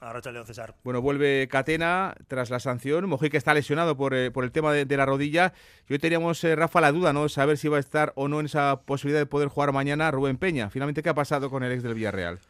Ahora 0.00 0.20
León 0.32 0.44
César. 0.44 0.74
Bueno, 0.82 1.00
vuelve 1.00 1.46
Catena 1.48 2.16
tras 2.26 2.50
la 2.50 2.58
sanción. 2.58 3.08
Mojica 3.08 3.38
está 3.38 3.54
lesionado 3.54 3.96
por, 3.96 4.12
eh, 4.12 4.32
por 4.32 4.42
el 4.42 4.50
tema 4.50 4.72
de, 4.72 4.96
la 4.96 5.06
rodilla. 5.06 5.54
Y 5.88 5.92
hoy 5.92 5.98
teníamos, 6.00 6.42
Rafa, 6.42 6.80
la 6.80 6.90
duda, 6.90 7.12
¿no? 7.12 7.28
Saber 7.28 7.56
si 7.56 7.68
va 7.68 7.76
a 7.76 7.80
estar 7.80 8.12
o 8.16 8.26
no 8.26 8.40
en 8.40 8.46
esa 8.46 8.82
posibilidad 8.82 9.20
de 9.20 9.26
poder 9.26 9.48
jugar 9.48 9.72
mañana 9.72 10.10
Rubén 10.10 10.36
Peña. 10.36 10.68
Finalmente, 10.68 11.02
¿qué 11.02 11.10
ha 11.10 11.14
pasado 11.14 11.48
con 11.48 11.62
el 11.62 11.72
ex 11.72 11.84
del 11.84 11.94
Villarreal? 11.94 12.40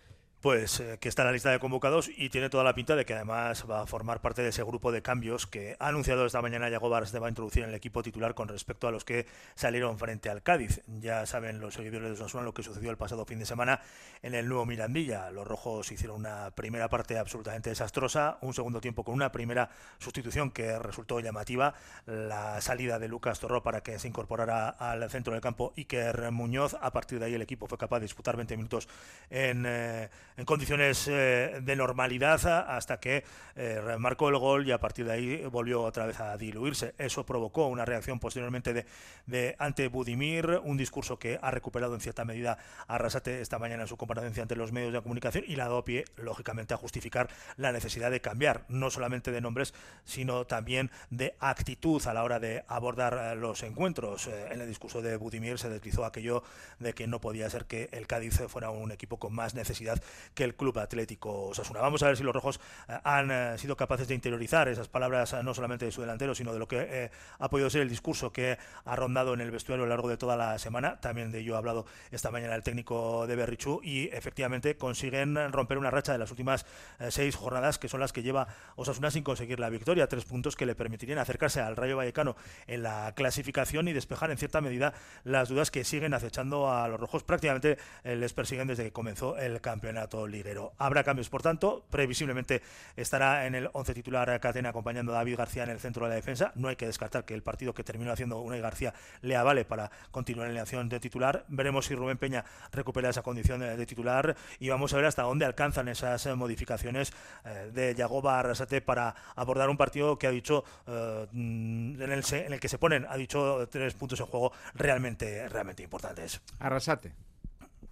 Pues 0.44 0.78
eh, 0.80 0.98
que 1.00 1.08
está 1.08 1.22
en 1.22 1.28
la 1.28 1.32
lista 1.32 1.50
de 1.50 1.58
convocados 1.58 2.10
y 2.14 2.28
tiene 2.28 2.50
toda 2.50 2.64
la 2.64 2.74
pinta 2.74 2.96
de 2.96 3.06
que 3.06 3.14
además 3.14 3.64
va 3.70 3.80
a 3.80 3.86
formar 3.86 4.20
parte 4.20 4.42
de 4.42 4.50
ese 4.50 4.62
grupo 4.62 4.92
de 4.92 5.00
cambios 5.00 5.46
que 5.46 5.74
ha 5.80 5.88
anunciado 5.88 6.26
esta 6.26 6.42
mañana 6.42 6.68
Yago 6.68 6.90
Barres 6.90 7.18
va 7.18 7.28
a 7.28 7.30
introducir 7.30 7.62
en 7.62 7.70
el 7.70 7.74
equipo 7.74 8.02
titular 8.02 8.34
con 8.34 8.48
respecto 8.48 8.86
a 8.86 8.90
los 8.90 9.06
que 9.06 9.24
salieron 9.54 9.98
frente 9.98 10.28
al 10.28 10.42
Cádiz. 10.42 10.82
Ya 11.00 11.24
saben 11.24 11.60
los 11.60 11.72
seguidores 11.72 12.08
de 12.08 12.12
Osasuna 12.12 12.42
lo 12.42 12.52
que 12.52 12.62
sucedió 12.62 12.90
el 12.90 12.98
pasado 12.98 13.24
fin 13.24 13.38
de 13.38 13.46
semana 13.46 13.80
en 14.20 14.34
el 14.34 14.46
nuevo 14.46 14.66
Mirandilla. 14.66 15.30
Los 15.30 15.48
rojos 15.48 15.90
hicieron 15.90 16.18
una 16.18 16.50
primera 16.50 16.90
parte 16.90 17.16
absolutamente 17.16 17.70
desastrosa, 17.70 18.36
un 18.42 18.52
segundo 18.52 18.82
tiempo 18.82 19.02
con 19.02 19.14
una 19.14 19.32
primera 19.32 19.70
sustitución 19.98 20.50
que 20.50 20.78
resultó 20.78 21.20
llamativa, 21.20 21.72
la 22.04 22.60
salida 22.60 22.98
de 22.98 23.08
Lucas 23.08 23.40
Torró 23.40 23.62
para 23.62 23.82
que 23.82 23.98
se 23.98 24.08
incorporara 24.08 24.68
al 24.68 25.08
centro 25.08 25.32
del 25.32 25.40
campo 25.40 25.72
que 25.88 26.12
Muñoz, 26.30 26.76
a 26.82 26.90
partir 26.90 27.18
de 27.18 27.24
ahí 27.24 27.34
el 27.34 27.40
equipo 27.40 27.66
fue 27.66 27.78
capaz 27.78 28.00
de 28.00 28.04
disputar 28.04 28.36
20 28.36 28.58
minutos 28.58 28.86
en... 29.30 29.64
Eh, 29.66 30.10
en 30.36 30.44
condiciones 30.44 31.06
eh, 31.08 31.60
de 31.62 31.76
normalidad 31.76 32.44
hasta 32.68 32.98
que 32.98 33.24
eh, 33.54 33.80
marcó 33.98 34.28
el 34.28 34.38
gol 34.38 34.66
y 34.66 34.72
a 34.72 34.78
partir 34.78 35.06
de 35.06 35.12
ahí 35.12 35.44
volvió 35.46 35.82
otra 35.82 36.06
vez 36.06 36.18
a 36.20 36.36
diluirse. 36.36 36.94
Eso 36.98 37.24
provocó 37.24 37.66
una 37.66 37.84
reacción 37.84 38.18
posteriormente 38.18 38.84
de, 39.26 39.56
ante 39.58 39.88
Budimir, 39.88 40.60
un 40.64 40.76
discurso 40.76 41.18
que 41.18 41.38
ha 41.40 41.50
recuperado 41.50 41.94
en 41.94 42.00
cierta 42.00 42.24
medida 42.24 42.58
Arrasate 42.88 43.40
esta 43.40 43.58
mañana 43.58 43.82
en 43.82 43.88
su 43.88 43.96
comparecencia 43.96 44.42
ante 44.42 44.56
los 44.56 44.72
medios 44.72 44.92
de 44.92 45.02
comunicación 45.02 45.44
y 45.46 45.56
la 45.56 45.64
ha 45.64 45.68
dado 45.68 45.84
pie, 45.84 46.04
lógicamente, 46.16 46.74
a 46.74 46.76
justificar 46.76 47.28
la 47.56 47.72
necesidad 47.72 48.10
de 48.10 48.20
cambiar, 48.20 48.64
no 48.68 48.90
solamente 48.90 49.30
de 49.30 49.40
nombres, 49.40 49.72
sino 50.04 50.46
también 50.46 50.90
de 51.10 51.36
actitud 51.38 52.04
a 52.06 52.14
la 52.14 52.24
hora 52.24 52.40
de 52.40 52.64
abordar 52.66 53.34
eh, 53.34 53.36
los 53.36 53.62
encuentros. 53.62 54.26
en 54.26 54.60
el 54.60 54.66
discurso 54.68 55.00
de 55.00 55.16
Budimir 55.16 55.58
se 55.58 55.68
deslizó 55.68 56.04
aquello 56.04 56.42
de 56.80 56.92
que 56.92 57.06
no 57.06 57.20
podía 57.20 57.48
ser 57.50 57.66
que 57.66 57.88
el 57.92 58.06
Cádiz 58.06 58.40
fuera 58.48 58.70
un 58.70 58.90
equipo 58.90 59.18
con 59.18 59.32
más 59.32 59.54
necesidad 59.54 60.02
que 60.34 60.44
el 60.44 60.54
Club 60.54 60.78
Atlético 60.78 61.48
Osasuna. 61.48 61.80
Vamos 61.80 62.02
a 62.02 62.06
ver 62.06 62.16
si 62.16 62.22
los 62.22 62.34
rojos 62.34 62.60
eh, 62.88 62.98
han 63.04 63.30
eh, 63.30 63.58
sido 63.58 63.76
capaces 63.76 64.08
de 64.08 64.14
interiorizar 64.14 64.68
esas 64.68 64.88
palabras 64.88 65.32
eh, 65.32 65.42
no 65.42 65.54
solamente 65.54 65.84
de 65.84 65.92
su 65.92 66.00
delantero, 66.00 66.34
sino 66.34 66.52
de 66.52 66.58
lo 66.58 66.68
que 66.68 67.10
ha 67.38 67.48
podido 67.48 67.70
ser 67.70 67.82
el 67.82 67.88
discurso 67.88 68.32
que 68.32 68.58
ha 68.84 68.96
rondado 68.96 69.34
en 69.34 69.40
el 69.40 69.50
vestuario 69.50 69.84
a 69.84 69.86
lo 69.86 69.90
largo 69.90 70.08
de 70.08 70.16
toda 70.16 70.36
la 70.36 70.58
semana. 70.58 71.00
También 71.00 71.32
de 71.32 71.40
ello 71.40 71.54
ha 71.54 71.58
hablado 71.58 71.86
esta 72.10 72.30
mañana 72.30 72.54
el 72.54 72.62
técnico 72.62 73.26
de 73.26 73.36
Berrichú 73.36 73.80
y 73.82 74.08
efectivamente 74.08 74.76
consiguen 74.76 75.52
romper 75.52 75.78
una 75.78 75.90
racha 75.90 76.12
de 76.12 76.18
las 76.18 76.30
últimas 76.30 76.66
seis 77.08 77.36
jornadas 77.36 77.78
que 77.78 77.88
son 77.88 78.00
las 78.00 78.12
que 78.12 78.22
lleva 78.22 78.48
Osasuna 78.76 79.10
sin 79.10 79.22
conseguir 79.22 79.60
la 79.60 79.70
victoria. 79.70 80.08
Tres 80.08 80.24
puntos 80.24 80.56
que 80.56 80.66
le 80.66 80.74
permitirían 80.74 81.18
acercarse 81.18 81.60
al 81.60 81.76
Rayo 81.76 81.96
Vallecano 81.96 82.36
en 82.66 82.82
la 82.82 83.12
clasificación 83.14 83.88
y 83.88 83.92
despejar 83.92 84.30
en 84.30 84.38
cierta 84.38 84.60
medida 84.60 84.94
las 85.24 85.48
dudas 85.48 85.70
que 85.70 85.84
siguen 85.84 86.14
acechando 86.14 86.72
a 86.72 86.88
los 86.88 87.00
rojos. 87.00 87.24
Prácticamente 87.24 87.78
les 88.04 88.32
persiguen 88.32 88.68
desde 88.68 88.84
que 88.84 88.92
comenzó 88.92 89.36
el 89.36 89.60
campeonato 89.60 90.13
liguero. 90.26 90.72
Habrá 90.78 91.04
cambios, 91.04 91.28
por 91.28 91.42
tanto, 91.42 91.84
previsiblemente 91.90 92.62
estará 92.96 93.46
en 93.46 93.54
el 93.54 93.68
11 93.72 93.94
titular 93.94 94.40
Catena 94.40 94.70
acompañando 94.70 95.12
a 95.12 95.16
David 95.16 95.36
García 95.36 95.64
en 95.64 95.70
el 95.70 95.80
centro 95.80 96.04
de 96.04 96.10
la 96.10 96.14
defensa. 96.16 96.52
No 96.54 96.68
hay 96.68 96.76
que 96.76 96.86
descartar 96.86 97.24
que 97.24 97.34
el 97.34 97.42
partido 97.42 97.74
que 97.74 97.84
terminó 97.84 98.12
haciendo 98.12 98.40
Unai 98.40 98.60
García 98.60 98.94
le 99.22 99.36
avale 99.36 99.64
para 99.64 99.90
continuar 100.10 100.48
en 100.48 100.54
la 100.54 100.62
acción 100.62 100.88
de 100.88 101.00
titular. 101.00 101.44
Veremos 101.48 101.86
si 101.86 101.94
Rubén 101.94 102.18
Peña 102.18 102.44
recupera 102.72 103.10
esa 103.10 103.22
condición 103.22 103.60
de, 103.60 103.84
titular 103.86 104.36
y 104.58 104.68
vamos 104.68 104.92
a 104.92 104.96
ver 104.96 105.06
hasta 105.06 105.22
dónde 105.22 105.44
alcanzan 105.44 105.88
esas 105.88 106.24
eh, 106.26 106.34
modificaciones 106.34 107.12
eh, 107.44 107.70
de 107.72 107.94
Yagoba 107.94 108.38
Arrasate 108.38 108.80
para 108.80 109.14
abordar 109.34 109.68
un 109.68 109.76
partido 109.76 110.18
que 110.18 110.26
ha 110.26 110.30
dicho 110.30 110.64
eh, 110.86 111.26
en, 111.32 111.98
el, 112.00 112.24
en 112.32 112.52
el 112.52 112.60
que 112.60 112.68
se 112.68 112.78
ponen, 112.78 113.06
ha 113.08 113.16
dicho 113.16 113.68
tres 113.70 113.94
puntos 113.94 114.20
en 114.20 114.26
juego 114.26 114.52
realmente, 114.74 115.48
realmente 115.48 115.82
importantes. 115.82 116.40
Arrasate 116.58 117.33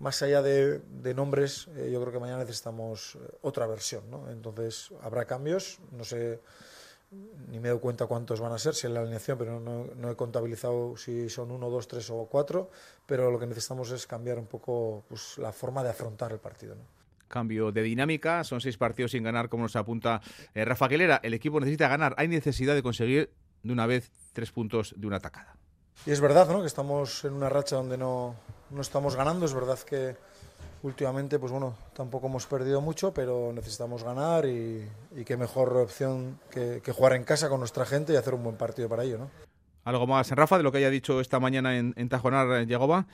más 0.03 0.21
allá 0.21 0.43
de, 0.43 0.81
nombres, 1.15 1.69
eh, 1.77 1.89
yo 1.93 2.01
creo 2.01 2.13
que 2.13 2.19
mañana 2.19 2.41
necesitamos 2.41 3.15
eh, 3.15 3.19
otra 3.43 3.69
versión, 3.69 4.11
¿no? 4.11 4.29
Entonces 4.31 4.91
habrá 5.01 5.27
cambios, 5.27 5.79
no 5.93 6.03
sé, 6.03 6.41
ni 7.49 7.61
me 7.61 7.69
doy 7.69 7.79
cuenta 7.79 8.07
cuántos 8.07 8.41
van 8.41 8.53
a 8.53 8.59
ser, 8.59 8.75
si 8.75 8.89
es 8.89 8.93
la 8.93 9.01
alineación, 9.01 9.39
pero 9.39 9.61
no, 9.61 10.11
he 10.11 10.17
contabilizado 10.17 10.97
si 10.97 11.29
son 11.29 11.53
uno, 11.53 11.71
dos, 11.71 11.87
tres 11.87 12.11
o 12.11 12.27
cuatro, 12.29 12.69
pero 13.07 13.31
lo 13.31 13.39
que 13.39 13.47
necesitamos 13.47 13.93
es 13.93 14.09
cambiar 14.09 14.41
un 14.41 14.47
poco 14.47 15.05
pues, 15.09 15.39
la 15.39 15.53
forma 15.53 15.85
de 15.85 15.91
afrontar 15.91 16.33
el 16.33 16.41
partido, 16.41 16.75
¿no? 16.75 16.83
Cambio 17.29 17.71
de 17.71 17.83
dinámica, 17.83 18.43
son 18.43 18.61
seis 18.61 18.77
partidos 18.77 19.13
sin 19.13 19.23
ganar, 19.23 19.49
como 19.49 19.63
nos 19.63 19.77
apunta 19.77 20.21
eh, 20.53 20.65
Rafa 20.65 20.89
Quelera. 20.89 21.21
El 21.23 21.33
equipo 21.33 21.61
necesita 21.61 21.87
ganar, 21.87 22.15
hay 22.19 22.27
necesidad 22.27 22.75
de 22.75 22.83
conseguir 22.83 23.31
de 23.63 23.73
una 23.73 23.87
vez 23.87 24.11
tres 24.33 24.51
puntos 24.51 24.95
de 24.97 25.07
una 25.07 25.17
atacada. 25.17 25.57
Y 26.05 26.11
es 26.11 26.21
verdad, 26.21 26.49
¿no? 26.49 26.61
Que 26.61 26.67
estamos 26.67 27.25
en 27.25 27.35
una 27.35 27.49
racha 27.49 27.77
donde 27.77 27.97
no, 27.97 28.35
no 28.73 28.81
estamos 28.81 29.17
ganando. 29.17 29.47
Es 29.47 29.55
verdad 29.55 29.79
que 29.79 30.17
últimamente, 30.83 31.39
pues 31.39 31.53
bueno, 31.53 31.77
tampoco 31.95 32.27
hemos 32.27 32.47
perdido 32.47 32.81
mucho, 32.81 33.13
pero 33.13 33.53
necesitamos 33.53 34.03
ganar 34.03 34.47
y, 34.47 34.89
qué 35.25 35.37
mejor 35.37 35.77
opción 35.77 36.39
que, 36.51 36.81
jugar 36.93 37.15
en 37.15 37.25
casa 37.25 37.49
con 37.49 37.61
nuestra 37.61 37.87
gente 37.87 38.13
y 38.13 38.17
hacer 38.17 38.35
un 38.35 38.43
buen 38.43 38.57
partido 38.57 38.89
para 38.89 39.05
ello, 39.05 39.19
¿no? 39.19 39.31
Algo 39.85 40.07
más, 40.07 40.31
Rafa, 40.31 40.59
de 40.59 40.63
lo 40.63 40.71
que 40.71 40.79
haya 40.79 40.91
dicho 40.91 41.21
esta 41.21 41.41
mañana 41.41 41.77
en, 41.77 41.93
en 41.97 42.09
Tajonar, 42.09 42.67
Yagoba 42.67 43.07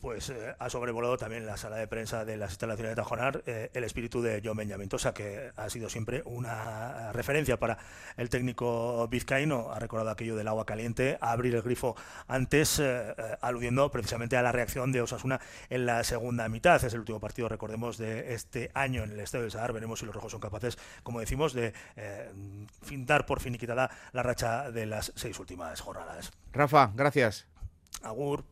pues 0.00 0.30
eh, 0.30 0.54
ha 0.58 0.70
sobrevolado 0.70 1.16
también 1.16 1.46
la 1.46 1.56
sala 1.56 1.76
de 1.76 1.86
prensa 1.86 2.24
de 2.24 2.36
las 2.36 2.50
instalaciones 2.50 2.92
de 2.92 2.96
Tajonar 2.96 3.42
eh, 3.46 3.70
el 3.74 3.84
espíritu 3.84 4.22
de 4.22 4.40
John 4.44 4.56
Benjamin 4.56 4.88
Tosa, 4.88 5.12
que 5.12 5.52
ha 5.56 5.68
sido 5.68 5.88
siempre 5.88 6.22
una 6.24 7.12
referencia 7.12 7.58
para 7.58 7.78
el 8.16 8.30
técnico 8.30 9.06
vizcaíno. 9.08 9.70
Ha 9.72 9.78
recordado 9.78 10.10
aquello 10.10 10.36
del 10.36 10.48
agua 10.48 10.64
caliente, 10.64 11.18
abrir 11.20 11.54
el 11.54 11.62
grifo 11.62 11.96
antes, 12.28 12.78
eh, 12.78 13.14
aludiendo 13.40 13.90
precisamente 13.90 14.36
a 14.36 14.42
la 14.42 14.52
reacción 14.52 14.92
de 14.92 15.02
Osasuna 15.02 15.40
en 15.68 15.86
la 15.86 16.02
segunda 16.04 16.48
mitad. 16.48 16.82
Es 16.82 16.94
el 16.94 17.00
último 17.00 17.20
partido, 17.20 17.48
recordemos, 17.48 17.98
de 17.98 18.34
este 18.34 18.70
año 18.74 19.04
en 19.04 19.12
el 19.12 19.20
Estadio 19.20 19.42
del 19.42 19.52
Sadar. 19.52 19.72
Veremos 19.72 20.00
si 20.00 20.06
los 20.06 20.14
rojos 20.14 20.32
son 20.32 20.40
capaces, 20.40 20.78
como 21.02 21.20
decimos, 21.20 21.52
de 21.52 21.74
dar 22.90 23.26
por 23.26 23.40
finiquitada 23.40 23.90
la 24.12 24.22
racha 24.22 24.70
de 24.70 24.86
las 24.86 25.12
seis 25.14 25.38
últimas 25.38 25.80
jornadas. 25.80 26.32
Rafa, 26.52 26.90
gracias. 26.94 27.46
Agur. 28.02 28.44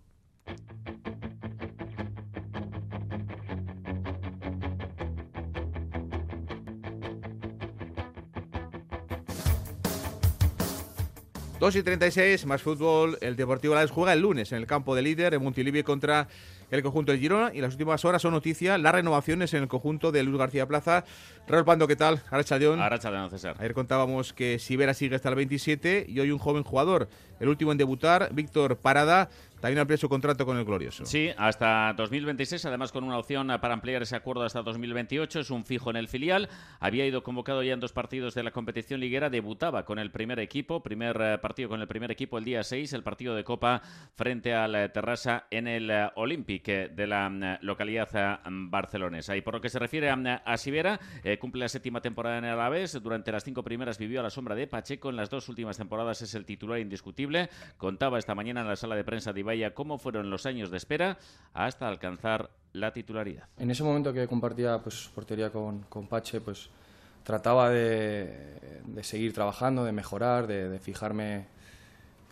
2 11.60 11.74
y 11.74 11.82
36, 11.82 12.46
más 12.46 12.62
fútbol. 12.62 13.18
El 13.20 13.34
Deportivo 13.34 13.74
Alavés 13.74 13.90
juega 13.90 14.12
el 14.12 14.20
lunes 14.20 14.52
en 14.52 14.58
el 14.58 14.66
campo 14.68 14.94
de 14.94 15.02
líder 15.02 15.34
en 15.34 15.42
Montilivi 15.42 15.82
contra 15.82 16.28
el 16.70 16.82
conjunto 16.84 17.10
de 17.10 17.18
Girona. 17.18 17.50
Y 17.52 17.60
las 17.60 17.72
últimas 17.72 18.04
horas 18.04 18.22
son 18.22 18.32
noticia 18.32 18.78
las 18.78 18.94
renovaciones 18.94 19.52
en 19.54 19.62
el 19.62 19.68
conjunto 19.68 20.12
de 20.12 20.22
Luis 20.22 20.38
García 20.38 20.66
Plaza. 20.66 21.04
Raúl 21.48 21.64
Pando, 21.64 21.88
¿qué 21.88 21.96
tal? 21.96 22.22
Aracha 22.30 22.58
León. 22.58 22.80
Aracha 22.80 23.10
León, 23.10 23.28
César. 23.30 23.56
Ayer 23.58 23.74
contábamos 23.74 24.32
que 24.32 24.60
Sibera 24.60 24.94
sigue 24.94 25.16
hasta 25.16 25.30
el 25.30 25.34
27 25.34 26.06
y 26.08 26.20
hoy 26.20 26.30
un 26.30 26.38
joven 26.38 26.62
jugador, 26.62 27.08
el 27.40 27.48
último 27.48 27.72
en 27.72 27.78
debutar, 27.78 28.28
Víctor 28.32 28.76
Parada, 28.76 29.28
también 29.60 29.80
amplía 29.80 29.96
su 29.96 30.08
contrato 30.08 30.46
con 30.46 30.56
el 30.56 30.64
Glorioso. 30.64 31.04
Sí, 31.04 31.30
hasta 31.36 31.92
2026, 31.94 32.64
además 32.66 32.92
con 32.92 33.04
una 33.04 33.18
opción 33.18 33.48
para 33.60 33.74
ampliar 33.74 34.02
ese 34.02 34.16
acuerdo 34.16 34.44
hasta 34.44 34.62
2028. 34.62 35.40
Es 35.40 35.50
un 35.50 35.64
fijo 35.64 35.90
en 35.90 35.96
el 35.96 36.08
filial. 36.08 36.48
Había 36.80 37.06
ido 37.06 37.22
convocado 37.22 37.62
ya 37.62 37.72
en 37.72 37.80
dos 37.80 37.92
partidos 37.92 38.34
de 38.34 38.42
la 38.42 38.50
competición 38.50 39.00
liguera. 39.00 39.30
Debutaba 39.30 39.84
con 39.84 39.98
el 39.98 40.10
primer 40.10 40.38
equipo, 40.38 40.82
primer 40.82 41.20
eh, 41.20 41.38
partido 41.38 41.68
con 41.68 41.80
el 41.80 41.88
primer 41.88 42.10
equipo 42.10 42.38
el 42.38 42.44
día 42.44 42.62
6, 42.62 42.92
el 42.92 43.02
partido 43.02 43.34
de 43.34 43.44
Copa 43.44 43.82
frente 44.14 44.54
al 44.54 44.74
eh, 44.74 44.88
Terrassa 44.88 45.46
en 45.50 45.66
el 45.66 45.90
eh, 45.90 46.10
Olympic 46.16 46.66
de 46.66 47.06
la 47.06 47.58
localidad 47.62 48.40
barcelonesa. 48.44 49.36
Y 49.36 49.40
por 49.40 49.54
lo 49.54 49.60
que 49.60 49.68
se 49.68 49.78
refiere 49.78 50.10
a, 50.10 50.56
Sibera, 50.56 50.98
cumple 51.40 51.60
la 51.60 51.68
séptima 51.68 52.00
temporada 52.00 52.38
en 52.38 52.44
el 52.44 52.52
Alavés. 52.52 53.00
Durante 53.02 53.32
las 53.32 53.44
cinco 53.44 53.62
primeras 53.62 53.98
vivió 53.98 54.20
a 54.20 54.22
la 54.22 54.30
sombra 54.30 54.54
de 54.54 54.66
Pacheco. 54.66 55.10
En 55.10 55.16
las 55.16 55.30
dos 55.30 55.48
últimas 55.48 55.76
temporadas 55.76 56.22
es 56.22 56.34
el 56.34 56.44
titular 56.44 56.78
indiscutible. 56.78 57.48
Contaba 57.76 58.18
esta 58.18 58.34
mañana 58.34 58.60
en 58.60 58.68
la 58.68 58.76
sala 58.76 58.96
de 58.96 59.04
prensa 59.04 59.32
de 59.32 59.40
vaya 59.48 59.72
cómo 59.72 59.96
fueron 59.96 60.28
los 60.28 60.44
años 60.44 60.70
de 60.70 60.76
espera 60.76 61.16
hasta 61.54 61.88
alcanzar 61.88 62.50
la 62.74 62.92
titularidad. 62.92 63.48
En 63.58 63.70
ese 63.70 63.82
momento 63.82 64.12
que 64.12 64.28
compartía 64.28 64.78
pues, 64.78 65.11
portería 65.14 65.50
con, 65.50 65.80
con 65.88 66.06
Pache, 66.06 66.40
pues 66.42 66.68
trataba 67.24 67.70
de, 67.70 68.80
de, 68.84 69.02
seguir 69.02 69.32
trabajando, 69.32 69.84
de 69.84 69.92
mejorar, 69.92 70.46
de, 70.46 70.78
fijarme 70.78 71.46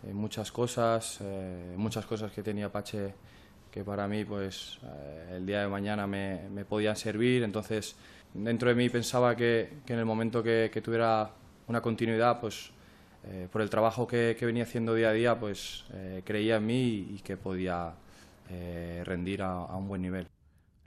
en 0.07 0.15
muchas 0.15 0.51
cosas, 0.51 1.19
eh, 1.21 1.73
muchas 1.75 2.05
cosas 2.05 2.31
que 2.31 2.43
tenía 2.43 2.71
Pache 2.71 3.13
que 3.71 3.83
para 3.83 4.07
mí 4.07 4.23
pues 4.23 4.79
eh, 4.83 5.37
el 5.37 5.45
día 5.45 5.61
de 5.61 5.67
mañana 5.67 6.05
me, 6.07 6.47
me, 6.49 6.65
podían 6.65 6.95
servir. 6.95 7.43
Entonces 7.43 7.95
dentro 8.33 8.69
de 8.69 8.75
mí 8.75 8.89
pensaba 8.89 9.35
que, 9.35 9.81
que 9.85 9.93
en 9.93 9.99
el 9.99 10.05
momento 10.05 10.43
que, 10.43 10.69
que 10.71 10.81
tuviera 10.81 11.31
una 11.67 11.81
continuidad 11.81 12.39
pues 12.39 12.71
eh, 13.29 13.47
por 13.51 13.61
el 13.61 13.69
trabajo 13.69 14.07
que, 14.07 14.37
venía 14.41 14.63
haciendo 14.63 14.93
día 14.93 15.09
a 15.09 15.13
día, 15.13 15.39
pues 15.39 15.85
eh, 15.93 16.21
creía 16.23 16.57
en 16.57 16.65
mí 16.65 17.07
y, 17.11 17.21
que 17.23 17.35
podía 17.35 17.93
eh, 18.49 19.01
rendir 19.05 19.41
a, 19.41 19.65
un 19.75 19.87
buen 19.87 20.01
nivel. 20.01 20.27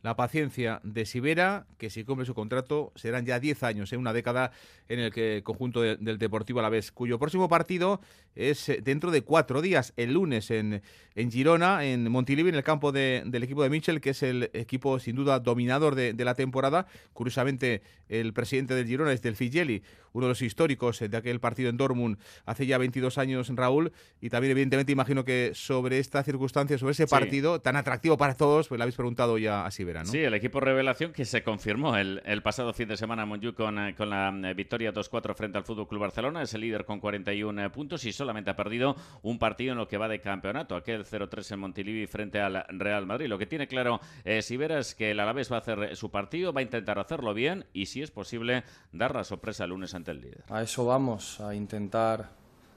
la 0.02 0.16
paciencia 0.16 0.80
de 0.82 1.04
Sibera, 1.04 1.66
que 1.76 1.90
si 1.90 2.04
cumple 2.04 2.24
su 2.24 2.34
contrato 2.34 2.92
serán 2.94 3.26
ya 3.26 3.38
10 3.38 3.62
años, 3.64 3.92
en 3.92 4.00
una 4.00 4.14
década 4.14 4.52
en 4.90 4.98
el 4.98 5.12
que 5.12 5.36
el 5.36 5.42
conjunto 5.44 5.82
del 5.82 6.18
Deportivo 6.18 6.58
Alavés, 6.58 6.90
cuyo 6.90 7.18
próximo 7.18 7.48
partido 7.48 8.00
es 8.34 8.68
eh, 8.68 8.80
dentro 8.82 9.12
de 9.12 9.22
cuatro 9.22 9.62
días, 9.62 9.92
el 9.96 10.14
lunes 10.14 10.50
en, 10.50 10.82
en 11.14 11.30
Girona, 11.30 11.84
en 11.84 12.10
Montilivi, 12.10 12.48
en 12.48 12.56
el 12.56 12.64
campo 12.64 12.90
del 12.90 13.42
equipo 13.42 13.62
de 13.62 13.70
Mitchell, 13.70 14.00
que 14.00 14.10
es 14.10 14.22
el 14.24 14.50
equipo 14.52 14.98
sin 14.98 15.14
duda 15.14 15.38
dominador 15.38 15.94
de, 15.94 16.12
la 16.24 16.34
temporada. 16.34 16.86
Curiosamente, 17.12 17.82
el 18.08 18.32
presidente 18.32 18.74
del 18.74 18.86
Girona 18.86 19.12
es 19.12 19.22
del 19.22 19.36
Figeli, 19.36 19.82
uno 20.12 20.26
de 20.26 20.30
los 20.30 20.42
históricos 20.42 20.98
de 20.98 21.16
aquel 21.16 21.38
partido 21.38 21.70
en 21.70 21.76
Dortmund 21.76 22.18
hace 22.44 22.66
ya 22.66 22.76
22 22.76 23.16
años, 23.18 23.48
Raúl, 23.54 23.92
y 24.20 24.28
también 24.28 24.50
evidentemente 24.50 24.90
imagino 24.90 25.24
que 25.24 25.52
sobre 25.54 26.00
esta 26.00 26.24
circunstancia, 26.24 26.78
sobre 26.78 26.92
ese 26.92 27.06
partido 27.06 27.60
tan 27.60 27.76
atractivo 27.76 28.16
para 28.16 28.34
todos, 28.34 28.66
pues 28.66 28.78
le 28.78 28.82
habéis 28.82 28.96
preguntado 28.96 29.38
ya 29.38 29.64
a 29.64 29.70
Sibera, 29.70 30.02
¿no? 30.02 30.10
Sí, 30.10 30.18
el 30.18 30.34
equipo 30.34 30.58
revelación 30.58 31.12
que 31.12 31.24
se 31.24 31.44
confirmó 31.44 31.96
el, 31.96 32.20
pasado 32.42 32.72
fin 32.72 32.88
de 32.88 32.96
semana 32.96 33.22
en 33.22 33.52
con, 33.52 33.78
eh, 33.78 33.94
con 33.94 34.10
la 34.10 34.34
eh, 34.50 34.54
victoria 34.80 34.92
2-4 34.92 35.34
frente 35.34 35.58
al 35.58 35.64
Fútbol 35.64 35.86
Club 35.86 36.00
Barcelona, 36.00 36.42
es 36.42 36.54
el 36.54 36.62
líder 36.62 36.84
con 36.84 37.00
41 37.00 37.64
eh, 37.64 37.70
puntos 37.70 38.04
y 38.04 38.12
solamente 38.12 38.50
ha 38.50 38.56
perdido 38.56 38.96
un 39.22 39.38
partido 39.38 39.72
en 39.72 39.78
lo 39.78 39.86
que 39.86 39.98
va 39.98 40.08
de 40.08 40.20
campeonato, 40.20 40.74
aquel 40.74 41.04
0-3 41.04 41.52
en 41.52 41.58
Montilivi 41.60 42.06
frente 42.06 42.40
al 42.40 42.64
Real 42.68 43.06
Madrid. 43.06 43.28
Lo 43.28 43.38
que 43.38 43.46
tiene 43.46 43.66
claro 43.66 44.00
Sibera 44.40 44.78
es 44.78 44.94
que 44.94 45.10
el 45.10 45.20
Alavés 45.20 45.50
va 45.52 45.56
a 45.56 45.60
hacer 45.60 45.96
su 45.96 46.10
partido, 46.10 46.52
va 46.52 46.60
a 46.60 46.62
intentar 46.62 46.98
hacerlo 46.98 47.34
bien 47.34 47.66
y 47.72 47.86
si 47.86 48.02
es 48.02 48.10
posible 48.10 48.64
dar 48.92 49.14
la 49.14 49.24
sorpresa 49.24 49.64
el 49.64 49.70
lunes 49.70 49.94
ante 49.94 50.10
el 50.12 50.20
líder. 50.20 50.44
A 50.48 50.62
eso 50.62 50.84
vamos, 50.86 51.40
a 51.40 51.54
intentar 51.54 52.30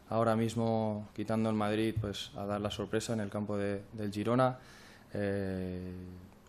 ahora 0.09 0.35
mismo, 0.35 1.09
quitando 1.15 1.49
el 1.49 1.55
Madrid, 1.55 1.95
pues 1.99 2.31
a 2.35 2.45
dar 2.45 2.61
la 2.61 2.69
sorpresa 2.69 3.13
en 3.13 3.21
el 3.21 3.29
campo 3.29 3.57
de, 3.57 3.81
del 3.93 4.11
Girona. 4.11 4.57
Eh, 5.13 5.91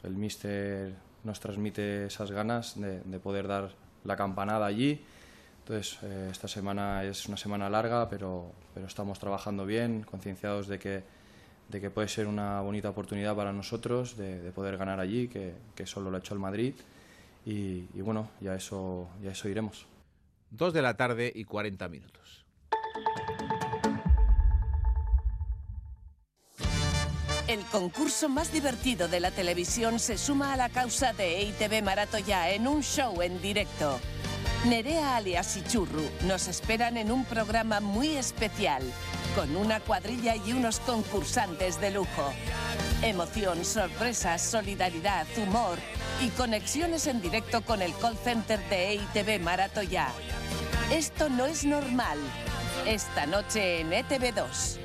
el 0.03 0.15
míster 0.15 0.93
nos 1.25 1.41
transmite 1.41 2.07
esas 2.07 2.31
ganas 2.31 2.79
de, 2.79 3.19
poder 3.19 3.49
dar 3.49 3.71
la 4.05 4.17
campanada 4.17 4.67
allí. 4.67 5.01
Entonces, 5.67 5.99
eh, 6.03 6.29
esta 6.31 6.47
semana 6.47 7.05
es 7.05 7.27
una 7.27 7.39
semana 7.39 7.71
larga, 7.71 8.07
pero, 8.11 8.53
pero 8.75 8.87
estamos 8.87 9.19
trabajando 9.19 9.65
bien, 9.65 10.03
concienciados 10.03 10.69
de 10.69 10.79
que, 10.79 11.03
de 11.71 11.81
que 11.81 11.89
puede 11.89 12.09
ser 12.09 12.27
una 12.27 12.61
bonita 12.61 12.91
oportunidad 12.91 13.35
para 13.35 13.51
nosotros 13.51 14.19
de, 14.19 14.53
poder 14.55 14.77
ganar 14.77 15.01
allí, 15.01 15.27
que, 15.27 15.55
que, 15.75 15.87
solo 15.87 16.11
lo 16.11 16.19
ha 16.19 16.21
hecho 16.21 16.35
el 16.35 16.41
Madrid. 16.41 16.75
Y, 17.47 17.87
y 17.95 18.01
bueno, 18.03 18.29
ya 18.43 18.55
eso, 18.55 19.09
ya 19.23 19.31
eso 19.31 19.49
iremos. 19.49 19.87
Dos 20.51 20.75
de 20.75 20.83
la 20.83 20.99
tarde 20.99 21.33
y 21.35 21.45
40 21.45 21.89
minutos. 21.89 22.45
El 27.49 27.61
concurso 27.73 28.29
más 28.29 28.53
divertido 28.53 29.09
de 29.09 29.21
la 29.21 29.31
televisión 29.31 29.99
se 29.99 30.19
suma 30.19 30.53
a 30.53 30.57
la 30.59 30.69
causa 30.69 31.15
de 31.15 31.39
EITV 31.39 31.83
Maratoya 31.83 32.51
en 32.51 32.69
un 32.69 32.83
show 32.83 33.23
en 33.23 33.41
directo. 33.41 33.99
Nerea 34.65 35.17
alias 35.17 35.59
Ichurru 35.59 36.09
nos 36.27 36.49
esperan 36.49 36.97
en 36.97 37.13
un 37.13 37.27
programa 37.27 37.81
muy 37.81 38.17
especial, 38.17 38.83
con 39.37 39.55
una 39.57 39.79
cuadrilla 39.81 40.37
y 40.37 40.55
unos 40.55 40.81
concursantes 40.81 41.79
de 41.83 41.91
lujo. 41.91 42.33
Emoción, 43.03 43.63
sorpresas, 43.63 44.41
solidaridad, 44.41 45.27
humor 45.37 45.79
y 46.23 46.29
conexiones 46.31 47.07
en 47.09 47.21
directo 47.21 47.61
con 47.61 47.83
el 47.83 47.95
call 47.99 48.17
center 48.17 48.59
de 48.71 48.93
EITV 48.93 49.43
Maratoya. 49.43 50.09
Esto 50.91 51.29
no 51.29 51.45
es 51.45 51.67
normal. 51.67 52.19
Esta 52.87 53.27
noche 53.27 53.81
en 53.81 53.91
ETV2. 53.91 54.79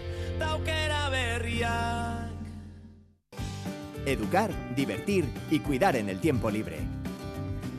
Educar, 4.06 4.52
divertir 4.76 5.26
y 5.50 5.60
cuidar 5.60 5.96
en 5.96 6.10
el 6.10 6.20
tiempo 6.20 6.52
libre. 6.52 6.99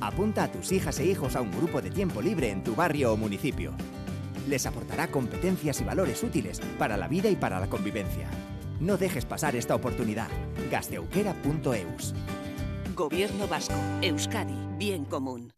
Apunta 0.01 0.45
a 0.45 0.53
tus 0.53 0.73
hijas 0.73 0.99
e 1.01 1.07
hijos 1.07 1.37
a 1.37 1.43
un 1.43 1.51
grupo 1.51 1.83
de 1.83 1.91
tiempo 1.91 2.23
libre 2.23 2.51
en 2.51 2.65
tu 2.65 2.75
barrio 2.75 3.13
o 3.13 3.17
municipio. 3.17 3.73
Les 4.49 4.65
aportará 4.67 5.09
competencias 5.11 5.81
y 5.81 5.85
valores 5.85 6.23
útiles 6.23 6.61
para 6.79 6.97
la 6.97 7.07
vida 7.07 7.29
y 7.29 7.37
para 7.37 7.61
la 7.61 7.69
convivencia. 7.69 8.29
No 8.81 8.97
dejes 8.97 9.27
pasar 9.27 9.57
esta 9.57 9.75
oportunidad. 9.75 10.29
Gasteuquera.eus. 10.71 12.15
Gobierno 12.97 13.47
Vasco. 13.47 13.75
Euskadi. 14.01 14.57
Bien 14.79 15.05
común. 15.05 15.53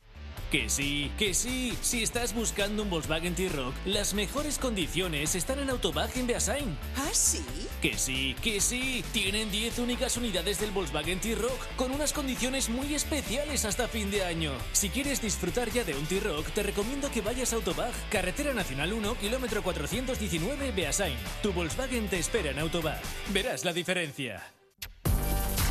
Que 0.53 0.69
sí, 0.69 1.11
que 1.17 1.33
sí. 1.33 1.73
Si 1.81 2.03
estás 2.03 2.35
buscando 2.35 2.83
un 2.83 2.91
Volkswagen 2.91 3.35
T-Rock, 3.35 3.75
las 3.87 4.13
mejores 4.13 4.59
condiciones 4.59 5.35
están 5.35 5.61
en 5.61 5.71
Autobag 5.71 6.11
en 6.15 6.27
Beasain. 6.27 6.77
¿Ah, 6.95 7.09
sí? 7.13 7.43
Que 7.81 7.97
sí, 7.97 8.37
que 8.43 8.61
sí. 8.61 9.03
Tienen 9.15 9.51
10 9.51 9.79
únicas 9.79 10.19
unidades 10.19 10.61
del 10.61 10.71
Volkswagen 10.71 11.21
T-Rock 11.21 11.59
con 11.77 11.91
unas 11.91 12.13
condiciones 12.13 12.69
muy 12.69 12.95
especiales 12.95 13.65
hasta 13.65 13.89
fin 13.89 14.11
de 14.11 14.27
año. 14.27 14.53
Si 14.75 14.91
quieres 14.91 15.23
disfrutar 15.23 15.71
ya 15.71 15.85
de 15.85 15.95
un 15.95 16.05
T-Rock, 16.05 16.47
te 16.51 16.63
recomiendo 16.63 17.11
que 17.11 17.23
vayas 17.23 17.55
a 17.55 17.57
Autobag, 17.57 17.95
Carretera 18.11 18.53
Nacional 18.53 18.93
1, 18.93 19.15
kilómetro 19.21 19.63
419, 19.63 20.73
Beasain. 20.73 21.17
Tu 21.43 21.51
Volkswagen 21.55 22.09
te 22.09 22.19
espera 22.19 22.51
en 22.51 22.59
Autobag. 22.59 23.01
Verás 23.33 23.65
la 23.65 23.73
diferencia. 23.73 24.53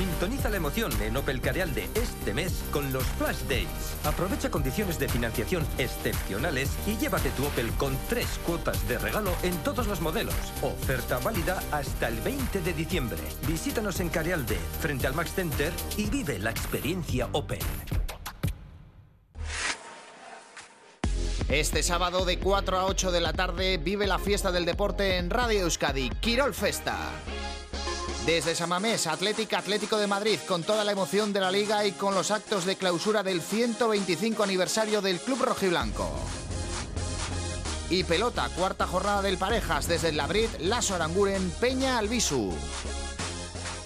Sintoniza 0.01 0.49
la 0.49 0.57
emoción 0.57 0.91
en 1.03 1.15
Opel 1.15 1.39
Carealde 1.41 1.87
este 1.93 2.33
mes 2.33 2.63
con 2.71 2.91
los 2.91 3.03
Flash 3.19 3.41
Days. 3.47 3.67
Aprovecha 4.03 4.49
condiciones 4.49 4.97
de 4.97 5.07
financiación 5.07 5.63
excepcionales 5.77 6.71
y 6.87 6.97
llévate 6.97 7.29
tu 7.29 7.45
Opel 7.45 7.69
con 7.73 7.95
tres 8.09 8.25
cuotas 8.43 8.87
de 8.87 8.97
regalo 8.97 9.31
en 9.43 9.55
todos 9.57 9.85
los 9.85 10.01
modelos. 10.01 10.33
Oferta 10.63 11.19
válida 11.19 11.61
hasta 11.71 12.07
el 12.07 12.19
20 12.21 12.61
de 12.61 12.73
diciembre. 12.73 13.19
Visítanos 13.47 13.99
en 13.99 14.09
Carealde, 14.09 14.57
frente 14.79 15.05
al 15.05 15.13
Max 15.13 15.33
Center 15.35 15.71
y 15.95 16.07
vive 16.07 16.39
la 16.39 16.49
experiencia 16.49 17.29
Opel. 17.33 17.59
Este 21.47 21.83
sábado 21.83 22.25
de 22.25 22.39
4 22.39 22.79
a 22.79 22.85
8 22.87 23.11
de 23.11 23.21
la 23.21 23.33
tarde 23.33 23.77
vive 23.77 24.07
la 24.07 24.17
fiesta 24.17 24.51
del 24.51 24.65
deporte 24.65 25.17
en 25.17 25.29
Radio 25.29 25.59
Euskadi, 25.59 26.09
Quirol 26.21 26.55
Festa. 26.55 26.97
Desde 28.25 28.53
Samamés, 28.53 29.07
Atlética 29.07 29.57
Atlético 29.57 29.97
de 29.97 30.05
Madrid, 30.05 30.37
con 30.47 30.61
toda 30.61 30.83
la 30.83 30.91
emoción 30.91 31.33
de 31.33 31.39
la 31.39 31.51
liga 31.51 31.85
y 31.85 31.91
con 31.91 32.13
los 32.13 32.29
actos 32.29 32.65
de 32.65 32.75
clausura 32.75 33.23
del 33.23 33.41
125 33.41 34.43
aniversario 34.43 35.01
del 35.01 35.19
Club 35.19 35.41
Rojiblanco. 35.41 36.07
Y 37.89 38.03
pelota, 38.03 38.47
cuarta 38.55 38.85
jornada 38.85 39.23
del 39.23 39.37
Parejas 39.37 39.87
desde 39.87 40.09
el 40.09 40.17
Labrit, 40.17 40.51
Lasso 40.59 40.93
Aranguren, 40.93 41.49
Peña 41.59 41.97
Albisu. 41.97 42.53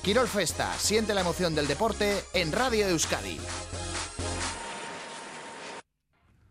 Quirol 0.04 0.28
Festa, 0.28 0.72
siente 0.78 1.14
la 1.14 1.22
emoción 1.22 1.56
del 1.56 1.68
deporte 1.68 2.24
en 2.34 2.52
Radio 2.52 2.88
Euskadi. 2.90 3.40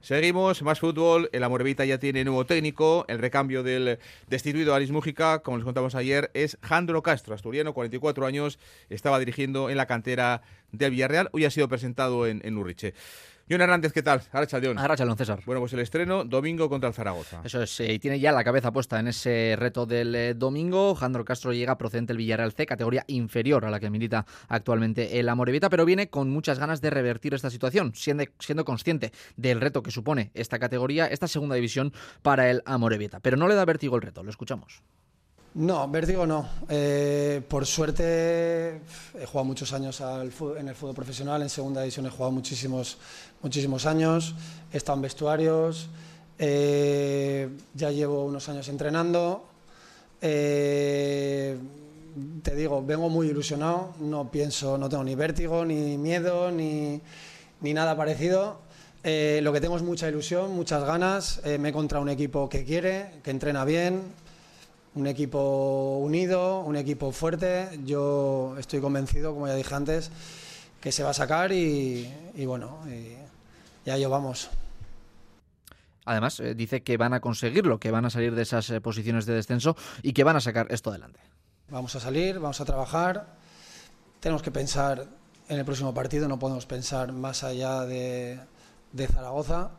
Seguimos, 0.05 0.61
más 0.61 0.81
fútbol. 0.81 1.31
El 1.33 1.45
Amorevita 1.45 1.87
ya 1.87 1.97
tiene 1.97 2.25
nuevo 2.25 2.45
técnico. 2.45 3.07
El 3.09 3.19
recambio 3.21 3.63
del 3.63 3.99
destituido 4.29 4.75
Aris 4.75 4.91
Mújica, 4.91 5.39
como 5.39 5.57
les 5.57 5.65
contamos 5.65 5.95
ayer, 5.95 6.31
es 6.35 6.59
Jandro 6.61 7.03
Castro, 7.03 7.35
asturiano, 7.35 7.73
44 7.73 8.27
años. 8.27 8.59
Estaba 8.91 9.19
dirigiendo 9.19 9.71
en 9.71 9.79
la 9.79 9.87
cantera 9.87 10.43
del 10.73 10.91
Villarreal. 10.91 11.31
Hoy 11.33 11.47
ha 11.47 11.51
sido 11.51 11.71
presentado 11.71 12.27
en, 12.27 12.43
en 12.45 12.59
Urriche. 12.59 12.93
John 13.49 13.61
Hernández, 13.61 13.93
¿qué 13.93 14.03
tal? 14.03 14.23
Arrachaldeón. 14.33 14.79
Arrachaldeón, 14.79 15.19
César. 15.19 15.41
Bueno, 15.45 15.61
pues 15.61 15.73
el 15.75 15.81
estreno 15.81 16.25
domingo 16.25 16.71
contra 16.71 16.89
el 16.89 16.95
Zaragoza. 16.95 17.43
Eso 17.45 17.63
es, 17.63 17.79
eh, 17.81 17.93
y 17.93 17.99
tiene 17.99 18.19
ya 18.19 18.33
la 18.33 18.43
cabeza 18.43 18.73
puesta 18.73 18.99
en 18.99 19.09
ese 19.09 19.55
reto 19.59 19.85
del 19.85 20.15
eh, 20.15 20.35
domingo. 20.35 20.95
Jandro 20.95 21.27
Castro 21.27 21.53
llega 21.53 21.77
procedente 21.77 22.15
del 22.15 22.19
Villarreal 22.19 22.53
C, 22.53 22.65
categoría 22.65 23.05
inferior 23.07 23.67
a 23.67 23.71
la 23.71 23.81
que 23.81 23.91
milita 23.91 24.25
actualmente 24.49 25.21
el 25.21 25.29
Amorevita, 25.29 25.69
pero 25.69 25.85
viene 25.85 26.09
con 26.09 26.31
muchas 26.31 26.59
ganas 26.59 26.81
de 26.81 26.89
revertir 26.89 27.35
esta 27.35 27.51
situación, 27.51 27.93
siendo, 27.95 28.25
siendo 28.39 28.65
consciente 28.65 29.13
del 29.37 29.61
reto 29.61 29.83
que 29.83 29.91
supone 29.91 30.31
esta 30.33 30.59
categoría, 30.59 31.07
esta 31.07 31.29
segunda 31.29 31.55
división 31.55 31.93
para 32.23 32.51
el 32.51 32.63
Amorevita. 32.65 33.21
Pero 33.21 33.37
no 33.37 33.47
le 33.47 33.55
da 33.57 33.67
vértigo 33.67 33.97
el 33.97 34.03
reto, 34.03 34.23
lo 34.23 34.31
escuchamos. 34.31 34.83
No, 35.55 35.89
vértigo 35.89 36.27
no. 36.27 36.49
Eh, 36.69 37.41
por 37.47 37.65
suerte 37.65 38.81
he 39.15 39.25
jugado 39.25 39.45
muchos 39.45 39.73
años 39.73 40.01
en 40.01 40.67
el 40.69 40.75
fútbol 40.75 40.97
profesional, 40.97 41.43
en 41.43 41.49
segunda 41.49 41.81
división 41.81 42.07
he 42.07 42.11
jugado 42.11 42.33
muchísimos, 42.33 42.99
muchísimos 43.41 43.87
años, 43.87 44.35
he 44.73 44.77
estado 44.77 44.97
en 44.97 45.03
vestuarios, 45.03 45.89
eh, 46.41 47.49
ya 47.73 47.93
llevo 47.93 48.25
unos 48.25 48.49
años 48.49 48.67
entrenando. 48.67 49.45
Eh, 50.21 51.57
te 52.43 52.57
digo, 52.57 52.85
vengo 52.85 53.09
muy 53.09 53.29
ilusionado, 53.29 53.95
no 54.01 54.33
pienso, 54.33 54.77
no 54.77 54.89
tengo 54.89 55.05
ni 55.05 55.15
vértigo, 55.15 55.65
ni 55.65 55.97
miedo, 55.99 56.51
ni, 56.51 57.01
ni 57.61 57.75
nada 57.75 57.97
parecido. 57.97 58.59
lo 59.05 59.53
que 59.53 59.61
tengo 59.61 59.77
es 59.77 59.85
mucha 59.85 60.09
ilusión, 60.09 60.53
muchas 60.53 60.83
ganas. 60.83 61.43
me 61.45 61.69
he 61.69 61.71
encontrado 61.71 62.03
un 62.03 62.09
equipo 62.09 62.49
que 62.49 62.65
quiere, 62.65 63.21
que 63.23 63.31
entrena 63.31 63.65
bien, 63.65 64.03
un 64.95 65.07
equipo 65.07 65.99
unido, 65.99 66.61
un 66.61 66.77
equipo 66.77 67.13
fuerte. 67.13 67.69
Yo 67.85 68.57
estoy 68.59 68.81
convencido, 68.81 69.33
como 69.33 69.47
ya 69.47 69.55
dije 69.55 69.75
antes, 69.75 70.11
que 70.81 70.93
se 70.93 71.03
va 71.03 71.11
a 71.11 71.15
sacar 71.15 71.53
y, 71.53 72.09
bueno, 72.47 72.79
ya 73.85 73.97
yo 73.99 74.11
vamos. 74.11 74.51
Además, 76.05 76.39
eh, 76.41 76.55
dice 76.55 76.83
que 76.83 76.97
van 76.97 77.15
a 77.15 77.21
conseguirlo, 77.21 77.81
que 77.81 77.91
van 77.91 78.05
a 78.05 78.11
salir 78.11 78.35
de 78.35 78.43
esas 78.43 78.69
eh, 78.71 78.81
posiciones 78.81 79.25
de 79.25 79.35
descenso 79.35 79.75
y 80.03 80.13
que 80.13 80.23
van 80.23 80.37
a 80.37 80.41
sacar 80.41 80.67
esto 80.71 80.91
adelante. 80.91 81.19
Vamos 81.71 81.97
a 81.97 82.01
salir, 82.01 82.39
vamos 82.39 82.61
a 82.61 82.67
trabajar. 82.67 83.27
Tenemos 84.21 84.43
que 84.43 84.51
pensar 84.51 85.07
en 85.49 85.59
el 85.59 85.65
próximo 85.65 85.95
partido, 85.95 86.29
no 86.29 86.39
podemos 86.39 86.67
pensar 86.67 87.13
más 87.13 87.43
allá 87.43 87.87
de, 87.87 88.39
de 88.93 89.07
Zaragoza 89.07 89.71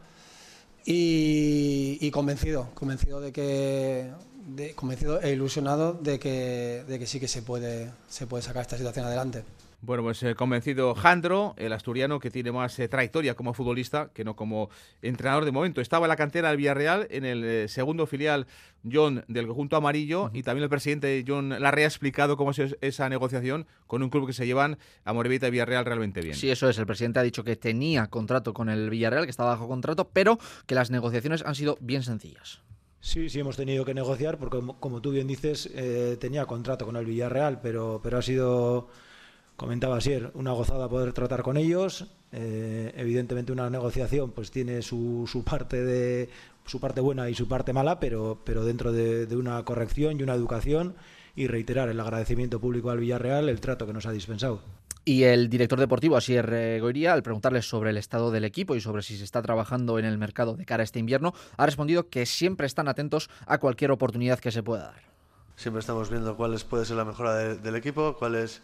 y, 0.83 1.99
y, 2.01 2.09
convencido, 2.09 2.69
convencido 2.73 3.21
de 3.21 3.31
que 3.31 4.11
de, 4.45 4.73
convencido 4.73 5.21
e 5.21 5.33
ilusionado 5.33 5.93
de 5.93 6.19
que, 6.19 6.83
de 6.87 6.99
que 6.99 7.07
sí 7.07 7.19
que 7.19 7.27
se 7.27 7.41
puede, 7.41 7.91
se 8.07 8.27
puede 8.27 8.43
sacar 8.43 8.61
esta 8.61 8.77
situación 8.77 9.05
adelante. 9.05 9.43
Bueno, 9.85 10.01
pues 10.01 10.23
eh, 10.23 10.33
convencido 10.33 10.95
Jandro, 10.95 11.53
el 11.57 11.71
asturiano 11.71 12.19
que 12.19 12.31
tiene 12.31 12.51
más 12.51 12.79
eh, 12.79 12.87
trayectoria 12.87 13.35
como 13.35 13.53
futbolista 13.53 14.09
que 14.15 14.23
no 14.23 14.35
como 14.35 14.71
entrenador 15.03 15.45
de 15.45 15.51
momento. 15.51 15.79
Estaba 15.79 16.07
en 16.07 16.09
la 16.09 16.15
cantera 16.15 16.49
del 16.49 16.57
Villarreal, 16.57 17.07
en 17.11 17.23
el 17.23 17.43
eh, 17.43 17.67
segundo 17.67 18.07
filial 18.07 18.47
John 18.91 19.23
del 19.27 19.45
conjunto 19.45 19.75
amarillo 19.75 20.31
y 20.33 20.41
también 20.41 20.63
el 20.63 20.69
presidente 20.69 21.23
John 21.27 21.49
Larrea 21.49 21.85
ha 21.85 21.87
explicado 21.87 22.35
cómo 22.35 22.49
es 22.49 22.75
esa 22.81 23.09
negociación 23.09 23.67
con 23.85 24.01
un 24.01 24.09
club 24.09 24.25
que 24.25 24.33
se 24.33 24.47
llevan 24.47 24.79
a 25.03 25.13
Morevita 25.13 25.49
y 25.49 25.51
Villarreal 25.51 25.85
realmente 25.85 26.21
bien. 26.21 26.35
Sí, 26.35 26.49
eso 26.49 26.67
es. 26.67 26.79
El 26.79 26.87
presidente 26.87 27.19
ha 27.19 27.23
dicho 27.23 27.43
que 27.43 27.55
tenía 27.55 28.07
contrato 28.07 28.55
con 28.55 28.69
el 28.69 28.89
Villarreal, 28.89 29.25
que 29.25 29.31
estaba 29.31 29.51
bajo 29.51 29.67
contrato, 29.67 30.09
pero 30.11 30.39
que 30.65 30.73
las 30.73 30.89
negociaciones 30.89 31.43
han 31.45 31.53
sido 31.53 31.77
bien 31.79 32.01
sencillas. 32.01 32.64
Sí, 33.05 33.29
sí 33.29 33.39
hemos 33.39 33.55
tenido 33.55 33.85
que 33.85 33.93
negociar 33.93 34.39
porque, 34.39 34.59
como, 34.79 34.99
tú 34.99 35.11
bien 35.11 35.27
dices, 35.27 35.69
tenía 36.19 36.47
contrato 36.47 36.85
con 36.85 36.95
el 36.95 37.05
Villarreal, 37.05 37.61
pero, 37.61 37.99
pero 38.03 38.17
ha 38.17 38.21
sido 38.23 38.87
comentaba 39.55 39.97
ayer, 39.97 40.31
una 40.33 40.51
gozada 40.51 40.89
poder 40.89 41.13
tratar 41.13 41.43
con 41.43 41.57
ellos. 41.57 42.07
Eh, 42.31 42.93
evidentemente 42.97 43.51
una 43.51 43.69
negociación 43.69 44.31
pues 44.31 44.51
tiene 44.51 44.81
su, 44.81 45.25
su, 45.31 45.43
parte 45.43 45.83
de 45.83 46.29
su 46.65 46.79
parte 46.79 46.99
buena 46.99 47.29
y 47.29 47.35
su 47.35 47.47
parte 47.47 47.71
mala, 47.71 47.99
pero, 47.99 48.41
pero 48.43 48.65
dentro 48.65 48.91
de, 48.91 49.33
una 49.35 49.63
corrección 49.63 50.19
y 50.19 50.23
una 50.23 50.33
educación 50.33 50.95
y 51.35 51.47
reiterar 51.47 51.89
el 51.89 51.99
agradecimiento 51.99 52.59
público 52.59 52.89
al 52.89 52.99
Villarreal 52.99 53.49
el 53.49 53.61
trato 53.61 53.85
que 53.85 53.93
nos 53.93 54.05
ha 54.05 54.11
dispensado. 54.11 54.61
Y 55.07 55.23
el 55.23 55.49
director 55.49 55.79
deportivo, 55.79 56.17
Asier 56.17 56.81
Goiría, 56.81 57.13
al 57.13 57.21
preguntarle 57.21 57.61
sobre 57.61 57.91
el 57.91 57.97
estado 57.97 58.31
del 58.31 58.43
equipo 58.43 58.75
y 58.75 58.81
sobre 58.81 59.03
si 59.03 59.15
se 59.17 59.23
está 59.23 59.43
trabajando 59.43 59.99
en 59.99 60.05
el 60.05 60.17
mercado 60.17 60.55
de 60.55 60.65
cara 60.65 60.81
a 60.81 60.83
este 60.85 60.97
invierno, 60.97 61.35
ha 61.57 61.65
respondido 61.67 62.09
que 62.09 62.25
siempre 62.25 62.65
están 62.65 62.87
atentos 62.87 63.29
a 63.45 63.59
cualquier 63.59 63.91
oportunidad 63.91 64.39
que 64.39 64.51
se 64.51 64.63
pueda 64.63 64.85
dar. 64.85 65.03
Siempre 65.55 65.81
estamos 65.81 66.09
viendo 66.09 66.35
cuál 66.35 66.59
puede 66.67 66.85
ser 66.85 66.97
la 66.97 67.05
mejora 67.05 67.35
del 67.35 67.75
equipo, 67.75 68.15
cuál 68.17 68.33
es 68.33 68.63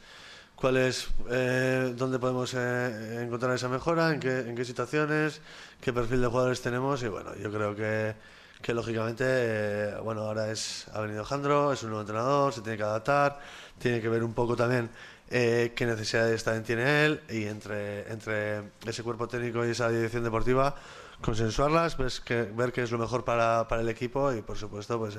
cuál 0.55 0.77
es, 0.77 1.09
eh, 1.29 1.93
dónde 1.95 2.19
podemos 2.19 2.53
eh, 2.55 3.23
encontrar 3.23 3.55
esa 3.55 3.67
mejora, 3.67 4.11
en 4.11 4.19
qué, 4.19 4.39
en 4.41 4.55
qué 4.55 4.63
situaciones, 4.63 5.41
qué 5.79 5.91
perfil 5.91 6.21
de 6.21 6.27
jugadores 6.27 6.61
tenemos 6.61 7.01
y 7.01 7.07
bueno, 7.07 7.35
yo 7.35 7.51
creo 7.51 7.75
que, 7.75 8.13
que 8.61 8.73
lógicamente, 8.73 9.23
eh, 9.27 9.95
bueno, 10.03 10.21
ahora 10.21 10.51
es, 10.51 10.87
ha 10.93 11.01
venido 11.01 11.25
Jandro, 11.25 11.73
es 11.73 11.81
un 11.81 11.89
nuevo 11.89 12.01
entrenador, 12.01 12.53
se 12.53 12.61
tiene 12.61 12.77
que 12.77 12.83
adaptar, 12.83 13.39
tiene 13.79 14.01
que 14.01 14.09
ver 14.09 14.23
un 14.23 14.33
poco 14.33 14.55
también 14.55 14.89
qué 15.31 15.85
necesidades 15.85 16.43
también 16.43 16.63
tiene 16.63 17.05
él 17.05 17.21
y 17.29 17.45
entre, 17.45 18.11
entre 18.11 18.63
ese 18.85 19.01
cuerpo 19.01 19.27
técnico 19.27 19.65
y 19.65 19.69
esa 19.69 19.89
dirección 19.89 20.23
deportiva 20.23 20.75
consensuarlas, 21.21 21.95
pues, 21.95 22.19
que, 22.19 22.43
ver 22.43 22.73
qué 22.73 22.83
es 22.83 22.91
lo 22.91 22.97
mejor 22.97 23.23
para, 23.23 23.67
para 23.67 23.81
el 23.81 23.89
equipo 23.89 24.33
y 24.33 24.41
por 24.41 24.57
supuesto 24.57 24.99
pues 24.99 25.17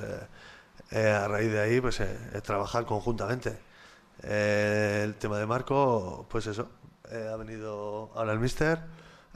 a 0.93 1.29
raíz 1.29 1.51
de 1.51 1.61
ahí 1.61 1.81
pues 1.81 2.03
trabajar 2.43 2.85
conjuntamente. 2.85 3.59
Eh, 4.23 5.03
el 5.05 5.15
tema 5.17 5.39
de 5.39 5.47
Marco, 5.47 6.27
pues 6.29 6.47
eso, 6.47 6.69
eh, 7.11 7.29
ha 7.33 7.37
venido 7.37 8.11
ahora 8.15 8.33
el 8.33 8.39
Mister, 8.39 8.81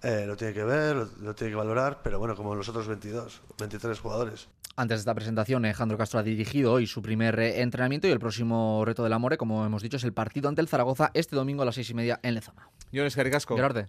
eh, 0.02 0.24
lo 0.26 0.36
tiene 0.36 0.54
que 0.54 0.64
ver, 0.64 0.96
lo, 0.96 1.34
tiene 1.34 1.50
que 1.50 1.56
valorar, 1.56 2.00
pero 2.02 2.18
bueno, 2.18 2.36
como 2.36 2.54
los 2.54 2.68
otros 2.68 2.86
22, 2.86 3.42
23 3.58 3.98
jugadores. 3.98 4.48
Antes 4.78 4.98
de 4.98 5.00
esta 5.00 5.14
presentación, 5.14 5.64
Alejandro 5.64 5.96
Castro 5.96 6.20
ha 6.20 6.22
dirigido 6.22 6.74
hoy 6.74 6.86
su 6.86 7.00
primer 7.00 7.40
entrenamiento 7.40 8.08
y 8.08 8.10
el 8.10 8.18
próximo 8.18 8.84
reto 8.84 9.02
del 9.04 9.14
Amore, 9.14 9.38
como 9.38 9.64
hemos 9.64 9.82
dicho, 9.82 9.96
es 9.96 10.04
el 10.04 10.12
partido 10.12 10.50
ante 10.50 10.60
el 10.60 10.68
Zaragoza 10.68 11.10
este 11.14 11.34
domingo 11.34 11.62
a 11.62 11.64
las 11.64 11.76
seis 11.76 11.88
y 11.88 11.94
media 11.94 12.20
en 12.22 12.34
Lezama. 12.34 12.68
Yo 12.92 13.02
Casco. 13.30 13.56
Gerarde. 13.56 13.86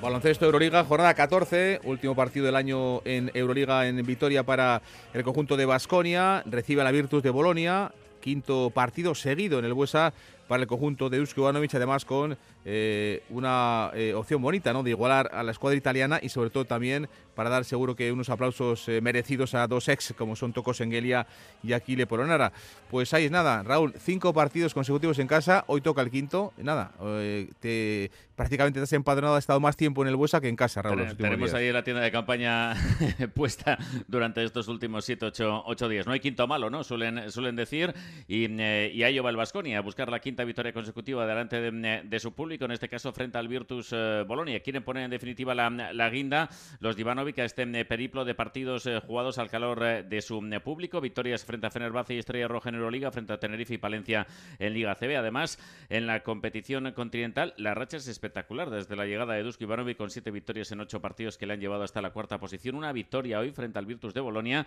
Baloncesto 0.00 0.44
Euroliga, 0.44 0.84
jornada 0.84 1.14
14, 1.14 1.80
último 1.82 2.14
partido 2.14 2.46
del 2.46 2.54
año 2.54 3.00
en 3.04 3.32
Euroliga 3.34 3.88
en 3.88 4.06
Vitoria 4.06 4.44
para 4.44 4.82
el 5.12 5.24
conjunto 5.24 5.56
de 5.56 5.64
Basconia. 5.64 6.44
Recibe 6.46 6.82
a 6.82 6.84
la 6.84 6.92
Virtus 6.92 7.22
de 7.24 7.30
Bolonia, 7.30 7.90
quinto 8.24 8.70
partido 8.70 9.14
seguido 9.14 9.58
en 9.58 9.66
el 9.66 9.74
Buesa 9.74 10.14
para 10.48 10.62
el 10.62 10.66
conjunto 10.66 11.10
de 11.10 11.20
Usko 11.20 11.42
Ivanovic, 11.42 11.74
además 11.74 12.06
con 12.06 12.38
eh, 12.64 13.22
una 13.28 13.90
eh, 13.92 14.14
opción 14.14 14.40
bonita 14.40 14.72
¿no? 14.72 14.82
de 14.82 14.90
igualar 14.90 15.28
a 15.34 15.42
la 15.42 15.52
escuadra 15.52 15.76
italiana 15.76 16.18
y 16.22 16.30
sobre 16.30 16.48
todo 16.48 16.64
también 16.64 17.06
para 17.34 17.50
dar 17.50 17.64
seguro 17.64 17.94
que 17.94 18.12
unos 18.12 18.30
aplausos 18.30 18.88
eh, 18.88 19.00
merecidos 19.00 19.54
a 19.54 19.66
dos 19.66 19.88
ex 19.88 20.14
como 20.16 20.36
son 20.36 20.52
Tocos 20.52 20.80
Engelia 20.80 21.26
y 21.62 21.72
Aquile 21.72 22.06
Polonara. 22.06 22.52
Pues 22.90 23.12
ahí 23.12 23.24
es 23.24 23.30
nada, 23.30 23.62
Raúl, 23.62 23.92
cinco 23.98 24.32
partidos 24.32 24.72
consecutivos 24.72 25.18
en 25.18 25.26
casa, 25.26 25.64
hoy 25.66 25.80
toca 25.80 26.00
el 26.02 26.10
quinto, 26.10 26.52
nada, 26.56 26.92
eh, 27.00 27.50
te, 27.60 28.10
prácticamente 28.36 28.78
te 28.78 28.84
has 28.84 28.92
empadronado, 28.92 29.34
has 29.34 29.42
estado 29.42 29.60
más 29.60 29.76
tiempo 29.76 30.02
en 30.02 30.08
el 30.08 30.16
Buesa 30.16 30.40
que 30.40 30.48
en 30.48 30.56
casa, 30.56 30.82
Raúl. 30.82 31.16
tenemos 31.16 31.52
ahí 31.54 31.72
la 31.72 31.82
tienda 31.82 32.02
de 32.02 32.10
campaña 32.10 32.74
puesta 33.34 33.78
durante 34.06 34.44
estos 34.44 34.68
últimos 34.68 35.04
siete, 35.04 35.26
ocho, 35.26 35.88
días. 35.88 36.06
No 36.06 36.12
hay 36.12 36.20
quinto 36.20 36.46
malo, 36.46 36.70
¿no? 36.70 36.84
Suelen, 36.84 37.30
suelen 37.30 37.56
decir, 37.56 37.92
y, 38.28 38.46
eh, 38.60 38.92
y 38.94 39.02
ahí 39.02 39.18
va 39.18 39.30
el 39.30 39.36
Vasconia 39.36 39.78
a 39.78 39.82
buscar 39.82 40.10
la 40.10 40.20
quinta 40.20 40.44
victoria 40.44 40.72
consecutiva 40.72 41.26
delante 41.26 41.60
de, 41.60 42.20
su 42.20 42.32
público, 42.32 42.64
en 42.64 42.70
este 42.70 42.88
caso 42.88 43.12
frente 43.12 43.38
al 43.38 43.48
Virtus 43.48 43.94
Bolonia. 44.26 44.60
Quieren 44.60 44.84
poner 44.84 45.04
en 45.04 45.10
definitiva 45.10 45.54
la, 45.54 45.68
la 45.70 46.10
guinda 46.10 46.48
los 46.80 46.96
Divano 47.24 47.42
a 47.42 47.44
este 47.46 47.62
eh, 47.62 47.84
periplo 47.84 48.24
de 48.24 48.34
partidos 48.34 48.86
eh, 48.86 49.00
jugados 49.00 49.38
al 49.38 49.48
calor 49.48 49.82
eh, 49.82 50.02
de 50.02 50.20
su 50.20 50.42
público. 50.62 51.00
Victorias 51.00 51.44
frente 51.44 51.66
a 51.66 51.70
Fenerbahce 51.70 52.14
y 52.14 52.18
Estrella 52.18 52.48
Roja 52.48 52.68
en 52.68 52.74
Euroliga, 52.76 53.10
frente 53.10 53.32
a 53.32 53.38
Tenerife 53.38 53.74
y 53.74 53.78
Palencia 53.78 54.26
en 54.58 54.74
Liga 54.74 54.94
CB. 54.94 55.16
Además, 55.16 55.58
en 55.88 56.06
la 56.06 56.22
competición 56.22 56.92
continental, 56.92 57.54
la 57.56 57.74
racha 57.74 57.96
es 57.96 58.08
espectacular. 58.08 58.70
Desde 58.70 58.94
la 58.94 59.06
llegada 59.06 59.34
de 59.34 59.42
Dusko 59.42 59.64
Ivanovic 59.64 59.96
con 59.96 60.10
siete 60.10 60.30
victorias 60.30 60.70
en 60.72 60.80
ocho 60.80 61.00
partidos 61.00 61.38
que 61.38 61.46
le 61.46 61.54
han 61.54 61.60
llevado 61.60 61.82
hasta 61.82 62.02
la 62.02 62.10
cuarta 62.10 62.38
posición. 62.38 62.74
Una 62.76 62.92
victoria 62.92 63.40
hoy 63.40 63.50
frente 63.52 63.78
al 63.78 63.86
Virtus 63.86 64.12
de 64.12 64.20
Bolonia 64.20 64.66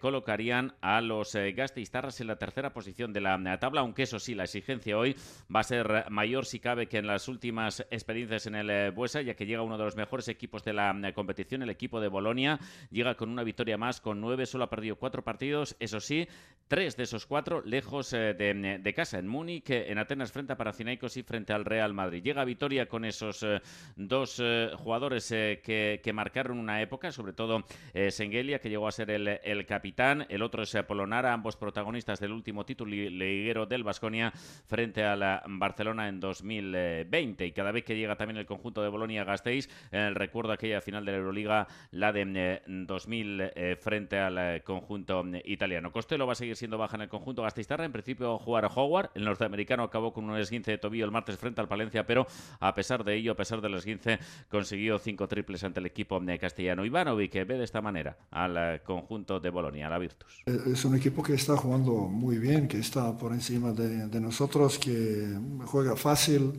colocarían 0.00 0.74
a 0.80 1.00
los 1.00 1.34
Gasteiztarras 1.34 2.20
en 2.20 2.26
la 2.26 2.36
tercera 2.36 2.72
posición 2.72 3.12
de 3.12 3.20
la 3.20 3.58
tabla, 3.58 3.82
aunque 3.82 4.02
eso 4.02 4.18
sí, 4.18 4.34
la 4.34 4.44
exigencia 4.44 4.98
hoy 4.98 5.16
va 5.54 5.60
a 5.60 5.64
ser 5.64 6.06
mayor 6.10 6.46
si 6.46 6.58
cabe 6.58 6.88
que 6.88 6.98
en 6.98 7.06
las 7.06 7.28
últimas 7.28 7.86
experiencias 7.90 8.46
en 8.46 8.54
el 8.54 8.92
Buesa, 8.92 9.22
ya 9.22 9.34
que 9.34 9.46
llega 9.46 9.62
uno 9.62 9.78
de 9.78 9.84
los 9.84 9.96
mejores 9.96 10.28
equipos 10.28 10.64
de 10.64 10.72
la 10.72 10.94
competición, 11.14 11.62
el 11.62 11.70
equipo 11.70 11.91
de 12.00 12.08
Bolonia. 12.08 12.58
Llega 12.90 13.14
con 13.14 13.30
una 13.30 13.42
victoria 13.42 13.78
más, 13.78 14.00
con 14.00 14.20
nueve, 14.20 14.46
solo 14.46 14.64
ha 14.64 14.70
perdido 14.70 14.96
cuatro 14.96 15.22
partidos. 15.22 15.76
Eso 15.80 16.00
sí, 16.00 16.26
tres 16.72 16.96
de 16.96 17.02
esos 17.02 17.26
cuatro 17.26 17.62
lejos 17.66 18.14
eh, 18.14 18.32
de, 18.32 18.94
casa, 18.94 19.18
en 19.18 19.28
Múnich, 19.28 19.68
en 19.68 19.98
Atenas 19.98 20.32
frente 20.32 20.54
a 20.54 20.56
Parathinaikos 20.56 21.18
y 21.18 21.22
frente 21.22 21.52
al 21.52 21.66
Real 21.66 21.92
Madrid. 21.92 22.22
Llega 22.22 22.46
victoria 22.46 22.88
con 22.88 23.04
esos 23.04 23.42
eh, 23.42 23.60
dos 23.96 24.40
eh, 24.42 24.70
jugadores 24.76 25.28
que, 25.28 26.10
marcaron 26.14 26.58
una 26.58 26.80
época, 26.80 27.12
sobre 27.12 27.32
todo 27.32 27.64
Sengelia, 28.10 28.58
que 28.58 28.70
llegó 28.70 28.88
a 28.88 28.92
ser 28.92 29.10
el, 29.10 29.66
capitán. 29.66 30.26
El 30.28 30.42
otro 30.42 30.62
es 30.62 30.74
Polonara, 30.86 31.32
ambos 31.32 31.56
protagonistas 31.56 32.20
del 32.20 32.32
último 32.32 32.64
título 32.64 32.90
liguero 32.90 33.66
del 33.66 33.82
Vasconia 33.82 34.32
frente 34.66 35.04
a 35.04 35.16
la 35.16 35.42
Barcelona 35.46 36.08
en 36.08 36.20
2020. 36.20 37.46
Y 37.46 37.52
cada 37.52 37.72
vez 37.72 37.84
que 37.84 37.96
llega 37.96 38.16
también 38.16 38.38
el 38.38 38.46
conjunto 38.46 38.82
de 38.82 38.88
Bolonia 38.88 39.24
Gasteiz, 39.24 39.68
el 39.90 40.14
recuerdo 40.14 40.52
aquella 40.52 40.80
final 40.80 41.04
de 41.04 41.12
la 41.12 41.18
Euroliga 41.18 41.66
la 41.90 42.12
de 42.12 42.62
2000 42.66 43.40
eh, 43.40 43.52
eh, 43.54 43.76
frente 43.76 44.18
al 44.18 44.38
eh, 44.38 44.62
conjunto 44.64 45.24
italiano. 45.44 45.92
Costello 45.92 46.26
va 46.26 46.32
a 46.32 46.36
seguir 46.36 46.56
siendo 46.56 46.78
baja 46.78 46.96
en 46.96 47.02
el 47.02 47.08
conjunto 47.08 47.42
Gastistarra. 47.42 47.84
En 47.84 47.92
principio 47.92 48.38
jugar 48.38 48.64
a 48.64 48.68
Howard. 48.68 49.10
El 49.14 49.24
norteamericano 49.24 49.82
acabó 49.82 50.12
con 50.12 50.28
un 50.28 50.38
esguince 50.38 50.72
de 50.72 50.78
tobillo 50.78 51.04
el 51.04 51.10
martes 51.10 51.36
frente 51.36 51.60
al 51.60 51.68
Palencia, 51.68 52.06
pero 52.06 52.26
a 52.60 52.74
pesar 52.74 53.04
de 53.04 53.16
ello, 53.16 53.32
a 53.32 53.36
pesar 53.36 53.60
del 53.60 53.74
esguince, 53.74 54.18
consiguió 54.48 54.98
cinco 54.98 55.28
triples 55.28 55.64
ante 55.64 55.80
el 55.80 55.86
equipo 55.86 56.20
castellano. 56.40 56.84
Ivanovic 56.84 57.34
ve 57.46 57.58
de 57.58 57.64
esta 57.64 57.80
manera 57.80 58.16
al 58.30 58.82
conjunto 58.82 59.40
de 59.40 59.50
Bolonia, 59.50 59.88
la 59.88 59.98
Virtus. 59.98 60.42
Es 60.46 60.84
un 60.84 60.96
equipo 60.96 61.22
que 61.22 61.34
está 61.34 61.56
jugando 61.56 61.92
muy 61.92 62.38
bien, 62.38 62.68
que 62.68 62.78
está 62.78 63.16
por 63.16 63.32
encima 63.32 63.72
de, 63.72 64.06
de 64.06 64.20
nosotros, 64.20 64.78
que 64.78 65.38
juega 65.66 65.96
fácil 65.96 66.52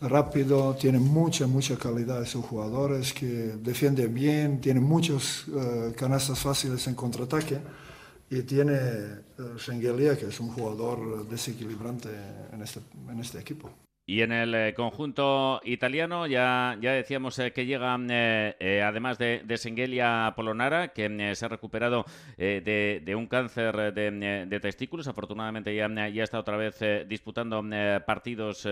rápido, 0.00 0.74
tiene 0.74 0.98
mucha, 0.98 1.46
mucha 1.46 1.76
calidad 1.76 2.20
sus 2.26 2.44
jugadores, 2.44 3.12
que 3.12 3.26
defienden 3.26 4.14
bien, 4.14 4.60
tiene 4.60 4.80
muchos 4.80 5.46
uh, 5.48 5.92
canastas 5.96 6.38
fáciles 6.38 6.86
en 6.86 6.94
contraataque 6.94 7.58
y 8.30 8.42
tiene 8.42 8.78
uh, 9.38 9.58
que 10.16 10.26
es 10.28 10.40
un 10.40 10.48
jugador 10.48 11.28
desequilibrante 11.28 12.08
en 12.52 12.62
este, 12.62 12.80
en 13.08 13.20
este 13.20 13.38
equipo. 13.38 13.70
Y 14.10 14.22
en 14.22 14.32
el 14.32 14.52
eh, 14.56 14.74
conjunto 14.74 15.60
italiano 15.62 16.26
ya, 16.26 16.76
ya 16.80 16.90
decíamos 16.94 17.38
eh, 17.38 17.52
que 17.52 17.64
llega, 17.64 17.96
eh, 18.08 18.82
además 18.84 19.18
de, 19.18 19.42
de 19.44 19.56
Sengelia 19.56 20.32
Polonara, 20.34 20.88
que 20.88 21.32
se 21.36 21.44
ha 21.44 21.48
recuperado 21.48 22.04
de, 22.36 23.14
un 23.16 23.28
cáncer 23.28 23.94
de, 23.94 24.58
testículos. 24.60 25.06
Afortunadamente 25.06 25.72
ya, 25.76 25.88
ya 26.08 26.24
está 26.24 26.40
otra 26.40 26.56
vez 26.56 26.80
disputando 27.06 27.62
partidos 28.04 28.66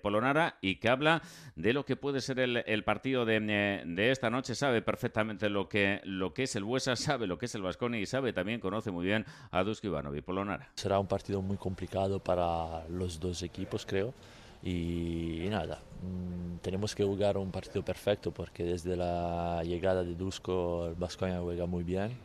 Polonara 0.00 0.56
y 0.62 0.76
que 0.76 0.88
habla 0.88 1.20
de 1.54 1.74
lo 1.74 1.84
que 1.84 1.96
puede 1.96 2.22
ser 2.22 2.38
el, 2.38 2.84
partido 2.84 3.26
de, 3.26 4.08
esta 4.10 4.30
noche. 4.30 4.54
Sabe 4.54 4.80
perfectamente 4.80 5.50
lo 5.50 5.68
que, 5.68 6.00
lo 6.04 6.32
que 6.32 6.44
es 6.44 6.56
el 6.56 6.64
Buesa, 6.64 6.96
sabe 6.96 7.26
lo 7.26 7.36
que 7.36 7.44
es 7.44 7.54
el 7.54 7.60
Vasconi 7.60 7.98
y 7.98 8.06
sabe 8.06 8.32
también, 8.32 8.58
conoce 8.58 8.90
muy 8.90 9.04
bien 9.04 9.26
a 9.50 9.62
Dusko 9.64 9.88
Ivanovic 9.88 10.24
Polonara. 10.24 10.70
Será 10.76 10.98
un 10.98 11.08
partido 11.08 11.42
muy 11.42 11.58
complicado 11.58 12.20
para 12.20 12.88
los 12.88 13.20
dos 13.20 13.42
equipos, 13.42 13.84
creo. 13.84 14.14
Y, 14.62 15.46
nada, 15.50 15.80
mm, 16.02 16.58
tenemos 16.58 16.94
que 16.94 17.04
jugar 17.04 17.38
un 17.38 17.50
partido 17.50 17.84
perfecto 17.84 18.32
porque 18.32 18.64
desde 18.64 18.96
la 18.96 19.62
llegada 19.64 20.02
de 20.02 20.14
Dusko 20.14 20.88
el 20.88 20.94
Vasconia 20.94 21.40
juega 21.40 21.66
muy 21.66 21.84
bien 21.84 22.16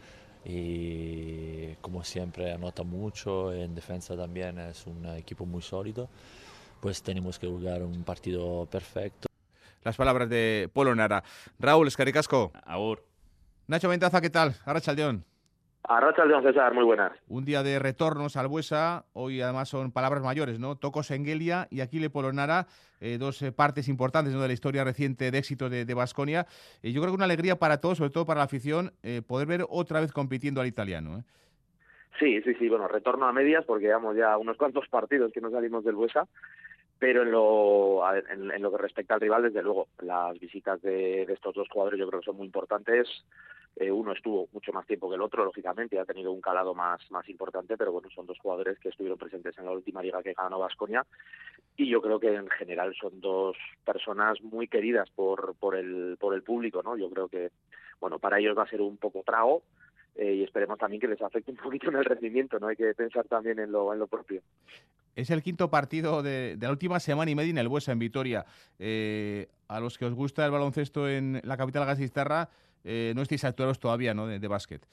y 0.45 1.75
como 1.75 2.03
siempre 2.03 2.51
anota 2.51 2.83
mucho, 2.83 3.53
en 3.53 3.75
defensa 3.75 4.15
también 4.17 4.59
es 4.59 4.85
un 4.87 5.05
equipo 5.15 5.45
muy 5.45 5.61
sólido, 5.61 6.09
pues 6.81 7.01
tenemos 7.01 7.39
que 7.39 7.47
jugar 7.47 7.83
un 7.83 8.03
partido 8.03 8.65
perfecto. 8.65 9.27
Las 9.83 9.95
palabras 9.95 10.29
de 10.29 10.69
Polo 10.73 10.95
Nara. 10.95 11.23
Raúl 11.59 11.87
Escaricasco. 11.87 12.51
Aur. 12.65 13.05
Nacho 13.67 13.89
Ventaza, 13.89 14.21
¿qué 14.21 14.29
tal? 14.29 14.55
Ahora 14.65 14.81
Chaldeón. 14.81 15.25
Arracha 15.87 16.23
León 16.23 16.43
César, 16.43 16.73
muy 16.73 16.85
buenas. 16.85 17.11
Un 17.27 17.43
día 17.43 17.61
de 17.61 17.77
retornos 17.77 18.37
al 18.37 18.47
Buesa, 18.47 19.05
hoy 19.11 19.41
además 19.41 19.67
son 19.67 19.91
palabras 19.91 20.23
mayores, 20.23 20.59
¿no? 20.59 20.77
Tocos 20.77 21.11
Engelia 21.11 21.67
y 21.69 21.81
Aquile 21.81 22.09
Polonara, 22.09 22.67
eh, 23.01 23.17
dos 23.17 23.41
eh, 23.41 23.51
partes 23.51 23.89
importantes 23.89 24.33
de 24.33 24.47
la 24.47 24.53
historia 24.53 24.85
reciente 24.85 25.29
de 25.29 25.37
éxito 25.37 25.69
de 25.69 25.93
Basconia. 25.93 26.45
y 26.81 26.93
yo 26.93 27.01
creo 27.01 27.11
que 27.11 27.17
una 27.17 27.25
alegría 27.25 27.57
para 27.57 27.81
todos, 27.81 27.97
sobre 27.97 28.11
todo 28.11 28.25
para 28.25 28.39
la 28.39 28.45
afición, 28.45 28.93
eh, 29.03 29.21
poder 29.27 29.47
ver 29.47 29.65
otra 29.69 29.99
vez 29.99 30.13
compitiendo 30.13 30.61
al 30.61 30.67
italiano. 30.67 31.23
Sí, 32.19 32.41
sí, 32.43 32.53
sí, 32.55 32.69
bueno, 32.69 32.87
retorno 32.87 33.25
a 33.25 33.33
medias 33.33 33.65
porque 33.65 33.87
llevamos 33.87 34.15
ya 34.15 34.37
unos 34.37 34.55
cuantos 34.55 34.87
partidos 34.87 35.33
que 35.33 35.41
no 35.41 35.49
salimos 35.49 35.83
del 35.83 35.95
Buesa, 35.95 36.27
pero 37.03 37.23
en 37.23 37.31
lo, 37.31 38.01
en, 38.15 38.61
lo 38.61 38.71
que 38.71 38.77
respecta 38.77 39.15
al 39.15 39.19
rival, 39.19 39.43
desde 39.43 39.61
luego, 39.61 39.89
las 39.99 40.39
visitas 40.39 40.81
de, 40.81 41.25
de 41.25 41.33
estos 41.33 41.53
dos 41.53 41.67
jugadores 41.67 41.99
yo 41.99 42.07
creo 42.07 42.21
que 42.21 42.27
son 42.27 42.37
muy 42.37 42.45
importantes 42.45 43.09
eh, 43.75 43.91
uno 43.91 44.13
estuvo 44.13 44.47
mucho 44.53 44.71
más 44.71 44.87
tiempo 44.87 45.09
que 45.09 45.15
el 45.15 45.21
otro, 45.21 45.43
lógicamente, 45.43 45.97
y 45.97 45.99
ha 45.99 46.05
tenido 46.05 46.31
un 46.31 46.39
calado 46.39 46.73
más, 46.73 47.01
más 47.11 47.27
importante, 47.27 47.75
pero 47.75 47.91
bueno, 47.91 48.07
son 48.15 48.25
dos 48.25 48.39
jugadores 48.39 48.79
que 48.79 48.87
estuvieron 48.87 49.17
presentes 49.17 49.57
en 49.57 49.65
la 49.65 49.71
última 49.71 50.01
liga 50.01 50.23
que 50.23 50.31
ganó 50.31 50.59
Vasconia 50.59 51.05
y 51.75 51.89
yo 51.89 52.01
creo 52.01 52.21
que 52.21 52.33
en 52.33 52.47
general 52.51 52.95
son 52.95 53.19
dos 53.19 53.57
personas 53.83 54.41
muy 54.41 54.69
queridas 54.69 55.09
por, 55.09 55.55
por, 55.55 55.75
el, 55.75 56.15
por 56.17 56.35
el 56.35 56.43
público, 56.43 56.83
¿no? 56.83 56.95
Yo 56.95 57.09
creo 57.09 57.27
que, 57.27 57.51
bueno, 57.99 58.17
para 58.17 58.39
ellos 58.39 58.57
va 58.57 58.63
a 58.63 58.69
ser 58.69 58.79
un 58.79 58.95
poco 58.95 59.23
trago, 59.25 59.63
eh, 60.15 60.35
y 60.35 60.43
esperemos 60.43 60.79
también 60.79 61.01
que 61.01 61.09
les 61.09 61.21
afecte 61.21 61.51
un 61.51 61.57
poquito 61.57 61.89
en 61.89 61.97
el 61.97 62.05
rendimiento, 62.05 62.59
¿no? 62.59 62.67
Hay 62.67 62.77
que 62.77 62.93
pensar 62.93 63.27
también 63.27 63.59
en 63.59 63.73
lo, 63.73 63.91
en 63.91 63.99
lo 63.99 64.07
propio. 64.07 64.41
Es 65.15 65.29
el 65.29 65.43
quinto 65.43 65.69
partido 65.69 66.23
de, 66.23 66.57
la 66.59 66.71
última 66.71 66.99
semana 66.99 67.29
y 67.29 67.35
media 67.35 67.51
en 67.51 67.57
el 67.59 67.67
Buesa, 67.67 67.91
en 67.91 67.99
Vitoria. 67.99 68.45
Eh, 68.79 69.47
a 69.67 69.79
los 69.79 69.97
que 69.97 70.05
os 70.05 70.13
gusta 70.13 70.45
el 70.45 70.51
baloncesto 70.51 71.07
en 71.07 71.39
la 71.43 71.57
capital 71.57 71.85
gasistarra, 71.85 72.49
eh, 72.83 73.13
no 73.15 73.21
estáis 73.21 73.43
actuados 73.43 73.79
todavía, 73.79 74.13
¿no? 74.13 74.27
De, 74.27 74.47
básquet. 74.47 74.85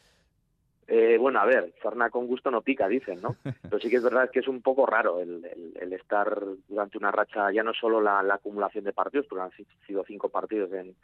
Eh, 0.86 1.16
bueno, 1.18 1.40
a 1.40 1.46
ver, 1.46 1.72
sarna 1.82 2.10
con 2.10 2.26
gusto 2.26 2.50
no 2.50 2.62
pica, 2.62 2.88
dicen, 2.88 3.20
¿no? 3.22 3.36
Pero 3.62 3.78
sí 3.78 3.88
que 3.88 3.96
es 3.96 4.02
verdad 4.02 4.30
que 4.30 4.40
es 4.40 4.48
un 4.48 4.60
poco 4.60 4.86
raro 4.86 5.20
el, 5.20 5.44
estar 5.92 6.38
durante 6.68 6.98
una 6.98 7.10
racha, 7.10 7.50
ya 7.52 7.62
no 7.62 7.72
solo 7.72 8.00
la, 8.00 8.22
la, 8.22 8.34
acumulación 8.34 8.84
de 8.84 8.92
partidos, 8.92 9.26
porque 9.26 9.42
han 9.42 9.66
sido 9.86 10.04
cinco 10.04 10.28
partidos 10.28 10.72
en, 10.72 10.94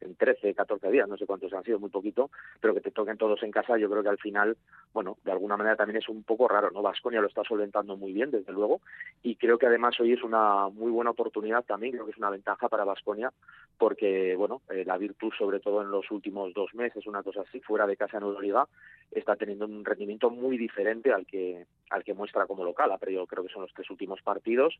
en 0.00 0.14
13, 0.14 0.54
14 0.54 0.90
días, 0.90 1.08
no 1.08 1.16
sé 1.16 1.26
cuántos 1.26 1.52
han 1.52 1.64
sido, 1.64 1.78
muy 1.78 1.90
poquito, 1.90 2.30
pero 2.60 2.74
que 2.74 2.80
te 2.80 2.90
toquen 2.90 3.16
todos 3.16 3.42
en 3.42 3.50
casa, 3.50 3.76
yo 3.78 3.90
creo 3.90 4.02
que 4.02 4.08
al 4.08 4.18
final, 4.18 4.56
bueno, 4.92 5.18
de 5.24 5.32
alguna 5.32 5.56
manera 5.56 5.76
también 5.76 5.98
es 5.98 6.08
un 6.08 6.22
poco 6.22 6.48
raro, 6.48 6.70
¿no? 6.70 6.82
Vasconia 6.82 7.20
lo 7.20 7.28
está 7.28 7.42
solventando 7.44 7.96
muy 7.96 8.12
bien, 8.12 8.30
desde 8.30 8.52
luego, 8.52 8.80
y 9.22 9.36
creo 9.36 9.58
que 9.58 9.66
además 9.66 9.98
hoy 10.00 10.12
es 10.12 10.22
una 10.22 10.68
muy 10.68 10.90
buena 10.90 11.10
oportunidad 11.10 11.64
también, 11.64 11.92
creo 11.92 12.04
que 12.04 12.12
es 12.12 12.18
una 12.18 12.30
ventaja 12.30 12.68
para 12.68 12.84
Vasconia, 12.84 13.32
porque, 13.76 14.34
bueno, 14.36 14.62
eh, 14.70 14.84
la 14.84 14.98
Virtud, 14.98 15.32
sobre 15.38 15.60
todo 15.60 15.82
en 15.82 15.90
los 15.90 16.10
últimos 16.10 16.52
dos 16.54 16.74
meses, 16.74 17.06
una 17.06 17.22
cosa 17.22 17.42
así, 17.42 17.60
fuera 17.60 17.86
de 17.86 17.96
casa 17.96 18.18
en 18.18 18.24
Euroliga, 18.24 18.66
está 19.10 19.36
teniendo 19.36 19.64
un 19.64 19.84
rendimiento 19.84 20.30
muy 20.30 20.58
diferente 20.58 21.12
al 21.12 21.26
que, 21.26 21.66
al 21.90 22.04
que 22.04 22.14
muestra 22.14 22.46
como 22.46 22.64
local, 22.64 22.90
pero 23.00 23.12
yo 23.12 23.26
creo 23.26 23.44
que 23.44 23.52
son 23.52 23.62
los 23.62 23.72
tres 23.72 23.90
últimos 23.90 24.20
partidos, 24.22 24.78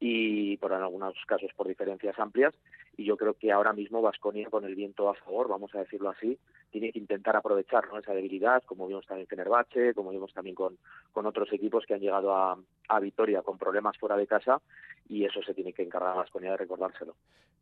y 0.00 0.56
por 0.58 0.72
en 0.72 0.82
algunos 0.82 1.14
casos 1.26 1.50
por 1.56 1.68
diferencias 1.68 2.18
amplias 2.18 2.54
y 2.96 3.04
yo 3.04 3.16
creo 3.16 3.34
que 3.34 3.52
ahora 3.52 3.72
mismo 3.72 4.02
Vasconia 4.02 4.48
con 4.50 4.64
el 4.64 4.74
viento 4.74 5.08
a 5.08 5.14
favor, 5.14 5.48
vamos 5.48 5.74
a 5.74 5.78
decirlo 5.78 6.10
así, 6.10 6.38
tiene 6.70 6.92
que 6.92 6.98
intentar 6.98 7.36
aprovechar 7.36 7.84
esa 7.98 8.12
debilidad, 8.12 8.62
como 8.64 8.86
vimos 8.86 9.06
también 9.06 9.24
en 9.24 9.28
Fenerbahce, 9.28 9.94
como 9.94 10.10
vimos 10.10 10.32
también 10.32 10.54
con, 10.54 10.78
con 11.12 11.26
otros 11.26 11.52
equipos 11.52 11.84
que 11.86 11.94
han 11.94 12.00
llegado 12.00 12.34
a, 12.34 12.58
a 12.88 13.00
Vitoria 13.00 13.42
con 13.42 13.58
problemas 13.58 13.96
fuera 13.98 14.16
de 14.16 14.26
casa 14.26 14.60
y 15.08 15.24
eso 15.24 15.42
se 15.42 15.54
tiene 15.54 15.72
que 15.72 15.82
encargar 15.82 16.12
a 16.12 16.16
Vasconia 16.16 16.52
de 16.52 16.56
recordárselo. 16.56 17.14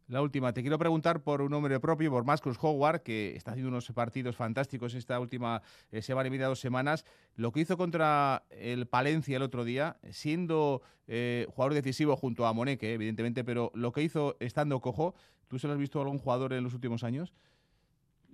La 0.09 0.21
última, 0.21 0.53
te 0.53 0.61
quiero 0.61 0.79
preguntar 0.79 1.23
por 1.23 1.41
un 1.41 1.51
nombre 1.51 1.79
propio, 1.81 2.11
por 2.11 2.25
Marcus 2.25 2.59
Howard, 2.61 3.01
que 3.01 3.35
está 3.35 3.53
haciendo 3.53 3.71
unos 3.71 3.91
partidos 3.93 4.37
fantásticos 4.37 4.95
esta 4.95 5.19
última 5.19 5.63
eh, 5.91 6.03
semana 6.03 6.29
y 6.29 6.31
media, 6.31 6.49
dos 6.49 6.61
semanas. 6.61 7.05
Lo 7.37 7.53
que 7.53 7.61
hizo 7.61 7.79
contra 7.79 8.43
el 8.51 8.87
Palencia 8.87 9.37
el 9.37 9.43
otro 9.43 9.65
día, 9.65 9.97
siendo 10.11 10.83
eh, 11.07 11.47
jugador 11.49 11.75
decisivo 11.75 12.17
junto 12.17 12.47
a 12.47 12.53
Moneque, 12.53 12.93
evidentemente, 12.93 13.45
pero 13.45 13.71
lo 13.75 13.93
que 13.93 14.03
hizo 14.03 14.37
estando 14.41 14.81
cojo, 14.81 15.15
¿tú 15.49 15.59
se 15.59 15.67
lo 15.67 15.75
has 15.75 15.79
visto 15.79 15.99
a 15.99 16.03
algún 16.03 16.19
jugador 16.19 16.53
en 16.53 16.65
los 16.65 16.75
últimos 16.75 17.05
años? 17.05 17.33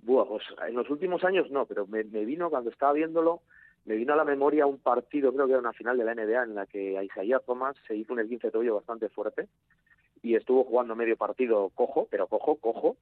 Buah, 0.03 0.25
pues 0.25 0.43
en 0.67 0.75
los 0.75 0.89
últimos 0.89 1.23
años 1.23 1.49
no, 1.51 1.65
pero 1.65 1.85
me, 1.87 2.03
vino 2.03 2.49
cuando 2.49 2.69
estaba 2.69 2.93
viéndolo, 2.93 3.41
me 3.85 3.95
vino 3.95 4.13
a 4.13 4.15
la 4.15 4.23
memoria 4.23 4.65
un 4.65 4.77
partido, 4.77 5.33
creo 5.33 5.45
que 5.45 5.51
era 5.53 5.59
una 5.59 5.73
final 5.73 5.97
de 5.97 6.05
la 6.05 6.15
NBA, 6.15 6.43
en 6.43 6.55
la 6.55 6.65
que 6.65 6.97
a 6.97 7.03
Isaías 7.03 7.41
Thomas 7.45 7.75
se 7.87 7.95
hizo 7.95 8.13
un 8.13 8.19
esguince 8.19 8.51
tobillo 8.51 8.75
bastante 8.75 9.09
fuerte 9.09 9.47
y 10.21 10.35
estuvo 10.35 10.63
jugando 10.63 10.95
medio 10.95 11.17
partido 11.17 11.69
cojo, 11.75 12.07
pero 12.09 12.27
cojo, 12.27 12.55
cojo, 12.55 12.97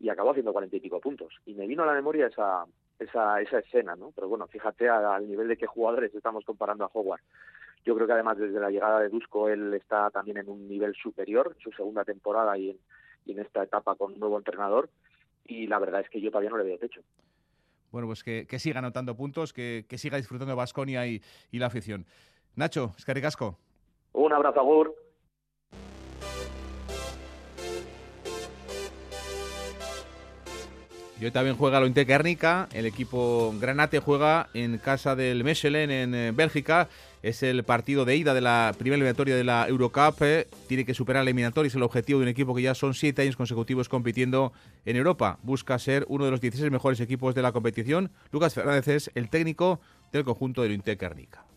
y 0.00 0.08
acabó 0.08 0.30
haciendo 0.30 0.52
cuarenta 0.52 0.76
y 0.76 0.80
pico 0.80 1.00
puntos. 1.00 1.34
Y 1.44 1.54
me 1.54 1.66
vino 1.66 1.82
a 1.82 1.86
la 1.86 1.94
memoria 1.94 2.26
esa, 2.26 2.64
esa, 2.98 3.40
esa 3.40 3.58
escena, 3.58 3.96
¿no? 3.96 4.12
Pero 4.14 4.28
bueno, 4.28 4.46
fíjate 4.46 4.88
al 4.88 5.28
nivel 5.28 5.48
de 5.48 5.56
qué 5.56 5.66
jugadores 5.66 6.14
estamos 6.14 6.44
comparando 6.44 6.84
a 6.84 6.90
Howard. 6.92 7.20
Yo 7.84 7.94
creo 7.94 8.06
que 8.06 8.12
además 8.12 8.38
desde 8.38 8.60
la 8.60 8.70
llegada 8.70 9.00
de 9.00 9.08
Dusko 9.08 9.48
él 9.48 9.74
está 9.74 10.10
también 10.10 10.38
en 10.38 10.48
un 10.48 10.68
nivel 10.68 10.94
superior 10.94 11.52
en 11.54 11.62
su 11.62 11.72
segunda 11.72 12.04
temporada 12.04 12.56
y 12.56 12.70
en, 12.70 12.78
en 13.26 13.38
esta 13.38 13.62
etapa 13.62 13.94
con 13.94 14.12
un 14.12 14.20
nuevo 14.20 14.38
entrenador. 14.38 14.90
Y 15.46 15.66
la 15.66 15.78
verdad 15.78 16.02
es 16.02 16.10
que 16.10 16.20
yo 16.20 16.30
todavía 16.30 16.50
no 16.50 16.58
le 16.58 16.64
veo 16.64 16.78
techo. 16.78 17.00
Bueno, 17.90 18.06
pues 18.06 18.22
que, 18.22 18.46
que 18.46 18.58
siga 18.58 18.80
anotando 18.80 19.16
puntos, 19.16 19.52
que, 19.52 19.86
que 19.88 19.96
siga 19.96 20.18
disfrutando 20.18 20.52
de 20.52 20.56
Basconia 20.56 21.06
y, 21.06 21.22
y 21.50 21.58
la 21.58 21.66
afición. 21.66 22.04
Nacho, 22.54 22.92
Escaricasco. 22.98 23.58
Un 24.12 24.32
abrazo, 24.32 24.60
Agur. 24.60 24.94
Y 31.20 31.24
hoy 31.24 31.30
también 31.32 31.56
juega 31.56 31.80
lo 31.80 31.92
Guernica, 31.92 32.68
el 32.72 32.86
equipo 32.86 33.52
Granate 33.60 33.98
juega 33.98 34.48
en 34.54 34.78
casa 34.78 35.16
del 35.16 35.42
Mechelen 35.42 35.90
en 35.90 36.14
eh, 36.14 36.32
Bélgica. 36.32 36.88
Es 37.24 37.42
el 37.42 37.64
partido 37.64 38.04
de 38.04 38.14
ida 38.14 38.34
de 38.34 38.40
la 38.40 38.72
primera 38.78 38.94
eliminatoria 38.94 39.34
de 39.34 39.42
la 39.42 39.66
Eurocup. 39.66 40.22
Eh, 40.22 40.46
tiene 40.68 40.84
que 40.84 40.94
superar 40.94 41.24
la 41.24 41.30
eliminatoria, 41.30 41.66
es 41.66 41.74
el 41.74 41.82
objetivo 41.82 42.20
de 42.20 42.26
un 42.26 42.28
equipo 42.28 42.54
que 42.54 42.62
ya 42.62 42.74
son 42.74 42.94
siete 42.94 43.22
años 43.22 43.36
consecutivos 43.36 43.88
compitiendo 43.88 44.52
en 44.86 44.94
Europa. 44.94 45.40
Busca 45.42 45.76
ser 45.80 46.06
uno 46.08 46.24
de 46.24 46.30
los 46.30 46.40
16 46.40 46.70
mejores 46.70 47.00
equipos 47.00 47.34
de 47.34 47.42
la 47.42 47.50
competición. 47.50 48.12
Lucas 48.30 48.54
Fernández 48.54 48.86
es 48.86 49.10
el 49.16 49.28
técnico 49.28 49.80
del 50.12 50.22
conjunto 50.22 50.62
del 50.62 50.80
Guernica 50.80 51.47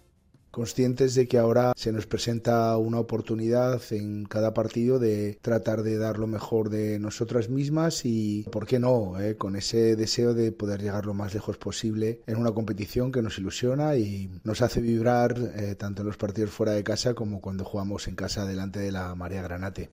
conscientes 0.52 1.16
de 1.16 1.28
que 1.28 1.38
ahora 1.38 1.74
se 1.76 1.92
nos 1.92 2.06
presenta 2.06 2.78
una 2.78 3.00
oportunidad 3.00 3.82
en 3.92 4.26
cada 4.26 4.54
partido 4.54 5.00
de 5.00 5.40
tratar 5.42 5.82
de 5.84 5.98
dar 5.98 6.20
lo 6.20 6.28
mejor 6.28 6.70
de 6.70 7.00
nosotras 7.00 7.50
mismas 7.50 8.06
y, 8.06 8.44
¿por 8.52 8.68
qué 8.68 8.80
no?, 8.80 9.20
eh, 9.20 9.38
con 9.38 9.56
ese 9.56 9.96
deseo 9.96 10.34
de 10.34 10.52
poder 10.52 10.82
llegar 10.82 11.06
lo 11.06 11.14
más 11.14 11.34
lejos 11.34 11.58
posible 11.58 12.22
en 12.28 12.38
una 12.38 12.52
competición 12.52 13.12
que 13.12 13.22
nos 13.22 13.40
ilusiona 13.40 13.96
y 13.96 14.30
nos 14.44 14.62
hace 14.62 14.82
vibrar 14.82 15.36
eh, 15.56 15.76
tanto 15.76 16.02
en 16.02 16.08
los 16.08 16.18
partidos 16.18 16.52
fuera 16.52 16.74
de 16.74 16.84
casa 16.84 17.14
como 17.14 17.42
cuando 17.42 17.64
jugamos 17.64 18.08
en 18.08 18.16
casa 18.16 18.46
delante 18.46 18.80
de 18.80 18.92
la 18.92 19.16
María 19.16 19.42
Granate. 19.42 19.90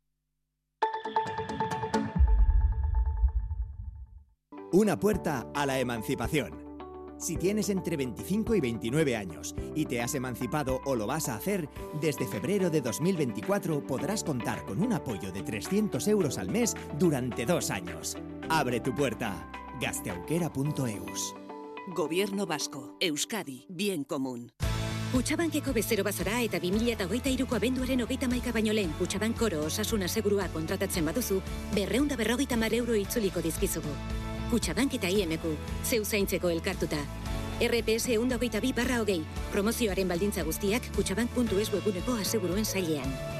Una 4.70 4.98
puerta 5.00 5.46
a 5.54 5.64
la 5.64 5.78
emancipación 5.78 6.67
si 7.18 7.36
tienes 7.36 7.68
entre 7.68 7.96
25 7.96 8.54
y 8.54 8.60
29 8.60 9.16
años 9.16 9.54
y 9.74 9.86
te 9.86 10.00
has 10.00 10.14
emancipado 10.14 10.80
o 10.84 10.94
lo 10.94 11.06
vas 11.06 11.28
a 11.28 11.34
hacer, 11.34 11.68
desde 12.00 12.26
febrero 12.26 12.70
de 12.70 12.80
2024 12.80 13.86
podrás 13.86 14.24
contar 14.24 14.64
con 14.64 14.80
un 14.82 14.92
apoyo 14.92 15.32
de 15.32 15.42
300 15.42 16.06
euros 16.08 16.38
al 16.38 16.48
mes 16.48 16.74
durante 16.98 17.44
dos 17.44 17.70
años. 17.70 18.16
Abre 18.48 18.80
tu 18.80 18.94
puerta. 18.94 19.50
gasteauquera.eus. 19.80 21.34
Gobierno 21.94 22.46
Vasco. 22.46 22.96
Euskadi. 23.00 23.66
Bien 23.68 24.04
común. 24.04 24.52
Kutxabankeko 25.12 25.72
bezero 25.72 26.04
bazara 26.04 26.42
eta 26.44 26.58
2008 26.60 27.30
iruko 27.32 27.56
abenduaren 27.56 28.02
hogeita 28.04 28.28
maika 28.28 28.52
baino 28.52 28.74
lehen 28.76 28.92
Kutxabank 28.98 29.38
koro 29.40 29.64
osasuna 29.64 30.08
segurua 30.08 30.50
kontratatzen 30.52 31.08
baduzu, 31.08 31.40
berreunda 31.74 32.16
berrogeita 32.16 32.60
mar 32.60 32.74
euro 32.74 32.94
itzuliko 32.94 33.40
dizkizugu. 33.40 33.94
Kutxabank 34.49 34.94
eta 34.96 35.09
IMQ, 35.12 35.42
zeu 35.84 36.05
zaintzeko 36.05 36.49
elkartuta. 36.49 37.01
RPS 37.61 38.14
eunda 38.14 38.38
hogeita 38.38 38.62
bi 38.64 38.72
barra 38.72 39.03
hogei, 39.03 39.20
promozioaren 39.53 40.09
baldintza 40.09 40.44
guztiak 40.46 40.88
kutxabank.es 40.96 41.68
webuneko 41.74 42.16
aseguruen 42.22 42.64
zailean. 42.64 43.38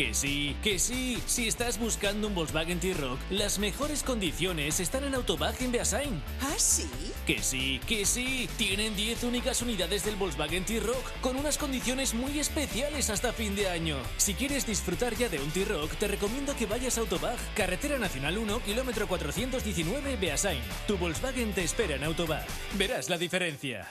Que 0.00 0.14
sí, 0.14 0.56
que 0.62 0.78
sí. 0.78 1.22
Si 1.26 1.46
estás 1.46 1.78
buscando 1.78 2.28
un 2.28 2.34
Volkswagen 2.34 2.80
T-Roc, 2.80 3.18
las 3.28 3.58
mejores 3.58 4.02
condiciones 4.02 4.80
están 4.80 5.04
en 5.04 5.14
Autobag 5.14 5.54
en 5.60 5.72
Beasain. 5.72 6.22
¿Ah, 6.40 6.54
sí? 6.56 6.88
Que 7.26 7.42
sí, 7.42 7.82
que 7.86 8.06
sí. 8.06 8.48
Tienen 8.56 8.96
10 8.96 9.24
únicas 9.24 9.60
unidades 9.60 10.02
del 10.02 10.16
Volkswagen 10.16 10.64
T-Roc 10.64 11.20
con 11.20 11.36
unas 11.36 11.58
condiciones 11.58 12.14
muy 12.14 12.38
especiales 12.38 13.10
hasta 13.10 13.34
fin 13.34 13.54
de 13.54 13.68
año. 13.68 13.98
Si 14.16 14.32
quieres 14.32 14.66
disfrutar 14.66 15.14
ya 15.16 15.28
de 15.28 15.38
un 15.38 15.50
T-Roc, 15.50 15.90
te 15.96 16.08
recomiendo 16.08 16.56
que 16.56 16.64
vayas 16.64 16.96
a 16.96 17.02
Autobag, 17.02 17.36
Carretera 17.54 17.98
Nacional 17.98 18.38
1, 18.38 18.60
kilómetro 18.60 19.06
419, 19.06 20.16
Beasain. 20.16 20.62
Tu 20.86 20.96
Volkswagen 20.96 21.52
te 21.52 21.62
espera 21.62 21.96
en 21.96 22.04
Autobag. 22.04 22.46
Verás 22.78 23.10
la 23.10 23.18
diferencia. 23.18 23.86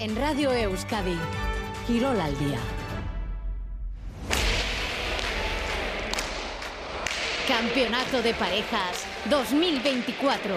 En 0.00 0.16
Radio 0.16 0.52
Euskadi, 0.52 1.16
Quirol 1.86 2.20
al 2.20 2.36
día. 2.40 2.58
Campeonato 7.48 8.20
de 8.20 8.34
Parejas 8.34 9.06
2024. 9.30 10.54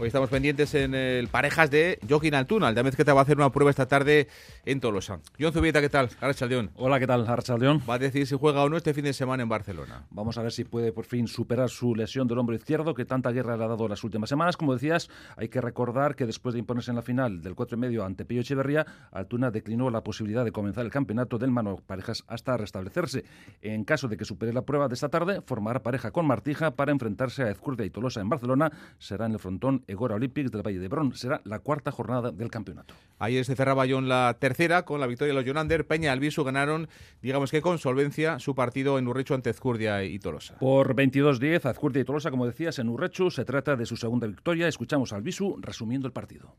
Hoy 0.00 0.06
estamos 0.06 0.30
pendientes 0.30 0.74
en 0.74 0.94
el 0.94 1.28
Parejas 1.28 1.70
de 1.70 1.98
Joaquín 2.08 2.34
Altuna, 2.34 2.70
el 2.70 2.74
vez 2.74 2.96
que 2.96 3.04
te 3.04 3.12
va 3.12 3.20
a 3.20 3.22
hacer 3.22 3.36
una 3.36 3.52
prueba 3.52 3.68
esta 3.68 3.86
tarde 3.86 4.28
en 4.64 4.80
Tolosa. 4.80 5.20
John 5.38 5.52
Zubieta, 5.52 5.82
¿qué 5.82 5.90
tal? 5.90 6.08
Arrachaldeón. 6.22 6.70
Hola, 6.76 6.98
¿qué 6.98 7.06
tal? 7.06 7.28
Arrachaldeón. 7.28 7.82
Va 7.88 7.96
a 7.96 7.98
decir 7.98 8.26
si 8.26 8.34
juega 8.34 8.62
o 8.62 8.70
no 8.70 8.78
este 8.78 8.94
fin 8.94 9.04
de 9.04 9.12
semana 9.12 9.42
en 9.42 9.50
Barcelona. 9.50 10.06
Vamos 10.10 10.38
a 10.38 10.42
ver 10.42 10.52
si 10.52 10.64
puede 10.64 10.92
por 10.92 11.04
fin 11.04 11.28
superar 11.28 11.68
su 11.68 11.94
lesión 11.94 12.26
del 12.26 12.38
hombro 12.38 12.56
izquierdo 12.56 12.94
que 12.94 13.04
tanta 13.04 13.30
guerra 13.30 13.58
le 13.58 13.64
ha 13.64 13.68
dado 13.68 13.88
las 13.88 14.02
últimas 14.02 14.30
semanas. 14.30 14.56
Como 14.56 14.72
decías, 14.72 15.10
hay 15.36 15.50
que 15.50 15.60
recordar 15.60 16.16
que 16.16 16.24
después 16.24 16.54
de 16.54 16.60
imponerse 16.60 16.92
en 16.92 16.96
la 16.96 17.02
final 17.02 17.42
del 17.42 17.54
4 17.54 17.76
y 17.76 17.80
medio 17.80 18.02
ante 18.02 18.24
Pillo 18.24 18.40
Echeverría, 18.40 18.86
Altuna 19.12 19.50
declinó 19.50 19.90
la 19.90 20.02
posibilidad 20.02 20.46
de 20.46 20.52
comenzar 20.52 20.86
el 20.86 20.90
campeonato 20.90 21.36
del 21.36 21.50
Mano 21.50 21.76
Parejas 21.86 22.24
hasta 22.26 22.56
restablecerse. 22.56 23.24
En 23.60 23.84
caso 23.84 24.08
de 24.08 24.16
que 24.16 24.24
supere 24.24 24.54
la 24.54 24.62
prueba 24.62 24.88
de 24.88 24.94
esta 24.94 25.10
tarde, 25.10 25.42
formará 25.42 25.82
pareja 25.82 26.10
con 26.10 26.24
Martija 26.26 26.70
para 26.70 26.90
enfrentarse 26.90 27.42
a 27.42 27.50
Ezcurdia 27.50 27.84
y 27.84 27.90
Tolosa 27.90 28.22
en 28.22 28.30
Barcelona. 28.30 28.72
Será 28.98 29.26
en 29.26 29.32
el 29.32 29.38
frontón 29.38 29.84
Egora 29.90 30.14
Olympic 30.14 30.50
del 30.50 30.80
de 30.80 30.88
Bron. 30.88 31.12
Será 31.14 31.40
la 31.44 31.58
cuarta 31.58 31.90
jornada 31.90 32.30
del 32.30 32.50
campeonato. 32.50 32.94
Ayer 33.18 33.44
se 33.44 33.56
cerraba 33.56 33.86
John 33.88 34.08
la 34.08 34.36
tercera 34.38 34.84
con 34.84 35.00
la 35.00 35.06
victoria 35.06 35.34
de 35.34 35.40
los 35.40 35.44
Jonander. 35.44 35.86
Peña 35.86 36.06
y 36.06 36.08
Albisu 36.08 36.44
ganaron, 36.44 36.88
digamos 37.22 37.50
que 37.50 37.60
con 37.60 37.78
solvencia, 37.78 38.38
su 38.38 38.54
partido 38.54 38.98
en 38.98 39.08
Urrechu 39.08 39.34
ante 39.34 39.50
Ezcurdia 39.50 40.04
y 40.04 40.18
Tolosa. 40.18 40.58
Por 40.58 40.94
22-10, 40.94 41.66
Azcurdia 41.66 42.02
y 42.02 42.04
Tolosa, 42.04 42.30
como 42.30 42.46
decías, 42.46 42.78
en 42.78 42.88
Urrechu 42.88 43.30
se 43.30 43.44
trata 43.44 43.76
de 43.76 43.84
su 43.84 43.96
segunda 43.96 44.26
victoria. 44.26 44.68
Escuchamos 44.68 45.12
a 45.12 45.16
Albisu 45.16 45.58
resumiendo 45.60 46.06
el 46.06 46.12
partido. 46.12 46.54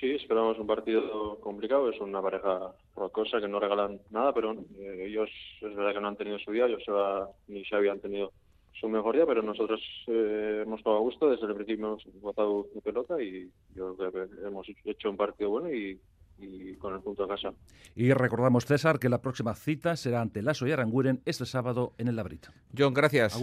Sí, 0.00 0.10
esperamos 0.10 0.58
un 0.58 0.66
partido 0.66 1.38
complicado. 1.40 1.90
Es 1.90 2.00
una 2.00 2.20
pareja 2.20 2.72
rocosa 2.96 3.40
que 3.40 3.48
no 3.48 3.60
regalan 3.60 4.00
nada, 4.10 4.32
pero 4.32 4.52
eh, 4.52 5.06
ellos 5.06 5.30
es 5.60 5.74
verdad 5.74 5.92
que 5.92 6.00
no 6.00 6.08
han 6.08 6.16
tenido 6.16 6.38
su 6.38 6.52
día. 6.52 6.66
Ellos 6.66 6.82
ni 7.48 7.64
se 7.64 7.76
habían 7.76 8.00
tenido 8.00 8.32
su 8.80 8.88
mejor 8.88 9.14
día, 9.14 9.26
pero 9.26 9.42
nosotros 9.42 9.80
eh, 10.08 10.62
hemos 10.64 10.78
estado 10.78 10.96
a 10.96 11.00
gusto, 11.00 11.30
desde 11.30 11.46
el 11.46 11.54
principio 11.54 11.86
hemos 11.86 12.20
votado 12.20 12.66
de 12.74 12.80
pelota 12.80 13.22
y 13.22 13.50
yo 13.74 13.94
creo 13.96 14.12
que 14.12 14.46
hemos 14.46 14.66
hecho 14.84 15.10
un 15.10 15.16
partido 15.16 15.50
bueno 15.50 15.72
y, 15.72 15.98
con 16.78 16.92
el 16.94 17.00
punto 17.00 17.22
de 17.22 17.28
casa. 17.28 17.52
Y 17.94 18.12
recordamos, 18.12 18.66
César, 18.66 18.98
que 18.98 19.08
la 19.08 19.22
próxima 19.22 19.54
cita 19.54 19.94
será 19.94 20.20
ante 20.20 20.42
Lasso 20.42 20.66
y 20.66 20.72
Aranguren 20.72 21.20
este 21.24 21.46
sábado 21.46 21.92
en 21.98 22.08
el 22.08 22.16
Labrit. 22.16 22.46
John, 22.76 22.92
gracias. 22.92 23.40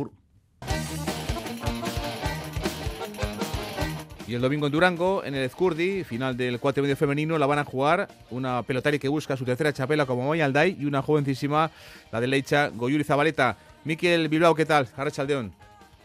Y 4.30 4.36
el 4.36 4.42
domingo 4.42 4.68
en 4.68 4.72
Durango, 4.72 5.24
en 5.24 5.34
el 5.34 5.46
Ezcurdi, 5.46 6.04
final 6.04 6.38
del 6.38 6.60
4 6.60 6.84
medio 6.84 6.96
femenino, 6.96 7.40
la 7.40 7.48
van 7.48 7.58
a 7.58 7.64
jugar 7.64 8.08
una 8.30 8.62
pelotari 8.62 9.00
que 9.00 9.08
busca 9.08 9.36
su 9.36 9.44
tercera 9.44 9.74
chapela 9.74 10.06
como 10.06 10.30
Maya 10.30 10.46
Alday 10.46 10.78
y 10.80 10.86
una 10.86 11.02
jovencísima, 11.02 11.72
la 12.12 12.22
de 12.22 12.28
Leicha 12.28 12.70
Goyuri 12.70 13.04
Zabaleta. 13.04 13.58
Miquel 13.90 14.30
Bilbao, 14.30 14.54
¿qué 14.54 14.68
tal? 14.68 14.88
Arrachaldeón. 14.96 15.52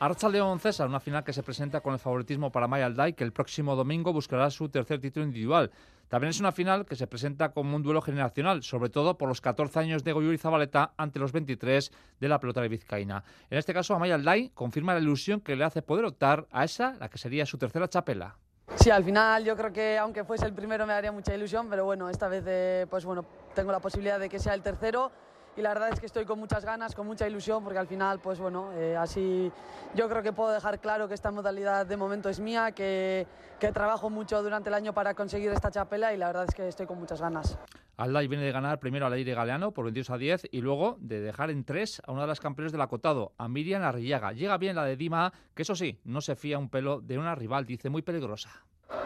Arrachaldeón 0.00 0.58
César, 0.58 0.88
una 0.88 1.00
final 1.00 1.22
que 1.22 1.34
se 1.34 1.42
presenta 1.42 1.82
con 1.82 1.92
el 1.92 1.98
favoritismo 1.98 2.50
para 2.50 2.66
Maya 2.66 2.86
Alday, 2.86 3.12
que 3.12 3.24
el 3.24 3.32
próximo 3.34 3.76
domingo 3.76 4.10
buscará 4.10 4.48
su 4.48 4.70
tercer 4.70 5.02
título 5.02 5.26
individual. 5.26 5.70
También 6.08 6.30
es 6.30 6.40
una 6.40 6.50
final 6.50 6.86
que 6.86 6.96
se 6.96 7.06
presenta 7.06 7.50
como 7.50 7.76
un 7.76 7.82
duelo 7.82 8.00
generacional, 8.00 8.62
sobre 8.62 8.88
todo 8.88 9.18
por 9.18 9.28
los 9.28 9.42
14 9.42 9.80
años 9.80 10.02
de 10.02 10.14
Goyuri 10.14 10.38
Zabaleta 10.38 10.94
ante 10.96 11.18
los 11.18 11.30
23 11.32 11.92
de 12.20 12.28
la 12.30 12.40
pelota 12.40 12.62
de 12.62 12.68
Vizcaína. 12.68 13.22
En 13.50 13.58
este 13.58 13.74
caso, 13.74 13.94
Amaya 13.94 14.14
Alday 14.14 14.52
confirma 14.54 14.94
la 14.94 15.00
ilusión 15.00 15.42
que 15.42 15.54
le 15.54 15.64
hace 15.64 15.82
poder 15.82 16.06
optar 16.06 16.46
a 16.52 16.64
esa, 16.64 16.94
la 16.98 17.10
que 17.10 17.18
sería 17.18 17.44
su 17.44 17.58
tercera 17.58 17.86
chapela. 17.86 18.38
Sí, 18.76 18.88
al 18.88 19.04
final 19.04 19.44
yo 19.44 19.54
creo 19.58 19.74
que 19.74 19.98
aunque 19.98 20.24
fuese 20.24 20.46
el 20.46 20.54
primero 20.54 20.86
me 20.86 20.94
daría 20.94 21.12
mucha 21.12 21.34
ilusión, 21.34 21.68
pero 21.68 21.84
bueno, 21.84 22.08
esta 22.08 22.28
vez 22.28 22.44
eh, 22.46 22.86
pues 22.88 23.04
bueno, 23.04 23.26
tengo 23.54 23.72
la 23.72 23.80
posibilidad 23.80 24.18
de 24.18 24.30
que 24.30 24.38
sea 24.38 24.54
el 24.54 24.62
tercero 24.62 25.12
y 25.56 25.62
la 25.62 25.70
verdad 25.70 25.90
es 25.92 26.00
que 26.00 26.06
estoy 26.06 26.24
con 26.24 26.38
muchas 26.38 26.64
ganas, 26.64 26.94
con 26.94 27.06
mucha 27.06 27.28
ilusión, 27.28 27.62
porque 27.62 27.78
al 27.78 27.86
final, 27.86 28.18
pues 28.20 28.38
bueno, 28.38 28.72
eh, 28.72 28.96
así 28.96 29.50
yo 29.94 30.08
creo 30.08 30.22
que 30.22 30.32
puedo 30.32 30.50
dejar 30.50 30.80
claro 30.80 31.08
que 31.08 31.14
esta 31.14 31.30
modalidad 31.30 31.86
de 31.86 31.96
momento 31.96 32.28
es 32.28 32.40
mía, 32.40 32.72
que, 32.72 33.26
trabajo 33.72 34.10
mucho 34.10 34.42
durante 34.42 34.68
el 34.68 34.74
año 34.74 34.92
para 34.92 35.14
conseguir 35.14 35.50
esta 35.50 35.70
chapela 35.70 36.12
y 36.12 36.18
la 36.18 36.26
verdad 36.26 36.44
es 36.46 36.54
que 36.54 36.68
estoy 36.68 36.84
con 36.84 36.98
muchas 36.98 37.18
ganas. 37.18 37.58
Alday 37.96 38.28
viene 38.28 38.44
de 38.44 38.52
ganar 38.52 38.78
primero 38.78 39.06
a 39.06 39.10
Leire 39.10 39.32
Galeano 39.32 39.72
por 39.72 39.86
22 39.86 40.10
a 40.10 40.18
10 40.18 40.48
y 40.50 40.60
luego 40.60 40.98
de 41.00 41.22
dejar 41.22 41.48
en 41.48 41.64
3 41.64 42.02
a 42.06 42.12
una 42.12 42.22
de 42.22 42.26
las 42.26 42.40
campeones 42.40 42.72
del 42.72 42.82
acotado, 42.82 43.32
a 43.38 43.48
Miriam 43.48 43.82
Arrillaga. 43.82 44.32
Llega 44.32 44.58
bien 44.58 44.76
la 44.76 44.84
de 44.84 44.98
Dima, 44.98 45.32
que 45.54 45.62
eso 45.62 45.74
sí, 45.74 45.98
no 46.04 46.20
se 46.20 46.36
fía 46.36 46.58
un 46.58 46.68
pelo 46.68 47.00
de 47.00 47.16
una 47.16 47.34
rival, 47.34 47.64
dice 47.64 47.88
muy 47.88 48.02
peligrosa. 48.02 48.50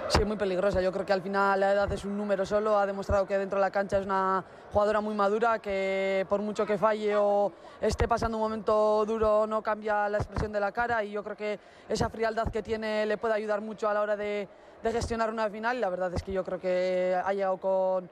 Sí, 0.09 0.25
muy 0.25 0.39
peligrosa. 0.39 0.81
Yo 0.81 0.91
creo 0.91 1.05
que 1.05 1.13
al 1.13 1.21
final 1.21 1.61
la 1.61 1.73
edad 1.73 1.93
es 1.93 2.03
un 2.07 2.17
número 2.17 2.47
solo. 2.47 2.79
Ha 2.79 2.87
demostrado 2.87 3.27
que 3.27 3.37
dentro 3.37 3.59
de 3.59 3.61
la 3.61 3.71
cancha 3.71 3.99
es 3.99 4.07
una 4.07 4.43
jugadora 4.73 5.03
muy 5.03 5.15
madura, 5.15 5.59
que 5.59 6.25
por 6.31 6.41
mucho 6.41 6.65
que 6.65 6.79
falle 6.79 7.15
o 7.17 7.53
esté 7.79 8.09
pasando 8.09 8.39
un 8.39 8.45
momento 8.45 9.05
duro 9.05 9.47
no 9.47 9.63
cambia 9.63 10.09
la 10.09 10.17
expresión 10.17 10.51
de 10.51 10.61
la 10.61 10.73
cara 10.73 11.05
y 11.05 11.11
yo 11.11 11.23
creo 11.23 11.37
que 11.37 11.61
esa 11.91 12.09
frialdad 12.09 12.51
que 12.51 12.63
tiene 12.63 13.05
le 13.05 13.19
puede 13.19 13.35
ayudar 13.35 13.61
mucho 13.61 13.87
a 13.87 13.95
la 13.95 14.01
hora 14.01 14.17
de, 14.17 14.49
gestionar 14.83 15.31
una 15.31 15.51
final 15.51 15.81
la 15.81 15.91
verdad 15.91 16.13
es 16.15 16.23
que 16.23 16.33
yo 16.33 16.43
creo 16.43 16.59
que 16.59 17.15
ha 17.23 17.33
llegado 17.33 17.59
con 17.59 18.09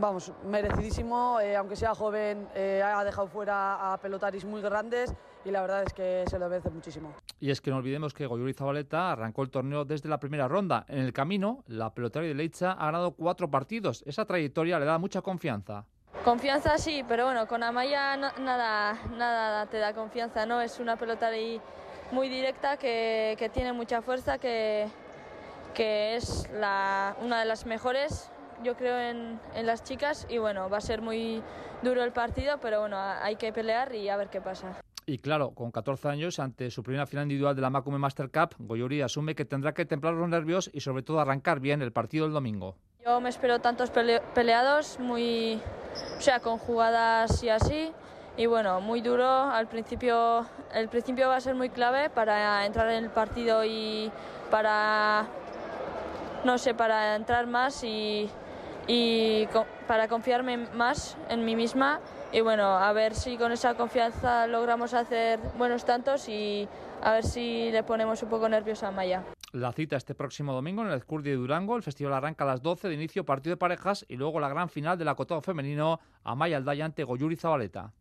vamos, 0.00 0.32
merecidísimo, 0.44 1.38
eh, 1.40 1.56
aunque 1.56 1.76
sea 1.76 1.94
joven, 1.94 2.48
eh, 2.54 2.82
ha 2.84 3.04
dejado 3.04 3.28
fuera 3.28 3.92
a 3.92 3.98
pelotaris 3.98 4.44
muy 4.44 4.60
grandes 4.60 5.14
y 5.44 5.50
la 5.50 5.62
verdad 5.62 5.84
es 5.84 5.92
que 5.92 6.24
se 6.28 6.38
lo 6.38 6.48
merece 6.48 6.70
muchísimo. 6.70 7.14
Y 7.38 7.50
es 7.50 7.60
que 7.60 7.70
no 7.70 7.78
olvidemos 7.78 8.14
que 8.14 8.26
Goyuri 8.26 8.52
Zabaleta 8.52 9.12
arrancó 9.12 9.42
el 9.42 9.50
torneo 9.50 9.84
desde 9.84 10.08
la 10.08 10.20
primera 10.20 10.48
ronda. 10.48 10.84
En 10.88 10.98
el 10.98 11.12
camino, 11.12 11.64
la 11.66 11.94
pelotari 11.94 12.28
de 12.28 12.34
Leicha 12.34 12.72
ha 12.72 12.86
ganado 12.86 13.12
cuatro 13.12 13.50
partidos. 13.50 14.02
Esa 14.06 14.24
trayectoria 14.24 14.78
le 14.78 14.86
da 14.86 14.98
mucha 14.98 15.22
confianza. 15.22 15.86
Confianza 16.24 16.76
sí, 16.76 17.02
pero 17.08 17.24
bueno, 17.24 17.46
con 17.46 17.62
Amaya 17.62 18.16
nada, 18.16 18.98
nada 19.16 19.66
te 19.66 19.78
da 19.78 19.94
confianza, 19.94 20.44
¿no? 20.44 20.60
Es 20.60 20.78
una 20.78 20.96
pelotari 20.96 21.60
muy 22.12 22.28
directa 22.28 22.76
que, 22.76 23.36
que 23.38 23.48
tiene 23.48 23.72
mucha 23.72 24.02
fuerza, 24.02 24.36
que, 24.36 24.88
que 25.72 26.16
es 26.16 26.50
la, 26.52 27.16
una 27.22 27.40
de 27.40 27.46
las 27.46 27.64
mejores 27.64 28.30
yo 28.62 28.76
creo 28.76 28.98
en, 28.98 29.40
en, 29.54 29.66
las 29.66 29.82
chicas 29.82 30.26
y 30.28 30.36
bueno, 30.36 30.68
va 30.68 30.78
a 30.78 30.80
ser 30.82 31.00
muy 31.00 31.42
duro 31.82 32.04
el 32.04 32.12
partido, 32.12 32.58
pero 32.60 32.80
bueno, 32.80 32.98
hay 32.98 33.36
que 33.36 33.54
pelear 33.54 33.94
y 33.94 34.08
a 34.10 34.16
ver 34.18 34.28
qué 34.28 34.42
pasa. 34.42 34.82
Y 35.10 35.18
claro, 35.18 35.50
con 35.56 35.72
14 35.72 36.06
años, 36.06 36.38
ante 36.38 36.70
su 36.70 36.84
primera 36.84 37.04
final 37.04 37.24
individual 37.24 37.56
de 37.56 37.62
la 37.62 37.68
Macume 37.68 37.98
Master 37.98 38.30
Cup, 38.30 38.54
Goyuri 38.60 39.02
asume 39.02 39.34
que 39.34 39.44
tendrá 39.44 39.74
que 39.74 39.84
templar 39.84 40.14
los 40.14 40.28
nervios 40.28 40.70
y 40.72 40.82
sobre 40.82 41.02
todo 41.02 41.18
arrancar 41.18 41.58
bien 41.58 41.82
el 41.82 41.90
partido 41.90 42.26
del 42.26 42.32
domingo. 42.32 42.76
Yo 43.04 43.20
me 43.20 43.28
espero 43.28 43.58
tantos 43.58 43.90
peleados, 43.90 45.00
muy, 45.00 45.60
o 46.16 46.20
sea, 46.20 46.38
con 46.38 46.58
jugadas 46.58 47.42
y 47.42 47.48
así. 47.48 47.90
Y 48.36 48.46
bueno, 48.46 48.80
muy 48.80 49.00
duro. 49.00 49.26
Al 49.26 49.66
principio, 49.66 50.46
el 50.72 50.88
principio 50.88 51.26
va 51.26 51.34
a 51.34 51.40
ser 51.40 51.56
muy 51.56 51.70
clave 51.70 52.08
para 52.08 52.64
entrar 52.64 52.88
en 52.92 53.02
el 53.02 53.10
partido 53.10 53.64
y 53.64 54.12
para, 54.48 55.26
no 56.44 56.56
sé, 56.56 56.72
para 56.72 57.16
entrar 57.16 57.48
más 57.48 57.82
y, 57.82 58.30
y 58.86 59.48
para 59.88 60.06
confiarme 60.06 60.56
más 60.56 61.16
en 61.28 61.44
mí 61.44 61.56
misma 61.56 61.98
y 62.32 62.40
bueno, 62.40 62.64
a 62.64 62.92
ver 62.92 63.14
si 63.14 63.36
con 63.36 63.52
esa 63.52 63.74
confianza 63.74 64.46
logramos 64.46 64.94
hacer 64.94 65.40
buenos 65.58 65.84
tantos 65.84 66.28
y 66.28 66.68
a 67.02 67.12
ver 67.12 67.24
si 67.24 67.70
le 67.70 67.82
ponemos 67.82 68.22
un 68.22 68.28
poco 68.28 68.48
nerviosa 68.48 68.88
a 68.88 68.90
Maya. 68.90 69.24
La 69.52 69.72
cita 69.72 69.96
este 69.96 70.14
próximo 70.14 70.52
domingo 70.52 70.82
en 70.82 70.88
el 70.88 70.98
Escurdi 70.98 71.30
de 71.30 71.36
Durango. 71.36 71.76
El 71.76 71.82
festival 71.82 72.14
arranca 72.14 72.44
a 72.44 72.46
las 72.46 72.62
12 72.62 72.88
de 72.88 72.94
inicio, 72.94 73.24
partido 73.24 73.54
de 73.54 73.58
parejas 73.58 74.04
y 74.08 74.16
luego 74.16 74.38
la 74.38 74.48
gran 74.48 74.68
final 74.68 74.96
del 74.96 75.08
acotado 75.08 75.40
femenino 75.40 75.98
a 76.22 76.34
Maya 76.36 76.58
Aldaya 76.58 76.84
ante 76.84 77.02
Goyuri 77.02 77.36
Zabaleta. 77.36 77.92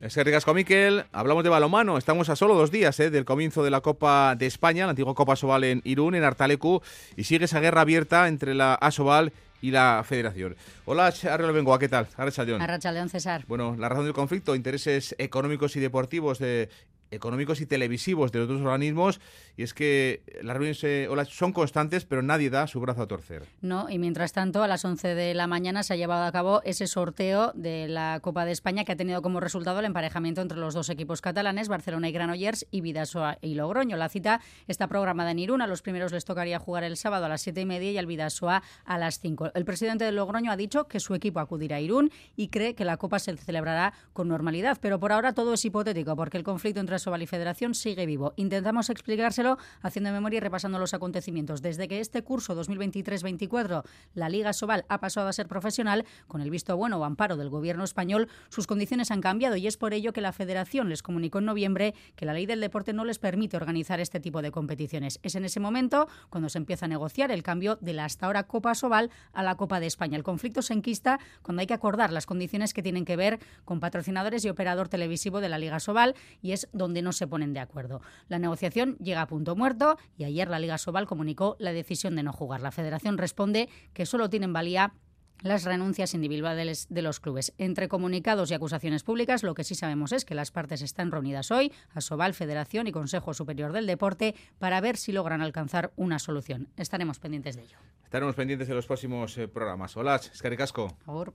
Es 0.00 0.14
que 0.14 0.22
ricasco, 0.22 0.54
Miquel. 0.54 1.04
Hablamos 1.10 1.42
de 1.42 1.50
balomano. 1.50 1.98
Estamos 1.98 2.28
a 2.28 2.36
solo 2.36 2.54
dos 2.54 2.70
días 2.70 2.98
¿eh? 3.00 3.10
del 3.10 3.24
comienzo 3.24 3.64
de 3.64 3.70
la 3.70 3.80
Copa 3.80 4.36
de 4.36 4.46
España, 4.46 4.84
la 4.84 4.90
antigua 4.90 5.14
Copa 5.14 5.34
Sobal 5.34 5.64
en 5.64 5.82
Irún, 5.84 6.14
en 6.14 6.22
Artalecu, 6.22 6.80
y 7.16 7.24
sigue 7.24 7.46
esa 7.46 7.58
guerra 7.58 7.80
abierta 7.80 8.28
entre 8.28 8.54
la 8.54 8.74
Asobal 8.74 9.32
y 9.32 9.47
la 9.62 10.04
Federación. 10.06 10.56
Hola, 10.84 11.12
Arrelo 11.30 11.52
Bengoa, 11.52 11.78
¿qué 11.78 11.88
tal? 11.88 12.06
Arracha 12.16 12.44
León. 12.44 12.62
Arracha 12.62 12.92
León, 12.92 13.08
César. 13.08 13.44
Bueno, 13.48 13.76
la 13.78 13.88
razón 13.88 14.04
del 14.04 14.14
conflicto, 14.14 14.54
intereses 14.54 15.14
económicos 15.18 15.76
y 15.76 15.80
deportivos 15.80 16.38
de 16.38 16.68
económicos 17.10 17.60
y 17.60 17.66
televisivos 17.66 18.32
de 18.32 18.40
los 18.40 18.48
dos 18.48 18.60
organismos 18.60 19.20
y 19.56 19.62
es 19.62 19.74
que 19.74 20.22
las 20.42 20.56
reuniones 20.56 20.82
eh, 20.84 21.08
son 21.28 21.52
constantes 21.52 22.04
pero 22.04 22.22
nadie 22.22 22.50
da 22.50 22.66
su 22.66 22.80
brazo 22.80 23.02
a 23.02 23.06
torcer. 23.06 23.44
No, 23.60 23.88
y 23.88 23.98
mientras 23.98 24.32
tanto 24.32 24.62
a 24.62 24.68
las 24.68 24.84
11 24.84 25.14
de 25.14 25.34
la 25.34 25.46
mañana 25.46 25.82
se 25.82 25.94
ha 25.94 25.96
llevado 25.96 26.24
a 26.24 26.32
cabo 26.32 26.62
ese 26.64 26.86
sorteo 26.86 27.52
de 27.54 27.88
la 27.88 28.20
Copa 28.20 28.44
de 28.44 28.52
España 28.52 28.84
que 28.84 28.92
ha 28.92 28.96
tenido 28.96 29.22
como 29.22 29.40
resultado 29.40 29.80
el 29.80 29.86
emparejamiento 29.86 30.40
entre 30.40 30.58
los 30.58 30.74
dos 30.74 30.88
equipos 30.90 31.20
catalanes, 31.20 31.68
Barcelona 31.68 32.08
y 32.08 32.12
Granollers 32.12 32.66
y 32.70 32.80
Vidasoa 32.80 33.38
y 33.40 33.54
Logroño. 33.54 33.96
La 33.96 34.08
cita 34.08 34.40
está 34.66 34.88
programada 34.88 35.30
en 35.30 35.38
Irún, 35.38 35.62
a 35.62 35.66
los 35.66 35.82
primeros 35.82 36.12
les 36.12 36.24
tocaría 36.24 36.58
jugar 36.58 36.84
el 36.84 36.96
sábado 36.96 37.26
a 37.26 37.28
las 37.28 37.42
7 37.42 37.60
y 37.60 37.66
media 37.66 37.90
y 37.90 37.98
al 37.98 38.06
Vidasoa 38.06 38.62
a 38.84 38.98
las 38.98 39.20
5. 39.20 39.52
El 39.54 39.64
presidente 39.64 40.04
de 40.04 40.12
Logroño 40.12 40.50
ha 40.50 40.56
dicho 40.56 40.88
que 40.88 41.00
su 41.00 41.14
equipo 41.14 41.40
acudirá 41.40 41.76
a 41.76 41.80
Irún 41.80 42.10
y 42.36 42.48
cree 42.48 42.74
que 42.74 42.84
la 42.84 42.96
Copa 42.96 43.18
se 43.18 43.36
celebrará 43.36 43.92
con 44.12 44.28
normalidad, 44.28 44.78
pero 44.80 44.98
por 44.98 45.12
ahora 45.12 45.32
todo 45.32 45.54
es 45.54 45.64
hipotético 45.64 46.16
porque 46.16 46.36
el 46.36 46.44
conflicto 46.44 46.80
entre 46.80 46.97
Sobal 46.98 47.22
y 47.22 47.26
Federación 47.26 47.74
sigue 47.74 48.06
vivo. 48.06 48.32
Intentamos 48.36 48.90
explicárselo 48.90 49.58
haciendo 49.82 50.12
memoria 50.12 50.38
y 50.38 50.40
repasando 50.40 50.78
los 50.78 50.94
acontecimientos. 50.94 51.62
Desde 51.62 51.88
que 51.88 52.00
este 52.00 52.22
curso 52.22 52.54
2023-24 52.60 53.84
la 54.14 54.28
Liga 54.28 54.52
Sobal 54.52 54.84
ha 54.88 55.00
pasado 55.00 55.28
a 55.28 55.32
ser 55.32 55.48
profesional, 55.48 56.04
con 56.26 56.40
el 56.40 56.50
visto 56.50 56.76
bueno 56.76 56.98
o 56.98 57.04
amparo 57.04 57.36
del 57.36 57.48
gobierno 57.48 57.84
español, 57.84 58.28
sus 58.48 58.66
condiciones 58.66 59.10
han 59.10 59.20
cambiado 59.20 59.56
y 59.56 59.66
es 59.66 59.76
por 59.76 59.94
ello 59.94 60.12
que 60.12 60.20
la 60.20 60.32
Federación 60.32 60.88
les 60.88 61.02
comunicó 61.02 61.38
en 61.38 61.46
noviembre 61.46 61.94
que 62.16 62.26
la 62.26 62.32
ley 62.32 62.46
del 62.46 62.60
deporte 62.60 62.92
no 62.92 63.04
les 63.04 63.18
permite 63.18 63.56
organizar 63.56 64.00
este 64.00 64.20
tipo 64.20 64.42
de 64.42 64.50
competiciones. 64.50 65.20
Es 65.22 65.34
en 65.34 65.44
ese 65.44 65.60
momento 65.60 66.08
cuando 66.30 66.48
se 66.48 66.58
empieza 66.58 66.86
a 66.86 66.88
negociar 66.88 67.30
el 67.30 67.42
cambio 67.42 67.76
de 67.80 67.92
la 67.92 68.04
hasta 68.04 68.26
ahora 68.26 68.44
Copa 68.44 68.74
Sobal 68.74 69.10
a 69.32 69.42
la 69.42 69.56
Copa 69.56 69.80
de 69.80 69.86
España. 69.86 70.16
El 70.16 70.22
conflicto 70.22 70.62
se 70.62 70.72
enquista 70.72 71.20
cuando 71.42 71.60
hay 71.60 71.66
que 71.66 71.74
acordar 71.74 72.12
las 72.12 72.26
condiciones 72.26 72.72
que 72.72 72.82
tienen 72.82 73.04
que 73.04 73.16
ver 73.16 73.38
con 73.64 73.80
patrocinadores 73.80 74.44
y 74.44 74.48
operador 74.48 74.88
televisivo 74.88 75.40
de 75.40 75.48
la 75.48 75.58
Liga 75.58 75.78
Sobal 75.78 76.14
y 76.40 76.52
es 76.52 76.68
donde 76.72 76.87
no 76.88 77.12
se 77.12 77.26
ponen 77.26 77.52
de 77.52 77.60
acuerdo. 77.60 78.00
La 78.28 78.38
negociación 78.38 78.96
llega 78.98 79.22
a 79.22 79.26
punto 79.26 79.56
muerto 79.56 79.98
y 80.16 80.24
ayer 80.24 80.48
la 80.48 80.58
Liga 80.58 80.78
Sobal 80.78 81.06
comunicó 81.06 81.56
la 81.58 81.72
decisión 81.72 82.16
de 82.16 82.22
no 82.22 82.32
jugar. 82.32 82.60
La 82.60 82.72
Federación 82.72 83.18
responde 83.18 83.68
que 83.92 84.06
solo 84.06 84.28
tienen 84.28 84.52
valía 84.52 84.94
las 85.42 85.64
renuncias 85.64 86.14
individuales 86.14 86.86
de 86.90 87.02
los 87.02 87.20
clubes. 87.20 87.54
Entre 87.58 87.88
comunicados 87.88 88.50
y 88.50 88.54
acusaciones 88.54 89.04
públicas, 89.04 89.42
lo 89.42 89.54
que 89.54 89.64
sí 89.64 89.74
sabemos 89.74 90.12
es 90.12 90.24
que 90.24 90.34
las 90.34 90.50
partes 90.50 90.82
están 90.82 91.10
reunidas 91.10 91.50
hoy, 91.50 91.72
Asobal, 91.94 92.34
Federación 92.34 92.86
y 92.86 92.92
Consejo 92.92 93.34
Superior 93.34 93.72
del 93.72 93.86
Deporte, 93.86 94.34
para 94.58 94.80
ver 94.80 94.96
si 94.96 95.12
logran 95.12 95.40
alcanzar 95.40 95.92
una 95.96 96.18
solución. 96.18 96.68
Estaremos 96.76 97.18
pendientes 97.18 97.56
de 97.56 97.62
ello. 97.62 97.78
Estaremos 98.04 98.34
pendientes 98.34 98.68
de 98.68 98.74
los 98.74 98.86
próximos 98.86 99.36
eh, 99.38 99.48
programas. 99.48 99.96
Hola, 99.96 100.16
Escaricasco. 100.16 100.96
Por 101.04 101.34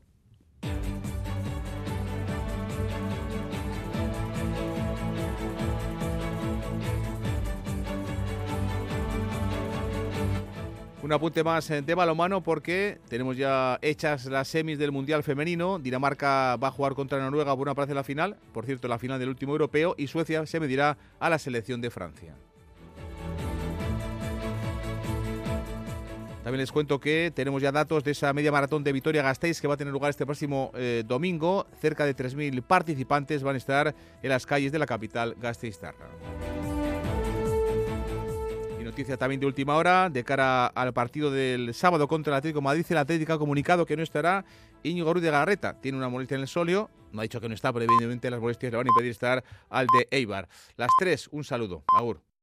Un 11.03 11.11
apunte 11.11 11.43
más 11.43 11.69
eh, 11.69 11.81
de 11.81 11.95
balomano 11.95 12.41
porque 12.41 12.97
tenemos 13.09 13.35
ya 13.35 13.77
hechas 13.81 14.23
las 14.23 14.47
semis 14.47 14.79
del 14.79 14.93
Mundial 14.93 15.21
Femenino. 15.21 15.77
Dinamarca 15.77 16.55
va 16.55 16.69
a 16.69 16.71
jugar 16.71 16.93
contra 16.93 17.19
Noruega 17.19 17.53
por 17.57 17.67
una 17.67 17.75
plaza 17.75 17.89
de 17.89 17.95
la 17.95 18.05
final, 18.05 18.37
por 18.53 18.65
cierto, 18.65 18.87
la 18.87 18.97
final 18.97 19.19
del 19.19 19.27
último 19.27 19.51
europeo, 19.51 19.95
y 19.97 20.07
Suecia 20.07 20.45
se 20.45 20.61
medirá 20.61 20.97
a 21.19 21.29
la 21.29 21.39
selección 21.39 21.81
de 21.81 21.89
Francia. 21.89 22.33
También 26.41 26.61
les 26.61 26.71
cuento 26.71 27.01
que 27.01 27.33
tenemos 27.35 27.61
ya 27.61 27.73
datos 27.73 28.05
de 28.05 28.11
esa 28.11 28.31
media 28.31 28.53
maratón 28.53 28.85
de 28.85 28.93
Vitoria-Gasteiz 28.93 29.59
que 29.59 29.67
va 29.67 29.73
a 29.73 29.77
tener 29.77 29.91
lugar 29.91 30.09
este 30.09 30.25
próximo 30.25 30.71
eh, 30.73 31.03
domingo. 31.05 31.67
Cerca 31.81 32.05
de 32.05 32.15
3.000 32.15 32.61
participantes 32.61 33.43
van 33.43 33.55
a 33.55 33.57
estar 33.57 33.93
en 34.21 34.29
las 34.29 34.45
calles 34.45 34.71
de 34.71 34.79
la 34.79 34.85
capital 34.85 35.35
Gasteiztarra 35.37 36.07
noticia 38.93 39.17
también 39.17 39.39
de 39.39 39.47
última 39.47 39.75
hora, 39.75 40.07
de 40.07 40.23
cara 40.23 40.67
al 40.67 40.93
partido 40.93 41.31
del 41.31 41.73
sábado 41.73 42.07
contra 42.07 42.31
el 42.31 42.37
Atlético 42.37 42.61
Madrid, 42.61 42.85
el 42.89 42.99
Atlético 42.99 43.33
ha 43.33 43.39
comunicado 43.39 43.87
que 43.87 43.97
no 43.97 44.03
estará 44.03 44.45
Íñigo 44.83 45.11
Ruiz 45.11 45.23
de 45.23 45.31
Garreta. 45.31 45.81
Tiene 45.81 45.97
una 45.97 46.09
molestia 46.09 46.35
en 46.35 46.41
el 46.41 46.47
solio, 46.47 46.91
no 47.11 47.21
ha 47.21 47.23
dicho 47.23 47.41
que 47.41 47.49
no 47.49 47.55
está, 47.55 47.73
pero 47.73 47.85
evidentemente 47.85 48.29
las 48.29 48.39
molestias 48.39 48.71
le 48.71 48.77
van 48.77 48.85
a 48.85 48.89
impedir 48.89 49.09
estar 49.09 49.43
al 49.71 49.87
de 49.87 50.07
Eibar. 50.11 50.47
Las 50.77 50.91
tres, 50.99 51.27
un 51.31 51.43
saludo. 51.43 51.83
Agur. 51.97 52.21